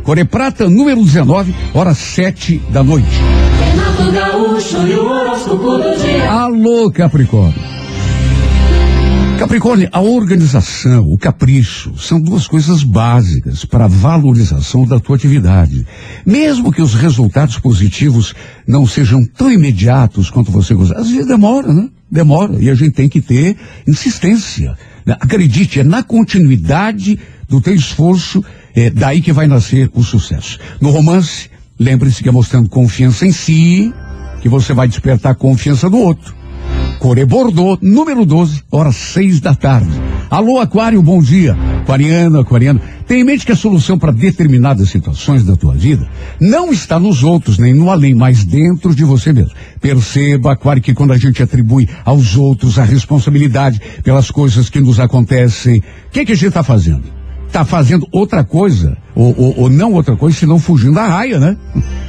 Core 0.04 0.26
Prata, 0.26 0.68
número 0.68 1.04
19, 1.04 1.54
horas 1.74 1.98
sete 1.98 2.62
da 2.72 2.84
noite. 2.84 3.08
Gaúcho 4.12 4.78
e. 4.88 6.22
Alô, 6.28 6.92
Capricórnio. 6.92 7.81
Capricórnio, 9.42 9.90
a 9.92 10.00
organização, 10.00 11.12
o 11.12 11.18
capricho, 11.18 11.98
são 11.98 12.22
duas 12.22 12.48
coisas 12.48 12.84
básicas 12.84 13.66
para 13.66 13.86
a 13.86 13.88
valorização 13.88 14.86
da 14.86 15.00
tua 15.00 15.16
atividade. 15.16 15.84
Mesmo 16.24 16.72
que 16.72 16.80
os 16.80 16.94
resultados 16.94 17.58
positivos 17.58 18.36
não 18.68 18.86
sejam 18.86 19.26
tão 19.26 19.52
imediatos 19.52 20.30
quanto 20.30 20.52
você 20.52 20.76
gostaria, 20.76 21.02
às 21.02 21.10
vezes 21.10 21.26
demora, 21.26 21.74
né? 21.74 21.90
Demora. 22.10 22.56
E 22.62 22.70
a 22.70 22.76
gente 22.76 22.92
tem 22.92 23.10
que 23.10 23.20
ter 23.20 23.58
insistência. 23.88 24.78
Acredite, 25.08 25.80
é 25.80 25.84
na 25.84 26.04
continuidade 26.04 27.18
do 27.50 27.60
teu 27.60 27.74
esforço, 27.74 28.46
é 28.76 28.92
daí 28.92 29.22
que 29.22 29.34
vai 29.34 29.48
nascer 29.48 29.90
o 29.96 30.04
sucesso. 30.04 30.60
No 30.80 30.92
romance, 30.92 31.50
lembre-se 31.80 32.22
que 32.22 32.30
é 32.30 32.32
mostrando 32.32 32.70
confiança 32.70 33.26
em 33.26 33.32
si, 33.32 33.92
que 34.40 34.48
você 34.48 34.72
vai 34.72 34.88
despertar 34.88 35.32
a 35.32 35.36
confiança 35.36 35.90
do 35.90 35.98
outro. 35.98 36.41
Core 37.00 37.26
Bordeaux, 37.26 37.80
número 37.82 38.26
12, 38.26 38.64
horas 38.72 38.96
seis 38.96 39.40
da 39.40 39.56
tarde. 39.56 39.90
Alô, 40.30 40.60
Aquário, 40.60 41.02
bom 41.02 41.22
dia. 41.22 41.58
Aquariano, 41.82 42.40
Aquariano, 42.40 42.80
tem 43.08 43.22
em 43.22 43.24
mente 43.24 43.46
que 43.46 43.52
a 43.52 43.56
solução 43.56 44.00
para 44.00 44.12
determinadas 44.12 44.90
situações 44.90 45.44
da 45.44 45.56
tua 45.56 45.74
vida 45.74 46.08
não 46.40 46.72
está 46.72 47.00
nos 47.00 47.24
outros, 47.24 47.58
nem 47.58 47.74
no 47.74 47.90
além, 47.90 48.16
mas 48.16 48.46
dentro 48.46 48.96
de 48.96 49.04
você 49.04 49.34
mesmo. 49.34 49.52
Perceba, 49.82 50.54
Aquário, 50.54 50.82
que 50.82 50.94
quando 50.94 51.12
a 51.12 51.18
gente 51.18 51.44
atribui 51.44 51.90
aos 52.06 52.38
outros 52.38 52.80
a 52.80 52.84
responsabilidade 52.84 53.82
pelas 54.04 54.32
coisas 54.32 54.70
que 54.70 54.80
nos 54.80 55.00
acontecem, 55.00 55.80
o 55.80 56.12
que, 56.12 56.24
que 56.24 56.32
a 56.32 56.36
gente 56.36 56.48
está 56.48 56.64
fazendo? 56.64 57.21
Tá 57.52 57.66
fazendo 57.66 58.08
outra 58.12 58.44
coisa, 58.44 58.98
ou, 59.14 59.36
ou, 59.38 59.60
ou 59.62 59.70
não 59.70 59.94
outra 59.94 60.16
coisa, 60.16 60.38
senão 60.38 60.58
fugindo 60.58 60.96
da 60.96 61.08
raia, 61.08 61.40
né? 61.40 61.58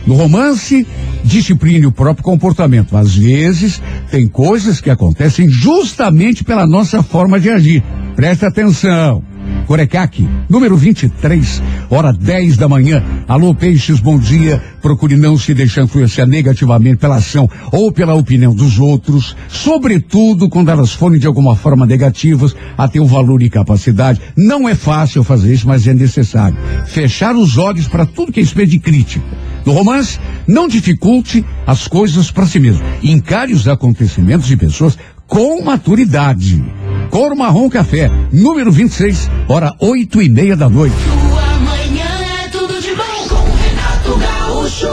No 0.07 0.14
romance, 0.14 0.86
discipline 1.24 1.86
o 1.86 1.93
próprio 1.93 2.24
comportamento. 2.24 2.97
Às 2.97 3.14
vezes, 3.14 3.82
tem 4.11 4.28
coisas 4.28 4.80
que 4.80 4.90
acontecem 4.90 5.49
justamente 5.49 6.45
pela 6.45 6.66
nossa 6.66 7.03
forma 7.03 7.40
de 7.40 7.51
agir. 7.51 7.82
Preste 8.14 8.45
atenção. 8.45 9.22
Corecaque, 9.66 10.28
número 10.48 10.76
23, 10.76 11.62
hora 11.88 12.12
10 12.12 12.57
da 12.57 12.68
manhã. 12.68 13.03
Alô, 13.26 13.55
Peixes, 13.55 14.00
bom 14.00 14.18
dia. 14.18 14.62
Procure 14.82 15.16
não 15.16 15.38
se 15.38 15.55
deixar 15.55 15.84
influenciar 15.84 16.26
negativamente 16.26 16.96
pela 16.96 17.16
ação 17.16 17.48
ou 17.70 17.92
pela 17.92 18.14
opinião 18.14 18.55
dos 18.55 18.78
outros, 18.78 19.36
sobretudo 19.48 20.48
quando 20.48 20.70
elas 20.70 20.92
forem 20.92 21.18
de 21.18 21.26
alguma 21.26 21.57
forma 21.57 21.86
negativas 21.86 22.55
a 22.76 22.88
teu 22.88 23.07
valor 23.07 23.42
e 23.42 23.48
capacidade. 23.48 24.20
Não 24.36 24.68
é 24.68 24.74
fácil 24.74 25.22
fazer 25.22 25.55
isso, 25.55 25.66
mas 25.66 25.86
é 25.86 25.94
necessário. 25.94 26.57
Fechar 26.86 27.34
os 27.34 27.57
olhos 27.57 27.86
para 27.88 28.05
tudo 28.05 28.32
que 28.32 28.40
é 28.40 28.42
espécie 28.42 28.70
de 28.70 28.78
crítica. 28.78 29.24
No 29.64 29.72
romance, 29.72 30.18
não 30.46 30.66
dificulte 30.66 31.44
as 31.66 31.86
coisas 31.86 32.30
para 32.30 32.46
si 32.46 32.59
mesmo. 32.59 32.82
Encare 33.03 33.53
os 33.53 33.68
acontecimentos 33.68 34.50
e 34.50 34.57
pessoas 34.57 34.98
com 35.33 35.62
maturidade. 35.62 36.62
Cor 37.09 37.35
Marrom 37.35 37.70
Café, 37.70 38.11
número 38.30 38.70
26, 38.70 39.30
hora 39.49 39.74
oito 39.78 40.20
e 40.20 40.28
meia 40.28 40.55
da 40.55 40.68
noite. 40.68 40.95
Sua 40.95 41.59
manhã 41.61 42.05
é 42.45 42.49
tudo 42.49 42.78
de 42.83 42.95
bom 42.95 43.28
com 43.30 43.37
Renato 43.57 44.18
Gaúcho. 44.18 44.89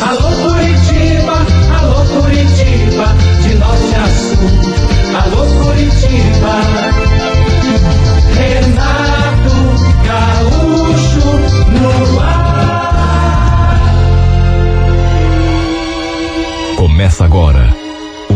Alô 0.00 0.30
Curitiba, 0.48 1.44
alô 1.76 2.04
Curitiba, 2.22 3.16
de 3.42 3.54
norte 3.56 3.94
a 3.96 4.06
sul. 4.06 4.38
Alô 5.24 5.44
Curitiba, 5.64 6.54
Renato 8.38 9.56
Gaúcho 10.06 11.26
no 11.80 12.20
ar. 12.20 13.82
Começa 16.76 17.24
agora 17.24 17.81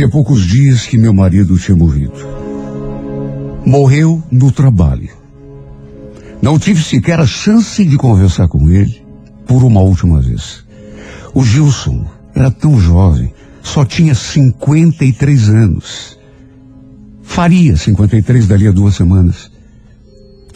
Fazia 0.00 0.12
poucos 0.12 0.46
dias 0.46 0.86
que 0.86 0.96
meu 0.96 1.12
marido 1.12 1.58
tinha 1.58 1.76
morrido. 1.76 2.14
Morreu 3.66 4.22
no 4.30 4.50
trabalho. 4.50 5.10
Não 6.40 6.58
tive 6.58 6.82
sequer 6.82 7.20
a 7.20 7.26
chance 7.26 7.84
de 7.84 7.98
conversar 7.98 8.48
com 8.48 8.70
ele 8.70 9.02
por 9.46 9.62
uma 9.62 9.82
última 9.82 10.18
vez. 10.22 10.64
O 11.34 11.44
Gilson 11.44 12.06
era 12.34 12.50
tão 12.50 12.80
jovem, 12.80 13.34
só 13.62 13.84
tinha 13.84 14.14
53 14.14 15.50
anos. 15.50 16.18
Faria 17.22 17.76
53 17.76 18.46
dali 18.46 18.68
a 18.68 18.72
duas 18.72 18.94
semanas. 18.94 19.50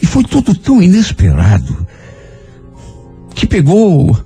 E 0.01 0.07
foi 0.07 0.23
tudo 0.23 0.55
tão 0.55 0.81
inesperado 0.81 1.85
que 3.35 3.45
pegou 3.45 4.17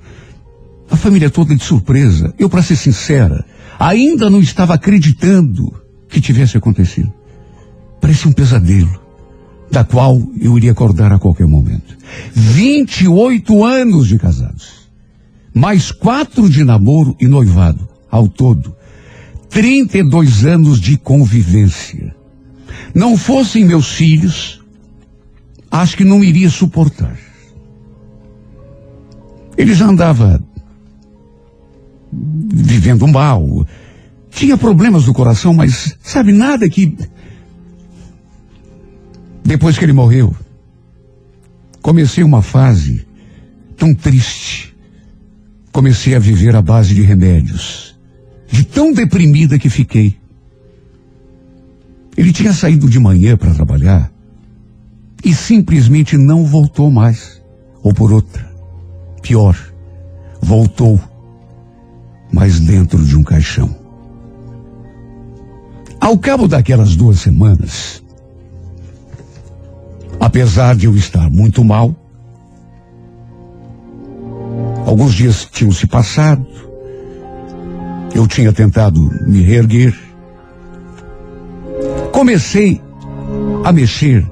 a 0.90 0.96
família 0.96 1.28
toda 1.28 1.54
de 1.54 1.62
surpresa. 1.62 2.32
Eu, 2.38 2.48
para 2.48 2.62
ser 2.62 2.76
sincera, 2.76 3.44
ainda 3.80 4.28
não 4.28 4.40
estava 4.40 4.74
acreditando 4.74 5.72
que 6.06 6.20
tivesse 6.20 6.58
acontecido. 6.58 7.10
Parecia 7.98 8.30
um 8.30 8.34
pesadelo, 8.34 9.00
da 9.70 9.82
qual 9.82 10.20
eu 10.38 10.56
iria 10.58 10.72
acordar 10.72 11.10
a 11.12 11.18
qualquer 11.18 11.46
momento. 11.46 11.96
28 12.34 13.64
anos 13.64 14.06
de 14.06 14.18
casados, 14.18 14.90
mais 15.54 15.90
quatro 15.90 16.48
de 16.50 16.62
namoro 16.62 17.16
e 17.18 17.26
noivado, 17.26 17.88
ao 18.10 18.28
todo. 18.28 18.76
32 19.48 20.44
anos 20.44 20.78
de 20.78 20.98
convivência. 20.98 22.14
Não 22.94 23.16
fossem 23.16 23.64
meus 23.64 23.92
filhos, 23.92 24.60
acho 25.70 25.96
que 25.96 26.04
não 26.04 26.22
iria 26.22 26.50
suportar. 26.50 27.18
Ele 29.56 29.74
já 29.74 29.86
andava 29.86 30.42
vivendo 32.12 33.06
mal. 33.06 33.66
Tinha 34.30 34.56
problemas 34.56 35.06
no 35.06 35.12
coração, 35.12 35.54
mas 35.54 35.96
sabe 36.02 36.32
nada 36.32 36.68
que. 36.68 36.96
Depois 39.44 39.76
que 39.76 39.84
ele 39.84 39.92
morreu, 39.92 40.34
comecei 41.82 42.22
uma 42.22 42.42
fase 42.42 43.06
tão 43.76 43.94
triste. 43.94 44.74
Comecei 45.72 46.14
a 46.14 46.18
viver 46.18 46.54
à 46.56 46.62
base 46.62 46.94
de 46.94 47.02
remédios. 47.02 47.96
De 48.50 48.64
tão 48.64 48.92
deprimida 48.92 49.58
que 49.58 49.70
fiquei. 49.70 50.16
Ele 52.16 52.32
tinha 52.32 52.52
saído 52.52 52.88
de 52.88 52.98
manhã 52.98 53.36
para 53.36 53.54
trabalhar 53.54 54.12
e 55.24 55.32
simplesmente 55.32 56.16
não 56.16 56.44
voltou 56.44 56.90
mais. 56.90 57.40
Ou 57.82 57.94
por 57.94 58.12
outra. 58.12 58.50
Pior, 59.22 59.56
voltou 60.42 61.00
mas 62.32 62.60
dentro 62.60 63.04
de 63.04 63.16
um 63.16 63.22
caixão. 63.22 63.74
Ao 66.00 66.16
cabo 66.16 66.48
daquelas 66.48 66.96
duas 66.96 67.20
semanas, 67.20 68.02
apesar 70.18 70.74
de 70.74 70.86
eu 70.86 70.96
estar 70.96 71.28
muito 71.30 71.62
mal, 71.64 71.94
alguns 74.86 75.14
dias 75.14 75.46
tinham 75.50 75.72
se 75.72 75.86
passado, 75.86 76.46
eu 78.14 78.26
tinha 78.26 78.52
tentado 78.52 79.00
me 79.26 79.42
reerguer, 79.42 79.94
comecei 82.12 82.80
a 83.62 83.72
mexer 83.72 84.26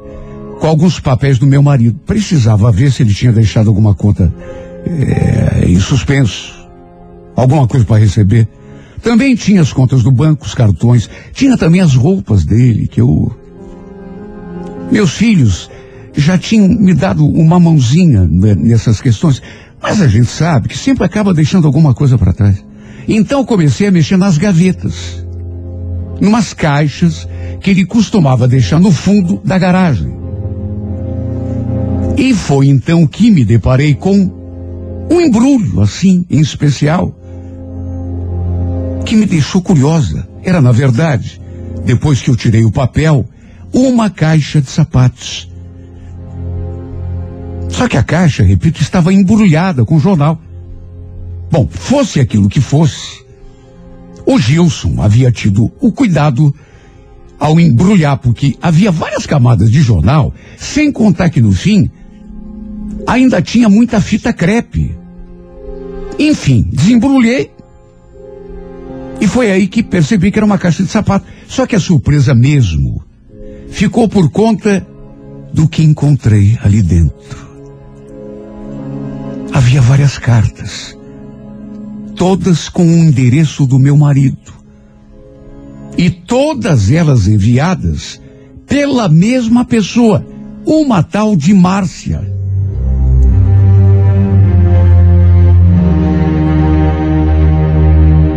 com 0.58 0.66
alguns 0.66 0.98
papéis 0.98 1.38
do 1.38 1.46
meu 1.46 1.62
marido. 1.62 2.00
Precisava 2.04 2.72
ver 2.72 2.90
se 2.90 3.02
ele 3.02 3.14
tinha 3.14 3.32
deixado 3.32 3.68
alguma 3.68 3.94
conta 3.94 4.32
eh, 4.86 5.64
em 5.66 5.78
suspenso 5.78 6.57
alguma 7.40 7.68
coisa 7.68 7.86
para 7.86 8.00
receber. 8.00 8.48
Também 9.00 9.36
tinha 9.36 9.62
as 9.62 9.72
contas 9.72 10.02
do 10.02 10.10
banco, 10.10 10.44
os 10.44 10.54
cartões, 10.54 11.08
tinha 11.32 11.56
também 11.56 11.80
as 11.80 11.94
roupas 11.94 12.44
dele, 12.44 12.88
que 12.88 13.00
eu. 13.00 13.32
Meus 14.90 15.12
filhos 15.12 15.70
já 16.16 16.36
tinham 16.36 16.68
me 16.68 16.92
dado 16.94 17.24
uma 17.24 17.60
mãozinha 17.60 18.26
né, 18.28 18.56
nessas 18.56 19.00
questões, 19.00 19.40
mas 19.80 20.02
a 20.02 20.08
gente 20.08 20.26
sabe 20.26 20.68
que 20.68 20.76
sempre 20.76 21.04
acaba 21.04 21.32
deixando 21.32 21.66
alguma 21.66 21.94
coisa 21.94 22.18
para 22.18 22.32
trás. 22.32 22.64
Então 23.06 23.44
comecei 23.44 23.86
a 23.86 23.90
mexer 23.90 24.16
nas 24.16 24.36
gavetas, 24.36 25.24
numas 26.20 26.52
caixas 26.52 27.28
que 27.60 27.70
ele 27.70 27.86
costumava 27.86 28.48
deixar 28.48 28.80
no 28.80 28.90
fundo 28.90 29.40
da 29.44 29.58
garagem. 29.58 30.18
E 32.16 32.34
foi 32.34 32.66
então 32.66 33.06
que 33.06 33.30
me 33.30 33.44
deparei 33.44 33.94
com 33.94 34.38
um 35.10 35.20
embrulho 35.20 35.80
assim, 35.80 36.26
em 36.28 36.40
especial, 36.40 37.17
que 39.08 39.16
me 39.16 39.24
deixou 39.24 39.62
curiosa. 39.62 40.28
Era, 40.42 40.60
na 40.60 40.70
verdade, 40.70 41.40
depois 41.82 42.20
que 42.20 42.30
eu 42.30 42.36
tirei 42.36 42.66
o 42.66 42.70
papel, 42.70 43.26
uma 43.72 44.10
caixa 44.10 44.60
de 44.60 44.68
sapatos. 44.68 45.50
Só 47.70 47.88
que 47.88 47.96
a 47.96 48.02
caixa, 48.02 48.42
repito, 48.42 48.82
estava 48.82 49.10
embrulhada 49.10 49.82
com 49.82 49.98
jornal. 49.98 50.38
Bom, 51.50 51.66
fosse 51.70 52.20
aquilo 52.20 52.50
que 52.50 52.60
fosse, 52.60 53.24
o 54.26 54.38
Gilson 54.38 55.00
havia 55.00 55.32
tido 55.32 55.72
o 55.80 55.90
cuidado 55.90 56.54
ao 57.40 57.58
embrulhar, 57.58 58.18
porque 58.18 58.58
havia 58.60 58.90
várias 58.90 59.24
camadas 59.24 59.70
de 59.70 59.80
jornal, 59.80 60.34
sem 60.58 60.92
contar 60.92 61.30
que 61.30 61.40
no 61.40 61.52
fim 61.52 61.90
ainda 63.06 63.40
tinha 63.40 63.70
muita 63.70 64.02
fita 64.02 64.34
crepe. 64.34 64.94
Enfim, 66.18 66.68
desembrulhei 66.70 67.50
e 69.20 69.26
foi 69.26 69.50
aí 69.50 69.66
que 69.66 69.82
percebi 69.82 70.30
que 70.30 70.38
era 70.38 70.46
uma 70.46 70.58
caixa 70.58 70.82
de 70.82 70.88
sapato. 70.88 71.26
Só 71.46 71.66
que 71.66 71.74
a 71.74 71.80
surpresa 71.80 72.34
mesmo 72.34 73.02
ficou 73.70 74.08
por 74.08 74.30
conta 74.30 74.86
do 75.52 75.68
que 75.68 75.82
encontrei 75.82 76.58
ali 76.62 76.82
dentro. 76.82 77.48
Havia 79.52 79.80
várias 79.80 80.18
cartas, 80.18 80.96
todas 82.14 82.68
com 82.68 82.86
o 82.86 82.90
endereço 82.90 83.66
do 83.66 83.78
meu 83.78 83.96
marido. 83.96 84.52
E 85.96 86.10
todas 86.10 86.92
elas 86.92 87.26
enviadas 87.26 88.20
pela 88.66 89.08
mesma 89.08 89.64
pessoa, 89.64 90.24
uma 90.64 91.02
tal 91.02 91.34
de 91.34 91.52
Márcia. 91.52 92.20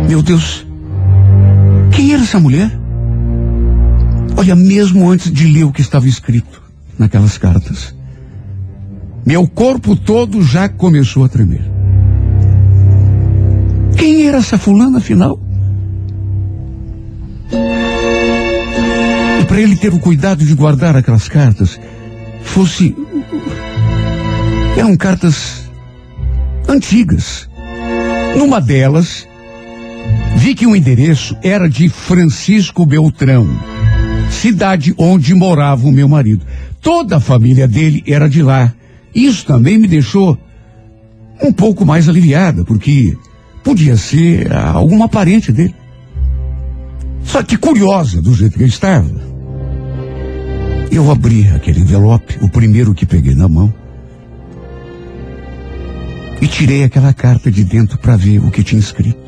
Meu 0.08 0.22
Deus, 0.22 0.66
quem 2.12 2.16
era 2.16 2.24
essa 2.24 2.38
mulher? 2.38 2.70
Olha, 4.36 4.54
mesmo 4.54 5.10
antes 5.10 5.32
de 5.32 5.46
ler 5.46 5.64
o 5.64 5.72
que 5.72 5.80
estava 5.80 6.06
escrito 6.06 6.62
naquelas 6.98 7.38
cartas, 7.38 7.94
meu 9.24 9.48
corpo 9.48 9.96
todo 9.96 10.42
já 10.42 10.68
começou 10.68 11.24
a 11.24 11.28
tremer. 11.30 11.62
Quem 13.96 14.26
era 14.26 14.38
essa 14.38 14.58
fulana, 14.58 14.98
afinal? 14.98 15.40
E 19.40 19.44
para 19.46 19.60
ele 19.62 19.76
ter 19.76 19.94
o 19.94 19.98
cuidado 19.98 20.44
de 20.44 20.54
guardar 20.54 20.94
aquelas 20.94 21.28
cartas, 21.28 21.80
fosse. 22.42 22.94
eram 24.76 24.94
cartas 24.98 25.66
antigas. 26.68 27.48
Numa 28.36 28.60
delas, 28.60 29.26
vi 30.36 30.54
que 30.54 30.66
o 30.66 30.74
endereço 30.74 31.36
era 31.42 31.68
de 31.68 31.88
Francisco 31.88 32.84
Beltrão, 32.84 33.48
cidade 34.30 34.94
onde 34.98 35.34
morava 35.34 35.86
o 35.86 35.92
meu 35.92 36.08
marido. 36.08 36.44
Toda 36.80 37.16
a 37.16 37.20
família 37.20 37.68
dele 37.68 38.02
era 38.06 38.28
de 38.28 38.42
lá. 38.42 38.72
Isso 39.14 39.46
também 39.46 39.78
me 39.78 39.86
deixou 39.86 40.36
um 41.40 41.52
pouco 41.52 41.84
mais 41.84 42.08
aliviada, 42.08 42.64
porque 42.64 43.16
podia 43.62 43.96
ser 43.96 44.52
alguma 44.52 45.08
parente 45.08 45.52
dele. 45.52 45.74
Só 47.24 47.42
que 47.42 47.56
curiosa 47.56 48.20
do 48.20 48.34
jeito 48.34 48.58
que 48.58 48.64
eu 48.64 48.68
estava, 48.68 49.10
eu 50.90 51.10
abri 51.10 51.48
aquele 51.54 51.80
envelope, 51.80 52.38
o 52.42 52.48
primeiro 52.48 52.92
que 52.94 53.06
peguei 53.06 53.34
na 53.34 53.48
mão, 53.48 53.72
e 56.40 56.48
tirei 56.48 56.82
aquela 56.82 57.14
carta 57.14 57.50
de 57.50 57.62
dentro 57.62 57.96
para 57.96 58.16
ver 58.16 58.40
o 58.40 58.50
que 58.50 58.64
tinha 58.64 58.80
escrito. 58.80 59.21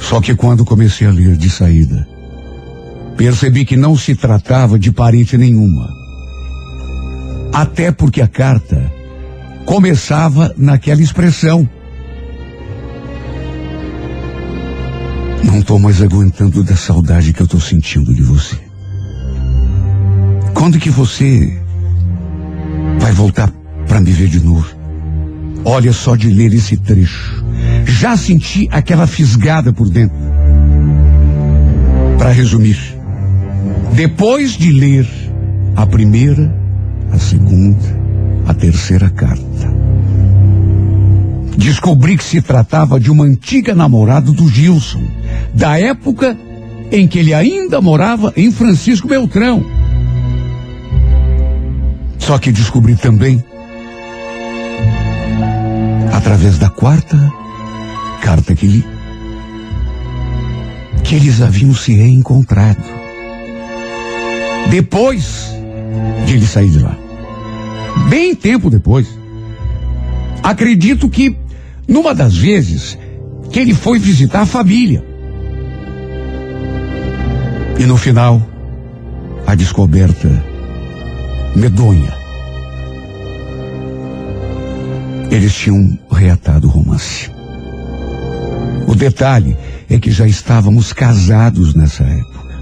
Só 0.00 0.20
que 0.20 0.34
quando 0.34 0.64
comecei 0.64 1.06
a 1.06 1.10
ler 1.10 1.36
de 1.36 1.48
saída, 1.48 2.06
percebi 3.16 3.64
que 3.64 3.76
não 3.76 3.96
se 3.96 4.14
tratava 4.14 4.78
de 4.78 4.90
parente 4.90 5.36
nenhuma. 5.36 5.88
Até 7.52 7.92
porque 7.92 8.22
a 8.22 8.28
carta 8.28 8.90
começava 9.64 10.52
naquela 10.56 11.02
expressão. 11.02 11.68
Não 15.44 15.58
estou 15.60 15.78
mais 15.78 16.02
aguentando 16.02 16.64
da 16.64 16.76
saudade 16.76 17.32
que 17.32 17.42
eu 17.42 17.44
estou 17.44 17.60
sentindo 17.60 18.14
de 18.14 18.22
você. 18.22 18.56
Quando 20.54 20.78
que 20.78 20.90
você 20.90 21.58
vai 22.98 23.12
voltar 23.12 23.50
para 23.86 24.00
me 24.00 24.10
ver 24.10 24.28
de 24.28 24.40
novo? 24.40 24.66
Olha 25.64 25.92
só 25.92 26.16
de 26.16 26.30
ler 26.30 26.52
esse 26.54 26.76
trecho. 26.76 27.44
Já 27.86 28.16
senti 28.16 28.68
aquela 28.70 29.06
fisgada 29.06 29.72
por 29.72 29.88
dentro. 29.88 30.16
Para 32.18 32.30
resumir, 32.30 32.78
depois 33.94 34.52
de 34.52 34.70
ler 34.70 35.08
a 35.76 35.86
primeira, 35.86 36.54
a 37.12 37.18
segunda, 37.18 38.00
a 38.46 38.54
terceira 38.54 39.08
carta, 39.10 39.70
descobri 41.56 42.16
que 42.16 42.24
se 42.24 42.40
tratava 42.40 42.98
de 42.98 43.10
uma 43.10 43.24
antiga 43.24 43.74
namorada 43.74 44.32
do 44.32 44.48
Gilson, 44.48 45.02
da 45.54 45.78
época 45.78 46.36
em 46.90 47.06
que 47.06 47.18
ele 47.18 47.32
ainda 47.32 47.80
morava 47.80 48.32
em 48.36 48.50
Francisco 48.50 49.08
Beltrão. 49.08 49.64
Só 52.18 52.38
que 52.38 52.52
descobri 52.52 52.96
também, 52.96 53.42
através 56.12 56.58
da 56.58 56.68
quarta 56.68 57.16
carta 58.20 58.54
que 58.54 58.66
li, 58.66 58.84
que 61.02 61.16
eles 61.16 61.40
haviam 61.40 61.74
se 61.74 61.94
reencontrado. 61.94 62.82
Depois 64.70 65.50
de 66.26 66.34
ele 66.34 66.46
sair 66.46 66.70
de 66.70 66.78
lá. 66.78 66.96
Bem 68.08 68.34
tempo 68.34 68.70
depois. 68.70 69.08
Acredito 70.42 71.08
que 71.08 71.36
numa 71.88 72.14
das 72.14 72.36
vezes 72.36 72.96
que 73.50 73.58
ele 73.58 73.74
foi 73.74 73.98
visitar 73.98 74.42
a 74.42 74.46
família. 74.46 75.04
E 77.78 77.84
no 77.84 77.96
final, 77.96 78.46
a 79.46 79.54
descoberta 79.54 80.28
medonha. 81.56 82.14
Eles 85.30 85.54
tinham 85.54 85.98
reatado 86.10 86.68
o 86.68 86.70
romance. 86.70 87.30
O 88.90 88.94
detalhe 88.96 89.56
é 89.88 90.00
que 90.00 90.10
já 90.10 90.26
estávamos 90.26 90.92
casados 90.92 91.76
nessa 91.76 92.02
época. 92.02 92.60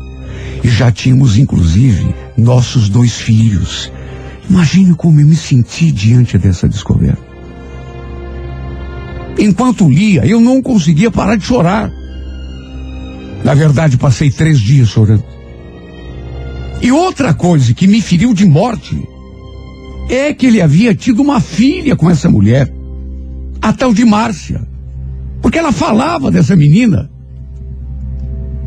E 0.63 0.69
já 0.69 0.93
tínhamos, 0.93 1.39
inclusive, 1.39 2.15
nossos 2.37 2.91
dois 2.91 3.15
filhos. 3.15 3.91
Imagine 4.47 4.95
como 4.95 5.19
eu 5.23 5.27
me 5.27 5.35
senti 5.35 5.91
diante 5.91 6.37
dessa 6.37 6.69
descoberta. 6.69 7.27
Enquanto 9.39 9.89
lia, 9.89 10.27
eu 10.27 10.39
não 10.39 10.61
conseguia 10.61 11.11
parar 11.11 11.37
de 11.37 11.47
chorar. 11.47 11.91
Na 13.43 13.55
verdade, 13.55 13.97
passei 13.97 14.31
três 14.31 14.61
dias 14.61 14.91
chorando. 14.91 15.25
E 16.83 16.93
outra 16.93 17.33
coisa 17.33 17.73
que 17.73 17.87
me 17.87 18.03
feriu 18.03 18.35
de 18.35 18.45
morte 18.45 19.03
é 20.11 20.35
que 20.35 20.45
ele 20.45 20.61
havia 20.61 20.95
tido 20.95 21.23
uma 21.23 21.41
filha 21.41 21.97
com 21.97 22.11
essa 22.11 22.29
mulher, 22.29 22.71
a 23.63 23.73
tal 23.73 23.95
de 23.95 24.05
Márcia. 24.05 24.68
Porque 25.49 25.59
ela 25.59 25.73
falava 25.73 26.31
dessa 26.31 26.55
menina 26.55 27.11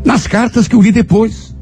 nas 0.04 0.26
cartas 0.26 0.66
que 0.66 0.74
eu 0.74 0.82
li 0.82 0.90
depois. 0.90 1.56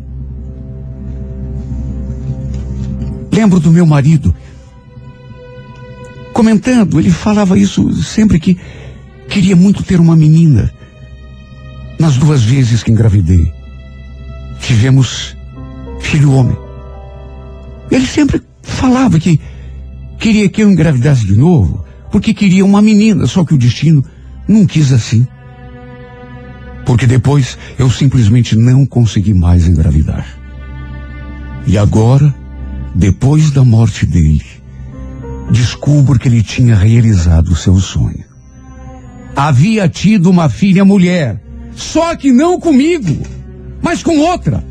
Lembro 3.30 3.60
do 3.60 3.70
meu 3.70 3.84
marido 3.84 4.34
comentando, 6.32 6.98
ele 6.98 7.10
falava 7.10 7.58
isso 7.58 7.92
sempre 8.02 8.40
que 8.40 8.56
queria 9.28 9.54
muito 9.54 9.82
ter 9.82 10.00
uma 10.00 10.16
menina. 10.16 10.72
Nas 11.98 12.16
duas 12.16 12.42
vezes 12.42 12.82
que 12.82 12.90
engravidei, 12.90 13.52
tivemos 14.58 15.36
filho 16.00 16.32
homem. 16.32 16.56
Ele 17.90 18.06
sempre 18.06 18.40
falava 18.62 19.18
que 19.18 19.38
queria 20.18 20.48
que 20.48 20.62
eu 20.62 20.70
engravidasse 20.70 21.26
de 21.26 21.36
novo, 21.36 21.84
porque 22.10 22.32
queria 22.32 22.64
uma 22.64 22.80
menina, 22.80 23.26
só 23.26 23.44
que 23.44 23.52
o 23.52 23.58
destino 23.58 24.02
não 24.50 24.66
quis 24.66 24.92
assim. 24.92 25.26
Porque 26.84 27.06
depois 27.06 27.56
eu 27.78 27.88
simplesmente 27.88 28.56
não 28.56 28.84
consegui 28.84 29.32
mais 29.32 29.66
engravidar. 29.66 30.26
E 31.66 31.78
agora, 31.78 32.34
depois 32.94 33.50
da 33.50 33.64
morte 33.64 34.04
dele, 34.04 34.44
descubro 35.50 36.18
que 36.18 36.26
ele 36.26 36.42
tinha 36.42 36.74
realizado 36.74 37.48
o 37.48 37.56
seu 37.56 37.78
sonho. 37.78 38.24
Havia 39.36 39.88
tido 39.88 40.28
uma 40.28 40.48
filha 40.48 40.84
mulher, 40.84 41.40
só 41.76 42.16
que 42.16 42.32
não 42.32 42.58
comigo, 42.58 43.22
mas 43.80 44.02
com 44.02 44.18
outra. 44.18 44.64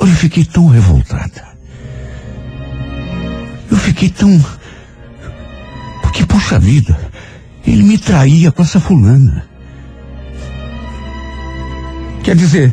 Eu 0.00 0.06
fiquei 0.06 0.44
tão 0.44 0.68
revoltada. 0.68 1.54
Eu 3.70 3.76
fiquei 3.76 4.08
tão. 4.08 4.42
Porque, 6.14 6.26
puxa 6.26 6.60
vida, 6.60 6.96
ele 7.66 7.82
me 7.82 7.98
traía 7.98 8.52
com 8.52 8.62
essa 8.62 8.78
fulana. 8.78 9.44
Quer 12.22 12.36
dizer, 12.36 12.72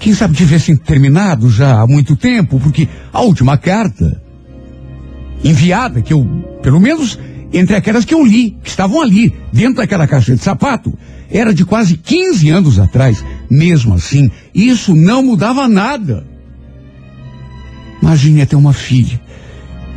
quem 0.00 0.12
sabe 0.12 0.34
tivessem 0.34 0.76
terminado 0.76 1.48
já 1.48 1.80
há 1.80 1.86
muito 1.86 2.16
tempo, 2.16 2.58
porque 2.58 2.88
a 3.12 3.20
última 3.20 3.56
carta 3.56 4.20
enviada, 5.44 6.02
que 6.02 6.12
eu, 6.12 6.26
pelo 6.60 6.80
menos 6.80 7.16
entre 7.52 7.76
aquelas 7.76 8.04
que 8.04 8.12
eu 8.12 8.26
li, 8.26 8.58
que 8.60 8.68
estavam 8.68 9.00
ali, 9.00 9.32
dentro 9.52 9.76
daquela 9.76 10.08
caixa 10.08 10.34
de 10.34 10.42
sapato, 10.42 10.92
era 11.30 11.54
de 11.54 11.64
quase 11.64 11.96
15 11.96 12.50
anos 12.50 12.80
atrás. 12.80 13.24
Mesmo 13.48 13.94
assim, 13.94 14.28
isso 14.52 14.92
não 14.92 15.22
mudava 15.22 15.68
nada. 15.68 16.26
Imagine 18.02 18.42
até 18.42 18.56
uma 18.56 18.72
filha. 18.72 19.20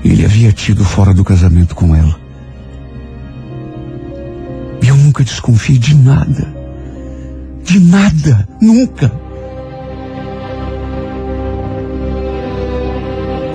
Ele 0.06 0.24
havia 0.24 0.52
tido 0.52 0.86
fora 0.86 1.16
do 1.16 1.24
casamento 1.24 1.74
com 1.74 1.96
ela. 1.96 2.29
Eu 4.82 4.96
nunca 4.96 5.24
desconfiei 5.24 5.78
de 5.78 5.96
nada. 5.96 6.58
de 7.64 7.80
nada, 7.80 8.48
nunca. 8.62 9.12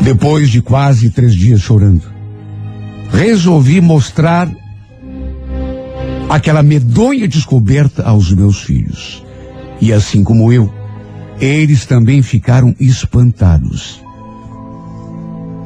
Depois 0.00 0.50
de 0.50 0.60
quase 0.62 1.10
três 1.10 1.34
dias 1.34 1.60
chorando, 1.60 2.02
resolvi 3.10 3.80
mostrar 3.80 4.48
aquela 6.28 6.62
medonha 6.62 7.26
descoberta 7.26 8.02
aos 8.04 8.30
meus 8.32 8.62
filhos. 8.62 9.24
E 9.80 9.92
assim 9.92 10.22
como 10.22 10.52
eu, 10.52 10.72
eles 11.40 11.86
também 11.86 12.22
ficaram 12.22 12.74
espantados. 12.78 14.00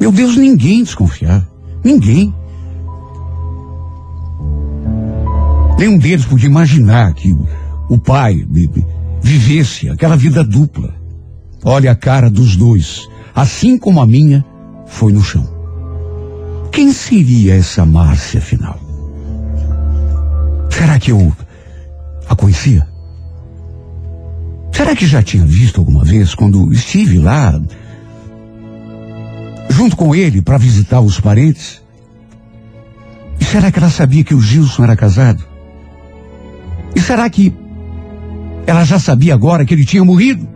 Meu 0.00 0.12
Deus, 0.12 0.36
ninguém 0.36 0.84
desconfiava. 0.84 1.46
Ninguém. 1.84 2.34
Nenhum 5.78 5.96
deles 5.96 6.26
podia 6.26 6.48
imaginar 6.48 7.14
que 7.14 7.32
o 7.88 7.96
pai 7.96 8.44
vivesse 9.22 9.88
aquela 9.88 10.16
vida 10.16 10.42
dupla. 10.42 10.92
Olha 11.64 11.92
a 11.92 11.94
cara 11.94 12.28
dos 12.28 12.56
dois, 12.56 13.08
assim 13.34 13.78
como 13.78 14.00
a 14.00 14.06
minha 14.06 14.44
foi 14.86 15.12
no 15.12 15.22
chão. 15.22 15.48
Quem 16.72 16.92
seria 16.92 17.54
essa 17.54 17.86
Márcia, 17.86 18.38
afinal? 18.38 18.78
Será 20.70 20.98
que 20.98 21.12
eu 21.12 21.32
a 22.28 22.34
conhecia? 22.34 22.86
Será 24.72 24.94
que 24.94 25.06
já 25.06 25.22
tinha 25.22 25.44
visto 25.44 25.78
alguma 25.78 26.04
vez 26.04 26.34
quando 26.34 26.72
estive 26.72 27.18
lá 27.18 27.60
junto 29.70 29.96
com 29.96 30.14
ele 30.14 30.42
para 30.42 30.58
visitar 30.58 31.00
os 31.00 31.20
parentes? 31.20 31.82
E 33.40 33.44
será 33.44 33.70
que 33.70 33.78
ela 33.78 33.90
sabia 33.90 34.24
que 34.24 34.34
o 34.34 34.40
Gilson 34.40 34.84
era 34.84 34.96
casado? 34.96 35.47
E 36.94 37.00
será 37.00 37.28
que 37.28 37.54
ela 38.66 38.84
já 38.84 38.98
sabia 38.98 39.34
agora 39.34 39.64
que 39.64 39.72
ele 39.72 39.84
tinha 39.84 40.04
morrido? 40.04 40.46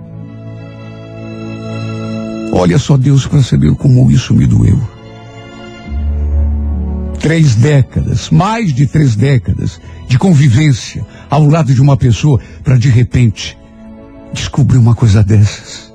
Olha 2.52 2.78
só 2.78 2.98
Deus 2.98 3.26
saber 3.42 3.74
como 3.76 4.10
isso 4.10 4.34
me 4.34 4.46
doeu. 4.46 4.78
Três 7.18 7.54
décadas, 7.54 8.28
mais 8.28 8.74
de 8.74 8.86
três 8.86 9.16
décadas 9.16 9.80
de 10.06 10.18
convivência 10.18 11.06
ao 11.30 11.46
lado 11.48 11.72
de 11.72 11.80
uma 11.80 11.96
pessoa 11.96 12.38
para 12.62 12.76
de 12.76 12.90
repente 12.90 13.56
descobrir 14.34 14.76
uma 14.76 14.94
coisa 14.94 15.24
dessas. 15.24 15.92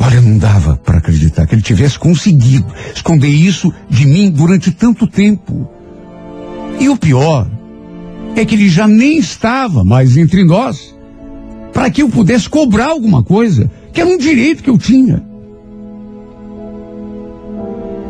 Olha, 0.00 0.20
não 0.20 0.38
dava 0.38 0.76
para 0.76 0.98
acreditar 0.98 1.46
que 1.46 1.54
ele 1.54 1.62
tivesse 1.62 1.98
conseguido 1.98 2.66
esconder 2.94 3.28
isso 3.28 3.72
de 3.90 4.06
mim 4.06 4.30
durante 4.30 4.70
tanto 4.70 5.06
tempo. 5.06 5.68
E 6.80 6.88
o 6.88 6.96
pior 6.96 7.46
é 8.36 8.44
que 8.44 8.54
ele 8.54 8.68
já 8.68 8.86
nem 8.86 9.18
estava 9.18 9.84
mais 9.84 10.16
entre 10.16 10.44
nós 10.44 10.94
para 11.72 11.90
que 11.90 12.02
eu 12.02 12.08
pudesse 12.08 12.48
cobrar 12.48 12.86
alguma 12.86 13.22
coisa, 13.22 13.70
que 13.92 14.00
era 14.00 14.08
um 14.08 14.16
direito 14.16 14.62
que 14.62 14.70
eu 14.70 14.78
tinha. 14.78 15.22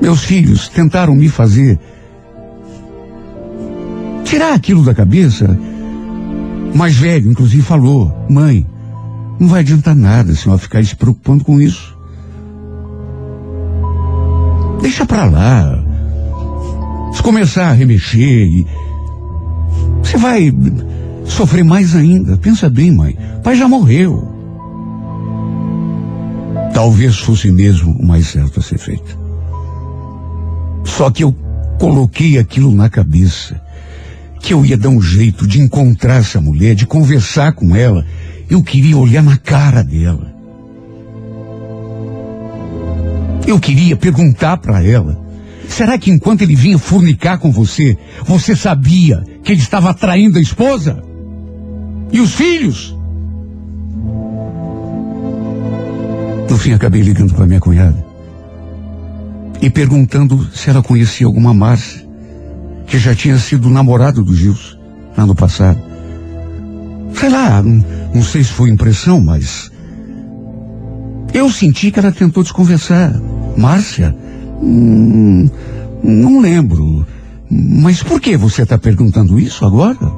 Meus 0.00 0.22
filhos 0.22 0.68
tentaram 0.68 1.14
me 1.14 1.28
fazer 1.28 1.78
tirar 4.24 4.52
aquilo 4.52 4.82
da 4.84 4.94
cabeça. 4.94 5.58
O 6.74 6.76
mais 6.76 6.96
velho, 6.96 7.30
inclusive, 7.30 7.62
falou: 7.62 8.14
Mãe, 8.28 8.66
não 9.38 9.48
vai 9.48 9.60
adiantar 9.60 9.94
nada 9.94 10.32
a 10.32 10.34
senhora 10.34 10.60
ficar 10.60 10.84
se 10.84 10.96
preocupando 10.96 11.44
com 11.44 11.60
isso. 11.60 11.96
Deixa 14.82 15.06
pra 15.06 15.24
lá. 15.24 15.82
Se 17.12 17.22
começar 17.22 17.68
a 17.68 17.72
remexer 17.72 18.46
e. 18.46 18.66
Você 20.04 20.18
vai 20.18 20.52
sofrer 21.24 21.64
mais 21.64 21.96
ainda. 21.96 22.36
Pensa 22.36 22.68
bem, 22.68 22.90
mãe. 22.92 23.16
Pai 23.42 23.56
já 23.56 23.66
morreu. 23.66 24.30
Talvez 26.74 27.18
fosse 27.18 27.50
mesmo 27.50 27.92
o 27.92 28.06
mais 28.06 28.28
certo 28.28 28.60
a 28.60 28.62
ser 28.62 28.78
feito. 28.78 29.18
Só 30.84 31.10
que 31.10 31.24
eu 31.24 31.34
coloquei 31.78 32.38
aquilo 32.38 32.70
na 32.72 32.90
cabeça. 32.90 33.60
Que 34.40 34.52
eu 34.52 34.64
ia 34.64 34.76
dar 34.76 34.90
um 34.90 35.00
jeito 35.00 35.46
de 35.46 35.60
encontrar 35.60 36.16
essa 36.16 36.40
mulher, 36.40 36.74
de 36.74 36.86
conversar 36.86 37.52
com 37.52 37.74
ela. 37.74 38.04
Eu 38.50 38.62
queria 38.62 38.98
olhar 38.98 39.22
na 39.22 39.38
cara 39.38 39.82
dela. 39.82 40.34
Eu 43.46 43.58
queria 43.58 43.96
perguntar 43.96 44.58
para 44.58 44.84
ela: 44.84 45.18
será 45.66 45.96
que 45.96 46.10
enquanto 46.10 46.42
ele 46.42 46.54
vinha 46.54 46.78
fornicar 46.78 47.38
com 47.38 47.50
você, 47.50 47.96
você 48.26 48.54
sabia 48.54 49.24
que 49.44 49.52
ele 49.52 49.60
estava 49.60 49.92
traindo 49.94 50.38
a 50.38 50.40
esposa? 50.40 51.02
E 52.10 52.20
os 52.20 52.34
filhos? 52.34 52.96
No 56.48 56.56
fim, 56.56 56.72
acabei 56.72 57.02
ligando 57.02 57.34
para 57.34 57.46
minha 57.46 57.60
cunhada 57.60 58.14
e 59.60 59.70
perguntando 59.70 60.46
se 60.52 60.68
ela 60.68 60.82
conhecia 60.82 61.26
alguma 61.26 61.54
Márcia, 61.54 62.06
que 62.86 62.98
já 62.98 63.14
tinha 63.14 63.38
sido 63.38 63.70
namorado 63.70 64.22
do 64.22 64.34
Gilson 64.34 64.78
ano 65.16 65.34
passado. 65.34 65.80
Sei 67.14 67.28
lá, 67.28 67.62
não, 67.62 67.84
não 68.14 68.22
sei 68.22 68.42
se 68.42 68.52
foi 68.52 68.70
impressão, 68.70 69.20
mas 69.20 69.70
eu 71.32 71.50
senti 71.50 71.90
que 71.90 71.98
ela 71.98 72.12
tentou 72.12 72.42
desconversar. 72.42 73.12
Márcia? 73.56 74.14
Hum, 74.62 75.48
não 76.02 76.40
lembro. 76.40 77.06
Mas 77.56 78.02
por 78.02 78.20
que 78.20 78.36
você 78.36 78.62
está 78.62 78.76
perguntando 78.76 79.38
isso 79.38 79.64
agora? 79.64 80.12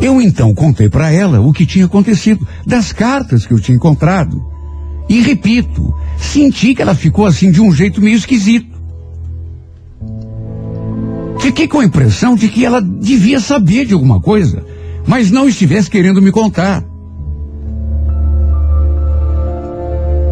Eu 0.00 0.22
então 0.22 0.54
contei 0.54 0.88
para 0.88 1.12
ela 1.12 1.38
o 1.38 1.52
que 1.52 1.66
tinha 1.66 1.84
acontecido, 1.84 2.48
das 2.66 2.90
cartas 2.90 3.44
que 3.44 3.52
eu 3.52 3.60
tinha 3.60 3.76
encontrado. 3.76 4.42
E 5.06 5.20
repito, 5.20 5.94
senti 6.16 6.74
que 6.74 6.80
ela 6.80 6.94
ficou 6.94 7.26
assim 7.26 7.50
de 7.50 7.60
um 7.60 7.70
jeito 7.70 8.00
meio 8.00 8.16
esquisito. 8.16 8.80
Fiquei 11.40 11.68
com 11.68 11.80
a 11.80 11.84
impressão 11.84 12.34
de 12.34 12.48
que 12.48 12.64
ela 12.64 12.80
devia 12.80 13.38
saber 13.38 13.84
de 13.84 13.92
alguma 13.92 14.18
coisa, 14.18 14.64
mas 15.06 15.30
não 15.30 15.46
estivesse 15.46 15.90
querendo 15.90 16.22
me 16.22 16.32
contar. 16.32 16.82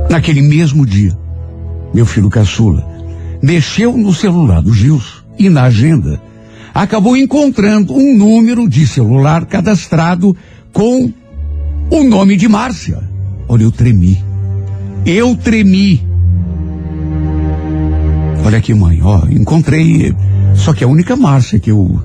Naquele 0.09 0.40
mesmo 0.40 0.86
dia, 0.86 1.14
meu 1.92 2.07
filho 2.07 2.30
caçula 2.30 2.99
mexeu 3.43 3.97
no 3.97 4.12
celular 4.12 4.62
do 4.62 4.72
Gilson 4.72 5.22
e 5.39 5.49
na 5.49 5.64
agenda 5.64 6.20
acabou 6.74 7.16
encontrando 7.16 7.95
um 7.95 8.16
número 8.16 8.68
de 8.68 8.86
celular 8.86 9.47
cadastrado 9.47 10.36
com 10.72 11.12
o 11.91 12.05
nome 12.05 12.36
de 12.36 12.49
Márcia. 12.49 13.01
Olha, 13.49 13.62
eu 13.62 13.72
tremi. 13.72 14.22
Eu 15.05 15.34
tremi. 15.34 16.07
Olha 18.45 18.59
aqui, 18.59 18.74
mãe, 18.74 19.01
ó, 19.03 19.26
encontrei. 19.28 20.14
Só 20.55 20.72
que 20.72 20.84
é 20.84 20.86
a 20.86 20.91
única 20.91 21.16
Márcia 21.16 21.59
que 21.59 21.70
eu 21.70 22.01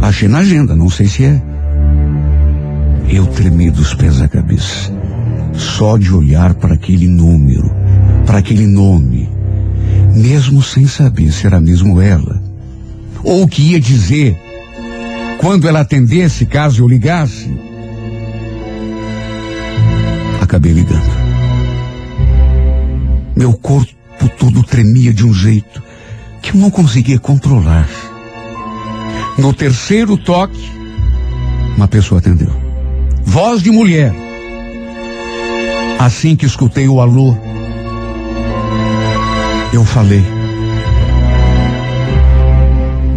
achei 0.00 0.28
na 0.28 0.38
agenda, 0.38 0.74
não 0.74 0.88
sei 0.88 1.06
se 1.06 1.24
é. 1.24 1.42
Eu 3.08 3.26
tremi 3.26 3.70
dos 3.70 3.94
pés 3.94 4.20
à 4.20 4.28
cabeça. 4.28 4.92
Só 5.54 5.96
de 5.96 6.12
olhar 6.14 6.54
para 6.54 6.74
aquele 6.74 7.08
número, 7.08 7.70
para 8.26 8.38
aquele 8.38 8.66
nome, 8.66 9.28
mesmo 10.18 10.62
sem 10.62 10.86
saber 10.86 11.32
se 11.32 11.46
era 11.46 11.60
mesmo 11.60 12.00
ela, 12.00 12.42
ou 13.22 13.44
o 13.44 13.48
que 13.48 13.62
ia 13.62 13.80
dizer 13.80 14.36
quando 15.38 15.68
ela 15.68 15.80
atendesse 15.80 16.44
caso 16.44 16.82
eu 16.82 16.88
ligasse. 16.88 17.48
Acabei 20.40 20.72
ligando. 20.72 21.18
Meu 23.36 23.52
corpo 23.52 23.94
todo 24.38 24.64
tremia 24.64 25.14
de 25.14 25.24
um 25.24 25.32
jeito 25.32 25.82
que 26.42 26.50
eu 26.50 26.60
não 26.60 26.70
conseguia 26.70 27.18
controlar. 27.18 27.88
No 29.38 29.52
terceiro 29.52 30.16
toque, 30.16 30.68
uma 31.76 31.86
pessoa 31.86 32.18
atendeu. 32.18 32.50
Voz 33.24 33.62
de 33.62 33.70
mulher. 33.70 34.12
Assim 35.98 36.34
que 36.34 36.46
escutei 36.46 36.88
o 36.88 37.00
alô, 37.00 37.36
eu 39.72 39.84
falei. 39.84 40.24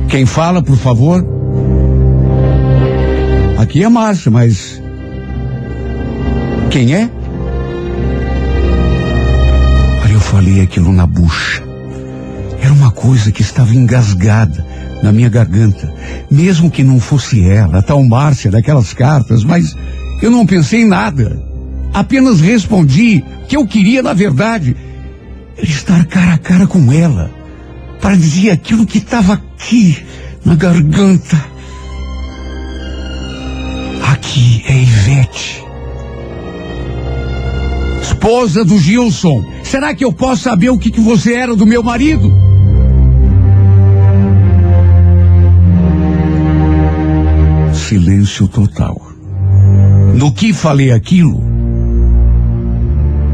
Quem 0.10 0.26
fala, 0.26 0.62
por 0.62 0.76
favor? 0.76 1.26
Aqui 3.58 3.84
é 3.84 3.90
Márcia, 3.90 4.30
mas. 4.30 4.82
Quem 6.70 6.94
é? 6.94 7.10
Olha, 10.04 10.14
eu 10.14 10.20
falei 10.20 10.62
aquilo 10.62 10.92
na 10.92 11.08
bucha. 11.08 11.64
Era 12.62 12.74
uma 12.74 12.92
coisa 12.92 13.32
que 13.32 13.42
estava 13.42 13.74
engasgada 13.74 14.66
na 15.02 15.12
minha 15.12 15.30
garganta. 15.30 15.94
Mesmo 16.30 16.70
que 16.70 16.84
não 16.84 17.00
fosse 17.00 17.48
ela, 17.50 17.80
a 17.80 17.82
tal 17.82 18.04
Márcia 18.04 18.52
daquelas 18.52 18.94
cartas, 18.94 19.44
mas 19.44 19.76
eu 20.22 20.30
não 20.30 20.46
pensei 20.46 20.82
em 20.82 20.88
nada. 20.88 21.42
Apenas 21.94 22.40
respondi 22.40 23.24
que 23.48 23.56
eu 23.56 23.66
queria, 23.66 24.02
na 24.02 24.14
verdade, 24.14 24.76
estar 25.58 26.06
cara 26.06 26.34
a 26.34 26.38
cara 26.38 26.68
com 26.68 26.92
ela, 26.92 27.32
para 28.00 28.16
dizer 28.16 28.52
aquilo 28.52 28.86
que 28.86 28.98
estava 28.98 29.34
aqui 29.34 30.04
na 30.44 30.56
garganta, 30.56 31.52
Aqui 34.12 34.64
é 34.68 34.82
Ivete. 34.82 35.64
Esposa 38.02 38.64
do 38.64 38.78
Gilson. 38.78 39.44
Será 39.64 39.94
que 39.94 40.04
eu 40.04 40.12
posso 40.12 40.44
saber 40.44 40.70
o 40.70 40.78
que, 40.78 40.92
que 40.92 41.02
você 41.02 41.34
era 41.34 41.56
do 41.56 41.66
meu 41.66 41.82
marido? 41.82 42.32
Silêncio 47.74 48.48
total. 48.48 49.02
No 50.16 50.32
que 50.32 50.54
falei 50.54 50.92
aquilo, 50.92 51.44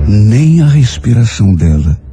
nem 0.07 0.61
a 0.61 0.67
respiração 0.67 1.53
dela 1.53 2.06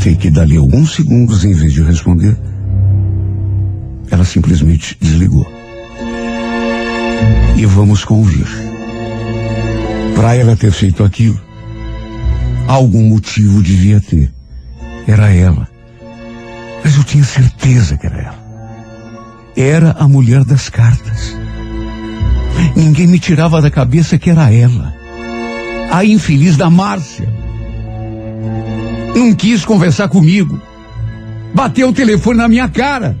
Até 0.00 0.14
que 0.14 0.30
dali 0.30 0.56
alguns 0.56 0.94
segundos, 0.94 1.44
em 1.44 1.52
vez 1.52 1.74
de 1.74 1.82
responder, 1.82 2.34
ela 4.10 4.24
simplesmente 4.24 4.96
desligou. 4.98 5.46
E 7.54 7.66
vamos 7.66 8.02
convir. 8.02 8.46
Para 10.14 10.34
ela 10.34 10.56
ter 10.56 10.72
feito 10.72 11.04
aquilo, 11.04 11.38
algum 12.66 13.10
motivo 13.10 13.62
devia 13.62 14.00
ter. 14.00 14.32
Era 15.06 15.28
ela. 15.34 15.68
Mas 16.82 16.96
eu 16.96 17.04
tinha 17.04 17.22
certeza 17.22 17.98
que 17.98 18.06
era 18.06 18.22
ela. 18.22 18.44
Era 19.54 19.90
a 19.98 20.08
mulher 20.08 20.46
das 20.46 20.70
cartas. 20.70 21.36
Ninguém 22.74 23.06
me 23.06 23.18
tirava 23.18 23.60
da 23.60 23.70
cabeça 23.70 24.18
que 24.18 24.30
era 24.30 24.50
ela. 24.50 24.94
A 25.92 26.06
infeliz 26.06 26.56
da 26.56 26.70
Márcia. 26.70 27.39
Não 29.20 29.34
quis 29.34 29.66
conversar 29.66 30.08
comigo. 30.08 30.58
Bateu 31.54 31.90
o 31.90 31.92
telefone 31.92 32.38
na 32.38 32.48
minha 32.48 32.66
cara. 32.70 33.18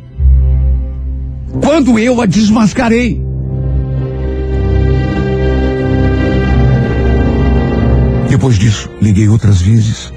Quando 1.62 1.98
eu 1.98 2.22
a 2.22 2.24
desmascarei. 2.24 3.22
Depois 8.30 8.58
disso, 8.58 8.88
liguei 9.02 9.28
outras 9.28 9.60
vezes, 9.60 10.10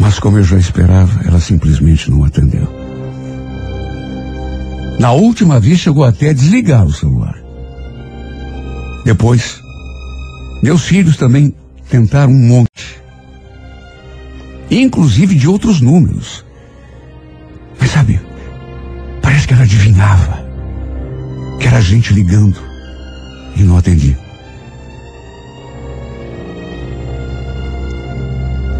mas 0.00 0.18
como 0.18 0.38
eu 0.38 0.42
já 0.42 0.58
esperava, 0.58 1.28
ela 1.28 1.38
simplesmente 1.38 2.10
não 2.10 2.24
atendeu. 2.24 2.68
Na 4.98 5.12
última 5.12 5.60
vez 5.60 5.78
chegou 5.78 6.02
até 6.02 6.30
a 6.30 6.32
desligar 6.32 6.84
o 6.84 6.92
celular. 6.92 7.36
Depois, 9.04 9.60
meus 10.60 10.82
filhos 10.82 11.16
também 11.16 11.54
tentaram 11.88 12.32
um 12.32 12.48
monte. 12.48 13.01
Inclusive 14.72 15.34
de 15.34 15.46
outros 15.46 15.82
números. 15.82 16.42
Mas 17.78 17.90
sabe, 17.90 18.18
parece 19.20 19.46
que 19.46 19.52
ela 19.52 19.64
adivinhava 19.64 20.46
que 21.60 21.66
era 21.66 21.78
gente 21.82 22.14
ligando 22.14 22.58
e 23.54 23.62
não 23.62 23.76
atendia. 23.76 24.18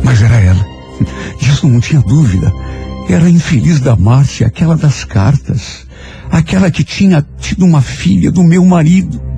Mas 0.03 0.22
era 0.22 0.36
ela. 0.36 0.66
Disso 1.38 1.68
não 1.68 1.78
tinha 1.78 2.01
dúvida. 2.01 2.51
Era 3.11 3.26
a 3.26 3.30
infeliz 3.30 3.78
da 3.78 3.95
Márcia, 3.95 4.47
aquela 4.47 4.76
das 4.76 5.05
cartas. 5.05 5.86
Aquela 6.30 6.70
que 6.70 6.82
tinha 6.82 7.24
tido 7.38 7.66
uma 7.66 7.82
filha 7.82 8.32
do 8.32 8.43
meu 8.43 8.64
marido. 8.64 9.32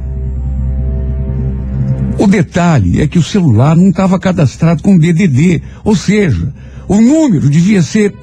O 2.25 2.27
detalhe 2.27 3.03
é 3.03 3.07
que 3.07 3.19
o 3.19 3.23
celular 3.23 3.77
não 3.77 3.91
estava 3.91 4.19
cadastrado 4.19 4.83
com 4.83 4.97
DDD, 4.97 5.61
ou 5.85 5.95
seja, 5.95 6.55
o 6.89 6.99
número 6.99 7.51
devia 7.51 7.83
ser 7.83 8.15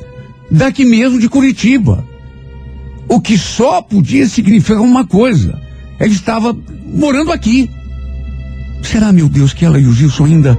daqui 0.50 0.84
mesmo 0.84 1.20
de 1.20 1.30
Curitiba. 1.30 2.04
O 3.08 3.22
que 3.22 3.38
só 3.38 3.80
podia 3.80 4.28
significar 4.28 4.82
uma 4.82 5.06
coisa: 5.06 5.56
ele 6.00 6.16
estava 6.16 6.58
morando 6.92 7.32
aqui. 7.32 7.70
Será, 8.82 9.12
meu 9.12 9.30
Deus, 9.30 9.54
que 9.54 9.64
ela 9.64 9.80
e 9.80 9.86
o 9.86 9.94
Gilson 9.94 10.26
ainda 10.26 10.58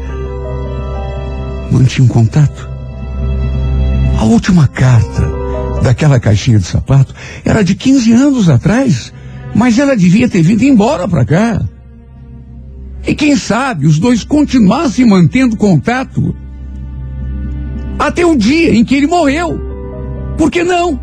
mantinham 1.72 2.06
contato? 2.06 2.70
A 4.20 4.24
última 4.24 4.68
carta 4.68 5.28
daquela 5.82 6.20
caixinha 6.20 6.60
de 6.60 6.66
sapato 6.66 7.12
era 7.44 7.64
de 7.64 7.74
15 7.74 8.12
anos 8.12 8.48
atrás, 8.48 9.12
mas 9.52 9.80
ela 9.80 9.96
devia 9.96 10.28
ter 10.28 10.42
vindo 10.42 10.62
embora 10.62 11.08
para 11.08 11.24
cá. 11.24 11.71
E 13.06 13.14
quem 13.14 13.36
sabe 13.36 13.86
os 13.86 13.98
dois 13.98 14.24
continuassem 14.24 15.04
mantendo 15.04 15.56
contato 15.56 16.34
até 17.98 18.24
o 18.24 18.36
dia 18.36 18.74
em 18.74 18.84
que 18.84 18.94
ele 18.94 19.06
morreu. 19.06 19.60
Por 20.36 20.50
que 20.50 20.62
não? 20.62 21.00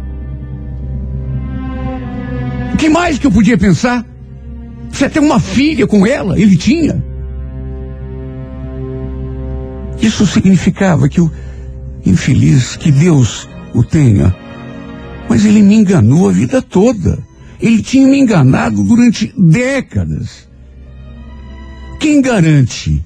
O 2.74 2.78
que 2.78 2.90
mais 2.90 3.20
que 3.20 3.28
eu 3.28 3.32
podia 3.32 3.58
pensar? 3.58 4.06
Você 4.90 5.10
tem 5.10 5.22
uma 5.22 5.40
filha 5.40 5.86
com 5.86 6.06
ela, 6.06 6.40
ele 6.40 6.58
tinha. 6.58 7.04
Isso 10.02 10.26
significava 10.26 11.08
que 11.10 11.20
o 11.20 11.32
infeliz, 12.06 12.76
que 12.78 12.92
Deus 12.92 13.48
o 13.74 13.84
tenha, 13.84 14.36
mas 15.30 15.46
ele 15.46 15.62
me 15.62 15.76
enganou 15.76 16.28
a 16.28 16.32
vida 16.32 16.62
toda. 16.62 17.20
Ele 17.62 17.82
tinha 17.82 18.08
me 18.08 18.18
enganado 18.18 18.84
durante 18.84 19.34
décadas. 19.38 20.49
Quem 22.00 22.22
garante 22.22 23.04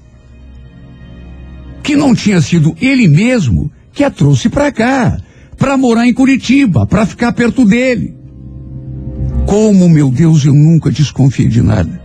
que 1.82 1.96
não 1.96 2.14
tinha 2.14 2.40
sido 2.40 2.74
ele 2.80 3.08
mesmo 3.08 3.70
que 3.92 4.04
a 4.04 4.10
trouxe 4.10 4.48
para 4.48 4.70
cá, 4.70 5.18
para 5.58 5.76
morar 5.76 6.06
em 6.06 6.14
Curitiba, 6.14 6.86
para 6.86 7.04
ficar 7.04 7.32
perto 7.32 7.64
dele? 7.64 8.14
Como, 9.46 9.88
meu 9.88 10.10
Deus, 10.10 10.44
eu 10.44 10.54
nunca 10.54 10.90
desconfiei 10.90 11.48
de 11.48 11.60
nada. 11.60 12.00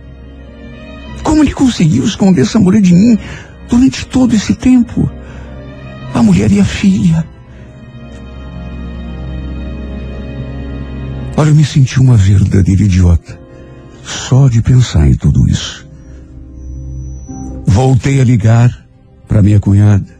Como 1.22 1.42
ele 1.42 1.52
conseguiu 1.52 2.04
esconder 2.04 2.42
essa 2.42 2.58
mulher 2.58 2.82
de 2.82 2.92
mim 2.92 3.16
durante 3.68 4.04
todo 4.06 4.34
esse 4.34 4.54
tempo? 4.54 5.08
A 6.12 6.22
mulher 6.22 6.50
e 6.50 6.60
a 6.60 6.64
filha. 6.64 7.24
Olha, 11.36 11.50
eu 11.50 11.54
me 11.54 11.64
senti 11.64 12.00
uma 12.00 12.16
verdadeira 12.16 12.82
idiota. 12.82 13.40
Só 14.04 14.48
de 14.48 14.60
pensar 14.60 15.08
em 15.08 15.14
tudo 15.14 15.48
isso. 15.48 15.89
Voltei 17.72 18.20
a 18.20 18.24
ligar 18.24 18.68
para 19.28 19.40
minha 19.40 19.60
cunhada. 19.60 20.18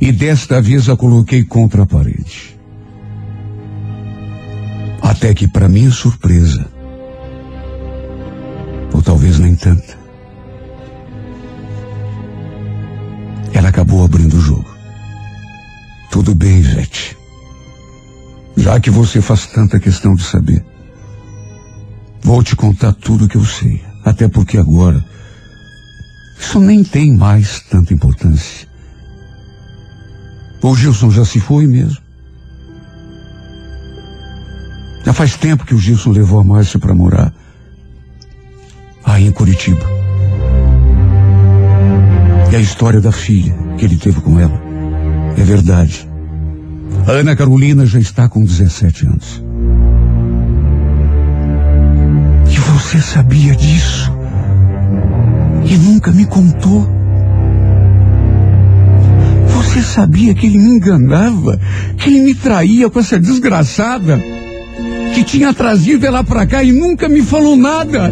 E 0.00 0.10
desta 0.10 0.60
vez 0.60 0.88
a 0.88 0.96
coloquei 0.96 1.44
contra 1.44 1.84
a 1.84 1.86
parede. 1.86 2.58
Até 5.00 5.32
que, 5.32 5.46
para 5.46 5.68
minha 5.68 5.92
surpresa, 5.92 6.68
ou 8.92 9.00
talvez 9.00 9.38
nem 9.38 9.54
tanta, 9.54 9.96
ela 13.52 13.68
acabou 13.68 14.04
abrindo 14.04 14.36
o 14.36 14.40
jogo. 14.40 14.68
Tudo 16.10 16.34
bem, 16.34 16.58
Ivete. 16.58 17.16
Já 18.56 18.80
que 18.80 18.90
você 18.90 19.22
faz 19.22 19.46
tanta 19.46 19.78
questão 19.78 20.16
de 20.16 20.24
saber, 20.24 20.64
vou 22.20 22.42
te 22.42 22.56
contar 22.56 22.92
tudo 22.94 23.26
o 23.26 23.28
que 23.28 23.36
eu 23.36 23.44
sei. 23.44 23.80
Até 24.04 24.26
porque 24.26 24.58
agora, 24.58 25.04
isso 26.38 26.60
nem 26.60 26.84
tem 26.84 27.16
mais 27.16 27.60
tanta 27.60 27.92
importância. 27.92 28.68
O 30.62 30.74
Gilson 30.74 31.10
já 31.10 31.24
se 31.24 31.40
foi 31.40 31.66
mesmo. 31.66 31.98
Já 35.04 35.12
faz 35.12 35.36
tempo 35.36 35.64
que 35.64 35.74
o 35.74 35.78
Gilson 35.78 36.10
levou 36.10 36.40
a 36.40 36.44
Márcia 36.44 36.78
para 36.78 36.94
morar 36.94 37.32
aí 39.04 39.26
em 39.26 39.32
Curitiba. 39.32 39.84
E 42.50 42.56
a 42.56 42.60
história 42.60 43.00
da 43.00 43.12
filha 43.12 43.54
que 43.78 43.84
ele 43.84 43.96
teve 43.96 44.20
com 44.20 44.38
ela 44.38 44.60
é 45.36 45.42
verdade. 45.42 46.08
A 47.06 47.12
Ana 47.12 47.36
Carolina 47.36 47.86
já 47.86 47.98
está 47.98 48.28
com 48.28 48.44
17 48.44 49.06
anos. 49.06 49.42
E 52.50 52.58
você 52.58 53.00
sabia 53.00 53.54
disso? 53.54 54.17
E 55.70 55.76
nunca 55.76 56.10
me 56.10 56.24
contou? 56.24 56.88
Você 59.48 59.82
sabia 59.82 60.34
que 60.34 60.46
ele 60.46 60.56
me 60.56 60.70
enganava? 60.70 61.60
Que 61.98 62.08
ele 62.08 62.20
me 62.20 62.34
traía 62.34 62.88
com 62.88 62.98
essa 62.98 63.20
desgraçada? 63.20 64.18
Que 65.14 65.22
tinha 65.22 65.52
trazido 65.52 66.06
ela 66.06 66.24
pra 66.24 66.46
cá 66.46 66.64
e 66.64 66.72
nunca 66.72 67.06
me 67.06 67.20
falou 67.20 67.54
nada? 67.54 68.10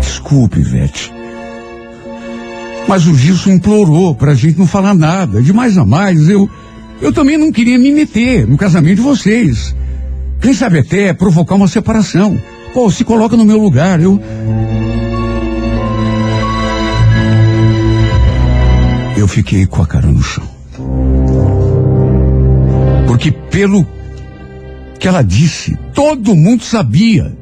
Desculpe, 0.00 0.60
Ivete. 0.60 1.12
Mas 2.86 3.06
o 3.06 3.14
Gilson 3.14 3.52
implorou 3.52 4.14
pra 4.14 4.34
gente 4.34 4.58
não 4.58 4.68
falar 4.68 4.94
nada. 4.94 5.42
De 5.42 5.52
mais 5.52 5.76
a 5.76 5.84
mais, 5.84 6.28
eu, 6.28 6.48
eu 7.02 7.12
também 7.12 7.36
não 7.36 7.50
queria 7.50 7.78
me 7.78 7.90
meter 7.92 8.46
no 8.46 8.56
casamento 8.56 8.96
de 8.96 9.02
vocês. 9.02 9.74
Quem 10.40 10.54
sabe 10.54 10.78
até 10.78 11.12
provocar 11.12 11.56
uma 11.56 11.66
separação. 11.66 12.40
Pô, 12.74 12.90
se 12.90 13.04
coloca 13.04 13.36
no 13.36 13.44
meu 13.44 13.56
lugar, 13.56 14.00
eu. 14.00 14.20
Eu 19.16 19.28
fiquei 19.28 19.64
com 19.64 19.80
a 19.80 19.86
cara 19.86 20.08
no 20.08 20.20
chão. 20.20 20.44
Porque 23.06 23.30
pelo 23.30 23.86
que 24.98 25.06
ela 25.06 25.22
disse, 25.22 25.78
todo 25.94 26.34
mundo 26.34 26.64
sabia. 26.64 27.32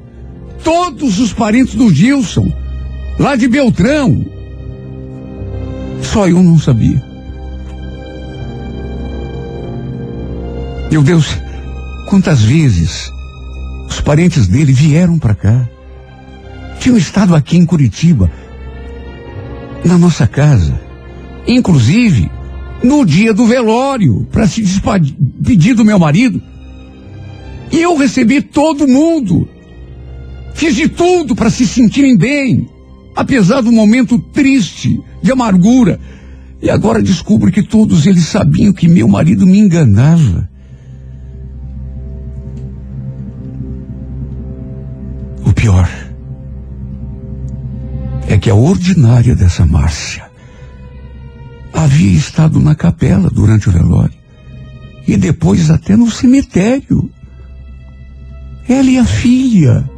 Todos 0.62 1.18
os 1.18 1.32
parentes 1.32 1.74
do 1.76 1.88
Gilson, 1.88 2.52
lá 3.18 3.34
de 3.34 3.48
Beltrão. 3.48 4.26
Só 6.02 6.28
eu 6.28 6.42
não 6.42 6.58
sabia. 6.58 7.02
Meu 10.90 11.02
Deus, 11.02 11.38
quantas 12.06 12.42
vezes 12.42 13.10
os 13.92 14.00
parentes 14.00 14.46
dele 14.46 14.72
vieram 14.72 15.18
para 15.18 15.34
cá. 15.34 15.68
Tinham 16.80 16.96
estado 16.96 17.34
aqui 17.34 17.58
em 17.58 17.66
Curitiba, 17.66 18.30
na 19.84 19.98
nossa 19.98 20.26
casa. 20.26 20.80
Inclusive, 21.46 22.30
no 22.82 23.04
dia 23.04 23.34
do 23.34 23.46
velório, 23.46 24.26
para 24.32 24.48
se 24.48 24.62
despedir 24.62 25.74
do 25.74 25.84
meu 25.84 25.98
marido. 25.98 26.40
E 27.70 27.80
eu 27.82 27.94
recebi 27.96 28.40
todo 28.40 28.88
mundo. 28.88 29.46
Fiz 30.54 30.74
de 30.74 30.88
tudo 30.88 31.36
para 31.36 31.50
se 31.50 31.66
sentirem 31.66 32.16
bem, 32.16 32.68
apesar 33.14 33.60
do 33.60 33.70
momento 33.70 34.18
triste, 34.18 34.98
de 35.22 35.32
amargura. 35.32 36.00
E 36.62 36.70
agora 36.70 37.02
descubro 37.02 37.52
que 37.52 37.62
todos 37.62 38.06
eles 38.06 38.24
sabiam 38.24 38.72
que 38.72 38.88
meu 38.88 39.06
marido 39.06 39.46
me 39.46 39.58
enganava. 39.58 40.48
Pior 45.62 45.88
é 48.26 48.36
que 48.36 48.50
a 48.50 48.54
ordinária 48.54 49.36
dessa 49.36 49.64
Márcia 49.64 50.28
havia 51.72 52.18
estado 52.18 52.58
na 52.58 52.74
capela 52.74 53.30
durante 53.30 53.68
o 53.68 53.72
velório 53.72 54.18
e 55.06 55.16
depois 55.16 55.70
até 55.70 55.96
no 55.96 56.10
cemitério. 56.10 57.08
Ela 58.68 58.90
e 58.90 58.98
a 58.98 59.04
filha. 59.04 59.88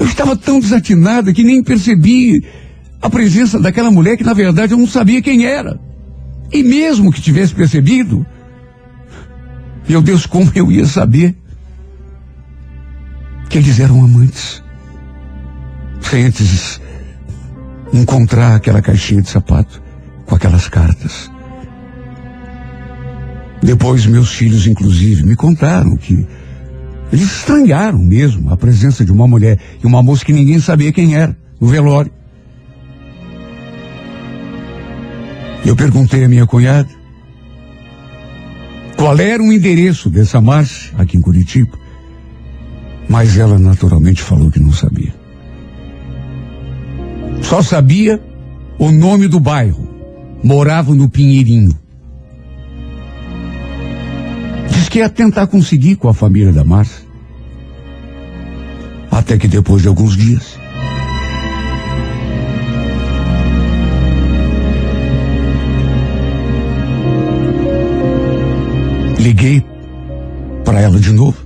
Eu 0.00 0.06
estava 0.06 0.34
tão 0.34 0.58
desatinada 0.58 1.30
que 1.30 1.44
nem 1.44 1.62
percebi 1.62 2.46
a 3.02 3.10
presença 3.10 3.60
daquela 3.60 3.90
mulher 3.90 4.16
que 4.16 4.24
na 4.24 4.32
verdade 4.32 4.72
eu 4.72 4.78
não 4.78 4.86
sabia 4.86 5.20
quem 5.20 5.44
era. 5.44 5.78
E 6.50 6.62
mesmo 6.62 7.12
que 7.12 7.20
tivesse 7.20 7.54
percebido, 7.54 8.24
meu 9.86 10.00
Deus, 10.00 10.24
como 10.24 10.50
eu 10.54 10.72
ia 10.72 10.86
saber 10.86 11.36
que 13.54 13.58
eles 13.58 13.78
eram 13.78 14.02
amantes? 14.02 14.60
Sem 16.00 16.24
antes 16.24 16.80
encontrar 17.92 18.56
aquela 18.56 18.82
caixinha 18.82 19.22
de 19.22 19.28
sapato 19.30 19.80
com 20.26 20.34
aquelas 20.34 20.68
cartas. 20.68 21.30
Depois 23.62 24.06
meus 24.06 24.34
filhos, 24.34 24.66
inclusive, 24.66 25.22
me 25.22 25.36
contaram 25.36 25.96
que 25.96 26.26
eles 27.12 27.26
estranharam 27.26 28.00
mesmo 28.00 28.50
a 28.50 28.56
presença 28.56 29.04
de 29.04 29.12
uma 29.12 29.28
mulher 29.28 29.56
e 29.80 29.86
uma 29.86 30.02
moça 30.02 30.24
que 30.24 30.32
ninguém 30.32 30.58
sabia 30.58 30.92
quem 30.92 31.14
era, 31.14 31.36
no 31.60 31.68
velório. 31.68 32.10
Eu 35.64 35.76
perguntei 35.76 36.24
à 36.24 36.28
minha 36.28 36.44
cunhada 36.44 36.88
qual 38.96 39.16
era 39.16 39.40
o 39.40 39.52
endereço 39.52 40.10
dessa 40.10 40.40
marcha 40.40 40.92
aqui 40.98 41.16
em 41.16 41.20
Curitiba, 41.20 41.83
mas 43.08 43.36
ela 43.36 43.58
naturalmente 43.58 44.22
falou 44.22 44.50
que 44.50 44.60
não 44.60 44.72
sabia. 44.72 45.14
Só 47.42 47.62
sabia 47.62 48.20
o 48.78 48.90
nome 48.90 49.28
do 49.28 49.38
bairro. 49.38 49.88
Morava 50.42 50.94
no 50.94 51.08
Pinheirinho. 51.08 51.78
Diz 54.70 54.88
que 54.88 54.98
ia 54.98 55.08
tentar 55.08 55.46
conseguir 55.46 55.96
com 55.96 56.08
a 56.08 56.14
família 56.14 56.52
da 56.52 56.64
Márcia. 56.64 57.04
Até 59.10 59.38
que 59.38 59.46
depois 59.46 59.82
de 59.82 59.88
alguns 59.88 60.16
dias. 60.16 60.58
Liguei 69.18 69.64
para 70.64 70.80
ela 70.80 70.98
de 70.98 71.12
novo. 71.12 71.43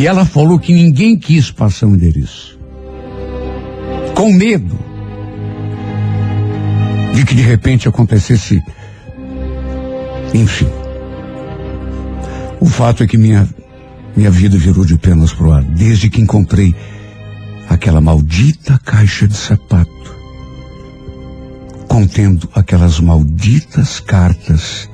E 0.00 0.06
ela 0.06 0.24
falou 0.24 0.58
que 0.58 0.72
ninguém 0.72 1.14
quis 1.14 1.50
passar 1.50 1.86
o 1.86 1.94
endereço. 1.94 2.58
Com 4.14 4.32
medo 4.32 4.78
de 7.14 7.22
que 7.22 7.34
de 7.34 7.42
repente 7.42 7.86
acontecesse. 7.86 8.62
Enfim. 10.32 10.70
O 12.58 12.64
fato 12.64 13.02
é 13.02 13.06
que 13.06 13.18
minha, 13.18 13.46
minha 14.16 14.30
vida 14.30 14.56
virou 14.56 14.86
de 14.86 14.96
pernas 14.96 15.34
pro 15.34 15.52
ar 15.52 15.62
desde 15.62 16.08
que 16.08 16.22
encontrei 16.22 16.74
aquela 17.68 18.00
maldita 18.00 18.80
caixa 18.82 19.28
de 19.28 19.36
sapato 19.36 19.90
contendo 21.86 22.48
aquelas 22.54 22.98
malditas 23.00 24.00
cartas 24.00 24.88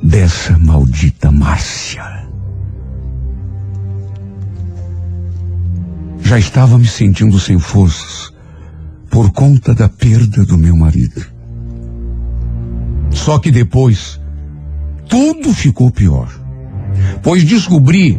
dessa 0.00 0.56
maldita 0.56 1.32
Márcia. 1.32 2.21
Já 6.32 6.38
estava 6.38 6.78
me 6.78 6.86
sentindo 6.86 7.38
sem 7.38 7.58
forças 7.58 8.32
por 9.10 9.30
conta 9.32 9.74
da 9.74 9.86
perda 9.86 10.46
do 10.46 10.56
meu 10.56 10.74
marido. 10.74 11.22
Só 13.10 13.38
que 13.38 13.50
depois, 13.50 14.18
tudo 15.10 15.52
ficou 15.52 15.90
pior. 15.90 16.32
Pois 17.22 17.44
descobri 17.44 18.18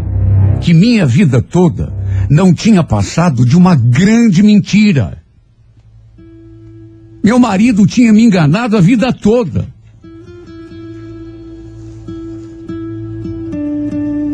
que 0.62 0.76
minha 0.76 1.08
vida 1.08 1.42
toda 1.42 1.92
não 2.30 2.54
tinha 2.54 2.84
passado 2.84 3.44
de 3.44 3.58
uma 3.58 3.74
grande 3.74 4.44
mentira. 4.44 5.18
Meu 7.24 7.40
marido 7.40 7.88
tinha 7.88 8.14
me 8.14 8.24
enganado 8.24 8.78
a 8.78 8.80
vida 8.80 9.12
toda. 9.12 9.68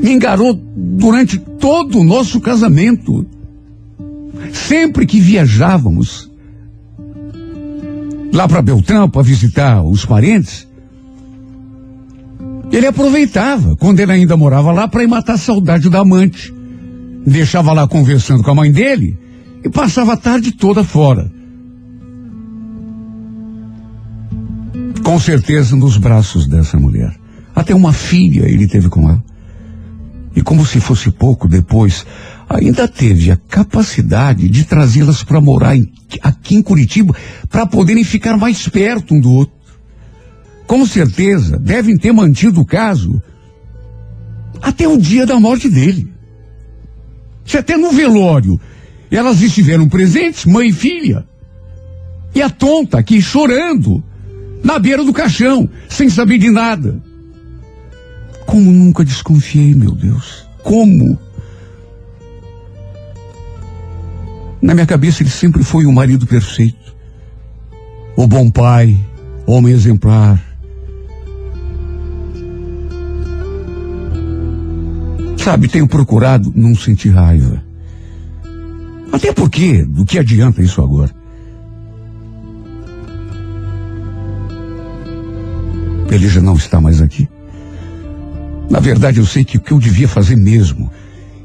Me 0.04 0.12
enganou 0.12 0.54
durante 0.54 1.40
todo 1.40 2.00
o 2.00 2.04
nosso 2.04 2.42
casamento. 2.42 3.39
Sempre 4.54 5.06
que 5.06 5.20
viajávamos 5.20 6.30
lá 8.34 8.48
para 8.48 8.62
Beltrão 8.62 9.10
para 9.10 9.22
visitar 9.22 9.84
os 9.84 10.06
parentes, 10.06 10.68
ele 12.72 12.86
aproveitava 12.86 13.76
quando 13.76 14.00
ele 14.00 14.12
ainda 14.12 14.38
morava 14.38 14.72
lá 14.72 14.88
para 14.88 15.04
ir 15.04 15.08
matar 15.08 15.34
a 15.34 15.38
saudade 15.38 15.90
da 15.90 16.00
amante. 16.00 16.54
Deixava 17.26 17.74
lá 17.74 17.88
conversando 17.88 18.44
com 18.44 18.52
a 18.52 18.56
mãe 18.56 18.72
dele 18.72 19.18
e 19.64 19.70
passava 19.70 20.14
a 20.14 20.18
tarde 20.18 20.52
toda 20.52 20.84
fora. 20.84 21.32
Com 25.04 25.20
certeza 25.20 25.76
nos 25.76 25.98
braços 25.98 26.48
dessa 26.48 26.80
mulher. 26.80 27.16
Até 27.56 27.74
uma 27.74 27.92
filha 27.92 28.48
ele 28.48 28.68
teve 28.68 28.90
com 28.90 29.10
ela. 29.10 29.24
E 30.36 30.42
como 30.42 30.66
se 30.66 30.80
fosse 30.80 31.12
pouco 31.12 31.48
depois, 31.48 32.06
ainda 32.50 32.88
teve 32.88 33.30
a 33.30 33.38
capacidade 33.38 34.50
de 34.50 34.64
trazê-las 34.64 35.24
para 35.24 35.40
morar 35.40 35.78
em, 35.78 35.92
aqui 36.22 36.56
em 36.56 36.62
Curitiba 36.64 37.16
para 37.48 37.68
poderem 37.68 38.04
ficar 38.04 38.36
mais 38.38 38.68
perto 38.68 39.14
um 39.14 39.22
do 39.22 39.32
outro. 39.32 39.54
Com 40.66 40.86
certeza 40.86 41.58
devem 41.58 41.96
ter 41.96 42.12
mantido 42.12 42.62
o 42.62 42.66
caso 42.66 43.22
até 44.62 44.88
o 44.88 44.98
dia 44.98 45.26
da 45.26 45.40
morte 45.40 45.70
dele. 45.70 46.12
Se 47.46 47.58
até 47.58 47.78
no 47.78 47.92
velório 47.92 48.60
elas 49.12 49.42
estiveram 49.42 49.88
presentes, 49.88 50.46
mãe 50.46 50.70
e 50.70 50.74
filha. 50.74 51.26
E 52.34 52.42
a 52.42 52.50
tonta 52.50 53.00
aqui 53.00 53.22
chorando 53.22 54.04
na 54.64 54.78
beira 54.78 55.04
do 55.04 55.14
caixão, 55.14 55.70
sem 55.88 56.10
saber 56.10 56.38
de 56.38 56.50
nada. 56.52 57.02
Como 58.46 58.72
nunca 58.72 59.04
desconfiei, 59.04 59.74
meu 59.74 59.92
Deus. 59.92 60.46
Como? 60.64 61.18
Na 64.62 64.74
minha 64.74 64.86
cabeça 64.86 65.24
ele 65.24 65.30
sempre 65.30 65.64
foi 65.64 65.86
o 65.86 65.92
marido 65.92 66.28
perfeito. 66.28 66.96
O 68.16 68.28
bom 68.28 68.52
pai, 68.52 69.00
homem 69.46 69.74
exemplar. 69.74 70.44
Sabe, 75.38 75.70
tenho 75.70 75.88
procurado 75.88 76.52
não 76.54 76.76
sentir 76.76 77.10
raiva. 77.10 77.64
Até 79.12 79.34
porque, 79.34 79.84
do 79.84 80.06
que 80.06 80.20
adianta 80.20 80.62
isso 80.62 80.82
agora? 80.82 81.10
Ele 86.12 86.28
já 86.28 86.42
não 86.42 86.56
está 86.56 86.82
mais 86.82 87.02
aqui. 87.02 87.28
Na 88.70 88.80
verdade, 88.80 89.20
eu 89.20 89.26
sei 89.26 89.44
que 89.44 89.58
o 89.58 89.62
que 89.62 89.72
eu 89.72 89.80
devia 89.80 90.08
fazer 90.08 90.36
mesmo 90.36 90.92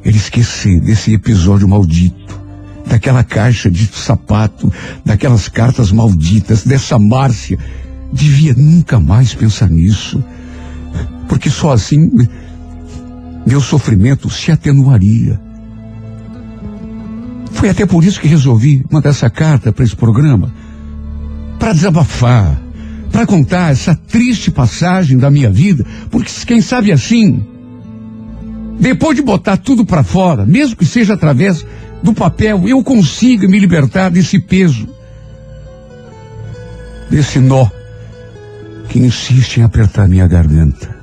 era 0.04 0.14
esquecer 0.14 0.80
desse 0.80 1.14
episódio 1.14 1.66
maldito, 1.66 2.38
daquela 2.86 3.24
caixa 3.24 3.70
de 3.70 3.86
sapato, 3.86 4.72
daquelas 5.04 5.48
cartas 5.48 5.90
malditas, 5.90 6.64
dessa 6.64 6.98
Márcia. 6.98 7.58
Devia 8.12 8.54
nunca 8.54 9.00
mais 9.00 9.34
pensar 9.34 9.68
nisso. 9.68 10.22
Porque 11.28 11.50
só 11.50 11.72
assim 11.72 12.10
meu 13.46 13.60
sofrimento 13.60 14.30
se 14.30 14.50
atenuaria. 14.50 15.40
Foi 17.52 17.68
até 17.68 17.86
por 17.86 18.04
isso 18.04 18.20
que 18.20 18.28
resolvi 18.28 18.84
mandar 18.90 19.10
essa 19.10 19.30
carta 19.30 19.72
para 19.72 19.84
esse 19.84 19.94
programa 19.94 20.52
para 21.58 21.72
desabafar, 21.72 22.60
para 23.10 23.26
contar 23.26 23.72
essa 23.72 23.94
triste 23.94 24.50
passagem 24.50 25.16
da 25.16 25.30
minha 25.30 25.50
vida, 25.50 25.86
porque 26.10 26.30
quem 26.46 26.60
sabe 26.60 26.92
assim, 26.92 27.42
depois 28.78 29.16
de 29.16 29.22
botar 29.22 29.56
tudo 29.56 29.84
para 29.84 30.02
fora, 30.02 30.44
mesmo 30.44 30.76
que 30.76 30.84
seja 30.84 31.14
através 31.14 31.64
do 32.04 32.12
papel, 32.12 32.68
eu 32.68 32.84
consiga 32.84 33.48
me 33.48 33.58
libertar 33.58 34.10
desse 34.10 34.38
peso, 34.38 34.86
desse 37.10 37.38
nó 37.38 37.66
que 38.90 38.98
insiste 38.98 39.56
em 39.56 39.62
apertar 39.62 40.06
minha 40.06 40.26
garganta. 40.26 40.94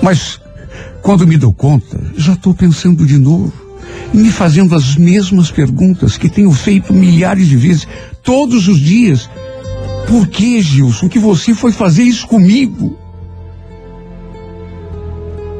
Mas 0.00 0.40
quando 1.02 1.26
me 1.26 1.36
dou 1.36 1.52
conta, 1.52 2.00
já 2.16 2.34
estou 2.34 2.54
pensando 2.54 3.04
de 3.04 3.18
novo 3.18 3.52
me 4.14 4.30
fazendo 4.30 4.76
as 4.76 4.94
mesmas 4.94 5.50
perguntas 5.50 6.16
que 6.16 6.28
tenho 6.28 6.52
feito 6.52 6.94
milhares 6.94 7.48
de 7.48 7.56
vezes, 7.56 7.88
todos 8.22 8.68
os 8.68 8.78
dias. 8.78 9.28
Por 10.06 10.28
que, 10.28 10.62
Gilson, 10.62 11.08
que 11.08 11.18
você 11.18 11.52
foi 11.52 11.72
fazer 11.72 12.04
isso 12.04 12.26
comigo? 12.28 12.96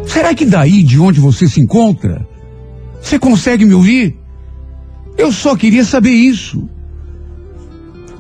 Será 0.09 0.35
que 0.35 0.47
daí 0.47 0.83
de 0.83 0.99
onde 0.99 1.21
você 1.21 1.47
se 1.47 1.61
encontra, 1.61 2.27
você 3.01 3.19
consegue 3.19 3.65
me 3.67 3.75
ouvir? 3.75 4.17
Eu 5.19 5.31
só 5.31 5.55
queria 5.55 5.85
saber 5.85 6.13
isso. 6.13 6.69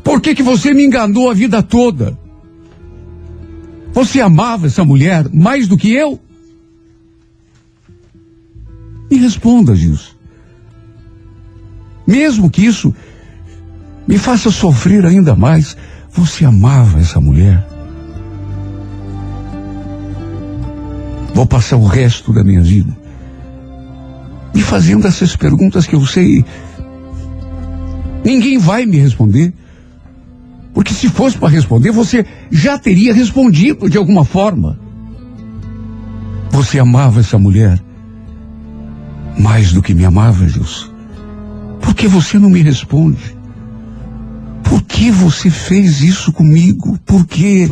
Por 0.04 0.20
que, 0.20 0.34
que 0.34 0.42
você 0.42 0.74
me 0.74 0.84
enganou 0.84 1.30
a 1.30 1.34
vida 1.34 1.62
toda? 1.62 2.18
Você 3.92 4.20
amava 4.20 4.66
essa 4.66 4.84
mulher 4.84 5.26
mais 5.32 5.66
do 5.66 5.78
que 5.78 5.90
eu? 5.90 6.20
Me 9.10 9.16
responda, 9.16 9.74
Gilson. 9.74 10.12
Mesmo 12.06 12.50
que 12.50 12.64
isso 12.64 12.94
me 14.06 14.18
faça 14.18 14.50
sofrer 14.50 15.06
ainda 15.06 15.34
mais, 15.34 15.76
você 16.12 16.44
amava 16.44 17.00
essa 17.00 17.20
mulher? 17.20 17.77
Vou 21.34 21.46
passar 21.46 21.76
o 21.76 21.86
resto 21.86 22.32
da 22.32 22.42
minha 22.42 22.60
vida 22.60 23.08
me 24.58 24.62
fazendo 24.62 25.06
essas 25.06 25.36
perguntas 25.36 25.86
que 25.86 25.94
eu 25.94 26.04
sei. 26.04 26.44
Ninguém 28.24 28.58
vai 28.58 28.84
me 28.86 28.98
responder. 28.98 29.52
Porque 30.74 30.92
se 30.92 31.08
fosse 31.08 31.38
para 31.38 31.48
responder, 31.48 31.92
você 31.92 32.26
já 32.50 32.76
teria 32.76 33.14
respondido 33.14 33.88
de 33.88 33.96
alguma 33.96 34.24
forma. 34.24 34.78
Você 36.50 36.78
amava 36.78 37.20
essa 37.20 37.38
mulher 37.38 37.80
mais 39.38 39.72
do 39.72 39.80
que 39.80 39.94
me 39.94 40.04
amava, 40.04 40.48
Gilson. 40.48 40.88
Por 41.80 41.94
que 41.94 42.08
você 42.08 42.38
não 42.38 42.50
me 42.50 42.60
responde? 42.60 43.36
Por 44.64 44.82
que 44.82 45.10
você 45.10 45.50
fez 45.50 46.00
isso 46.00 46.32
comigo? 46.32 46.98
Por 47.06 47.26
quê? 47.26 47.68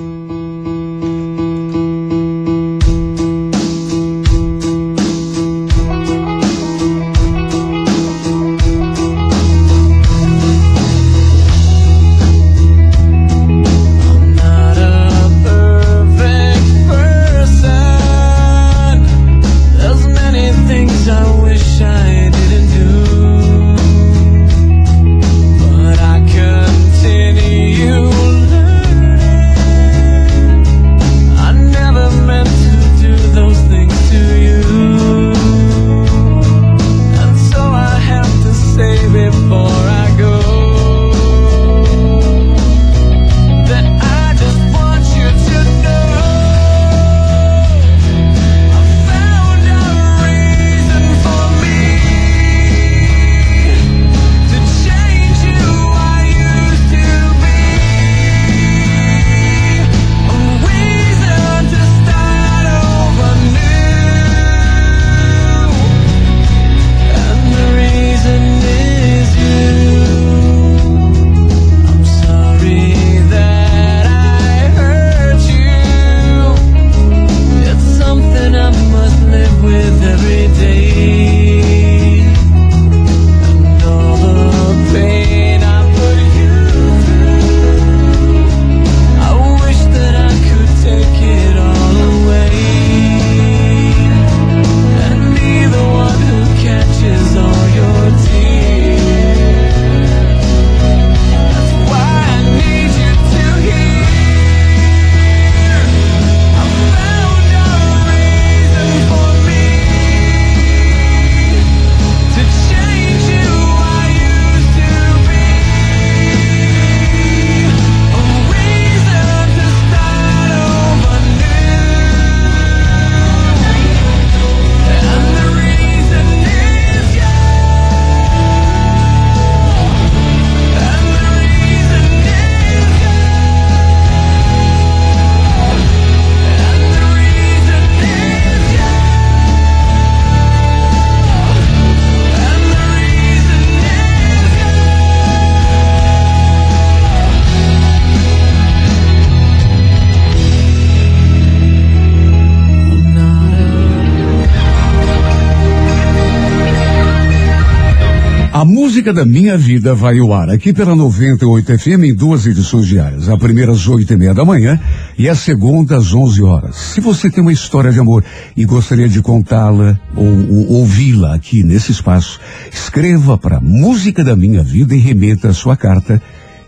Vida 159.86 159.94
vai 159.94 160.18
ao 160.18 160.32
ar 160.32 160.50
aqui 160.50 160.72
pela 160.72 160.96
98 160.96 161.78
FM 161.78 162.06
em 162.06 162.14
duas 162.14 162.44
edições 162.44 162.88
diárias. 162.88 163.28
A 163.28 163.38
primeira 163.38 163.70
às 163.70 163.86
oito 163.86 164.12
e 164.12 164.16
meia 164.16 164.34
da 164.34 164.44
manhã 164.44 164.80
e 165.16 165.28
a 165.28 165.34
segunda 165.36 165.96
às 165.96 166.12
onze 166.12 166.42
horas. 166.42 166.74
Se 166.74 167.00
você 167.00 167.30
tem 167.30 167.40
uma 167.40 167.52
história 167.52 167.92
de 167.92 168.00
amor 168.00 168.24
e 168.56 168.64
gostaria 168.64 169.08
de 169.08 169.22
contá-la 169.22 169.96
ou, 170.16 170.26
ou 170.26 170.72
ouvi-la 170.78 171.36
aqui 171.36 171.62
nesse 171.62 171.92
espaço, 171.92 172.40
escreva 172.72 173.38
para 173.38 173.60
Música 173.60 174.24
da 174.24 174.34
Minha 174.34 174.64
Vida 174.64 174.92
e 174.92 174.98
remeta 174.98 175.50
a 175.50 175.54
sua 175.54 175.76
carta 175.76 176.20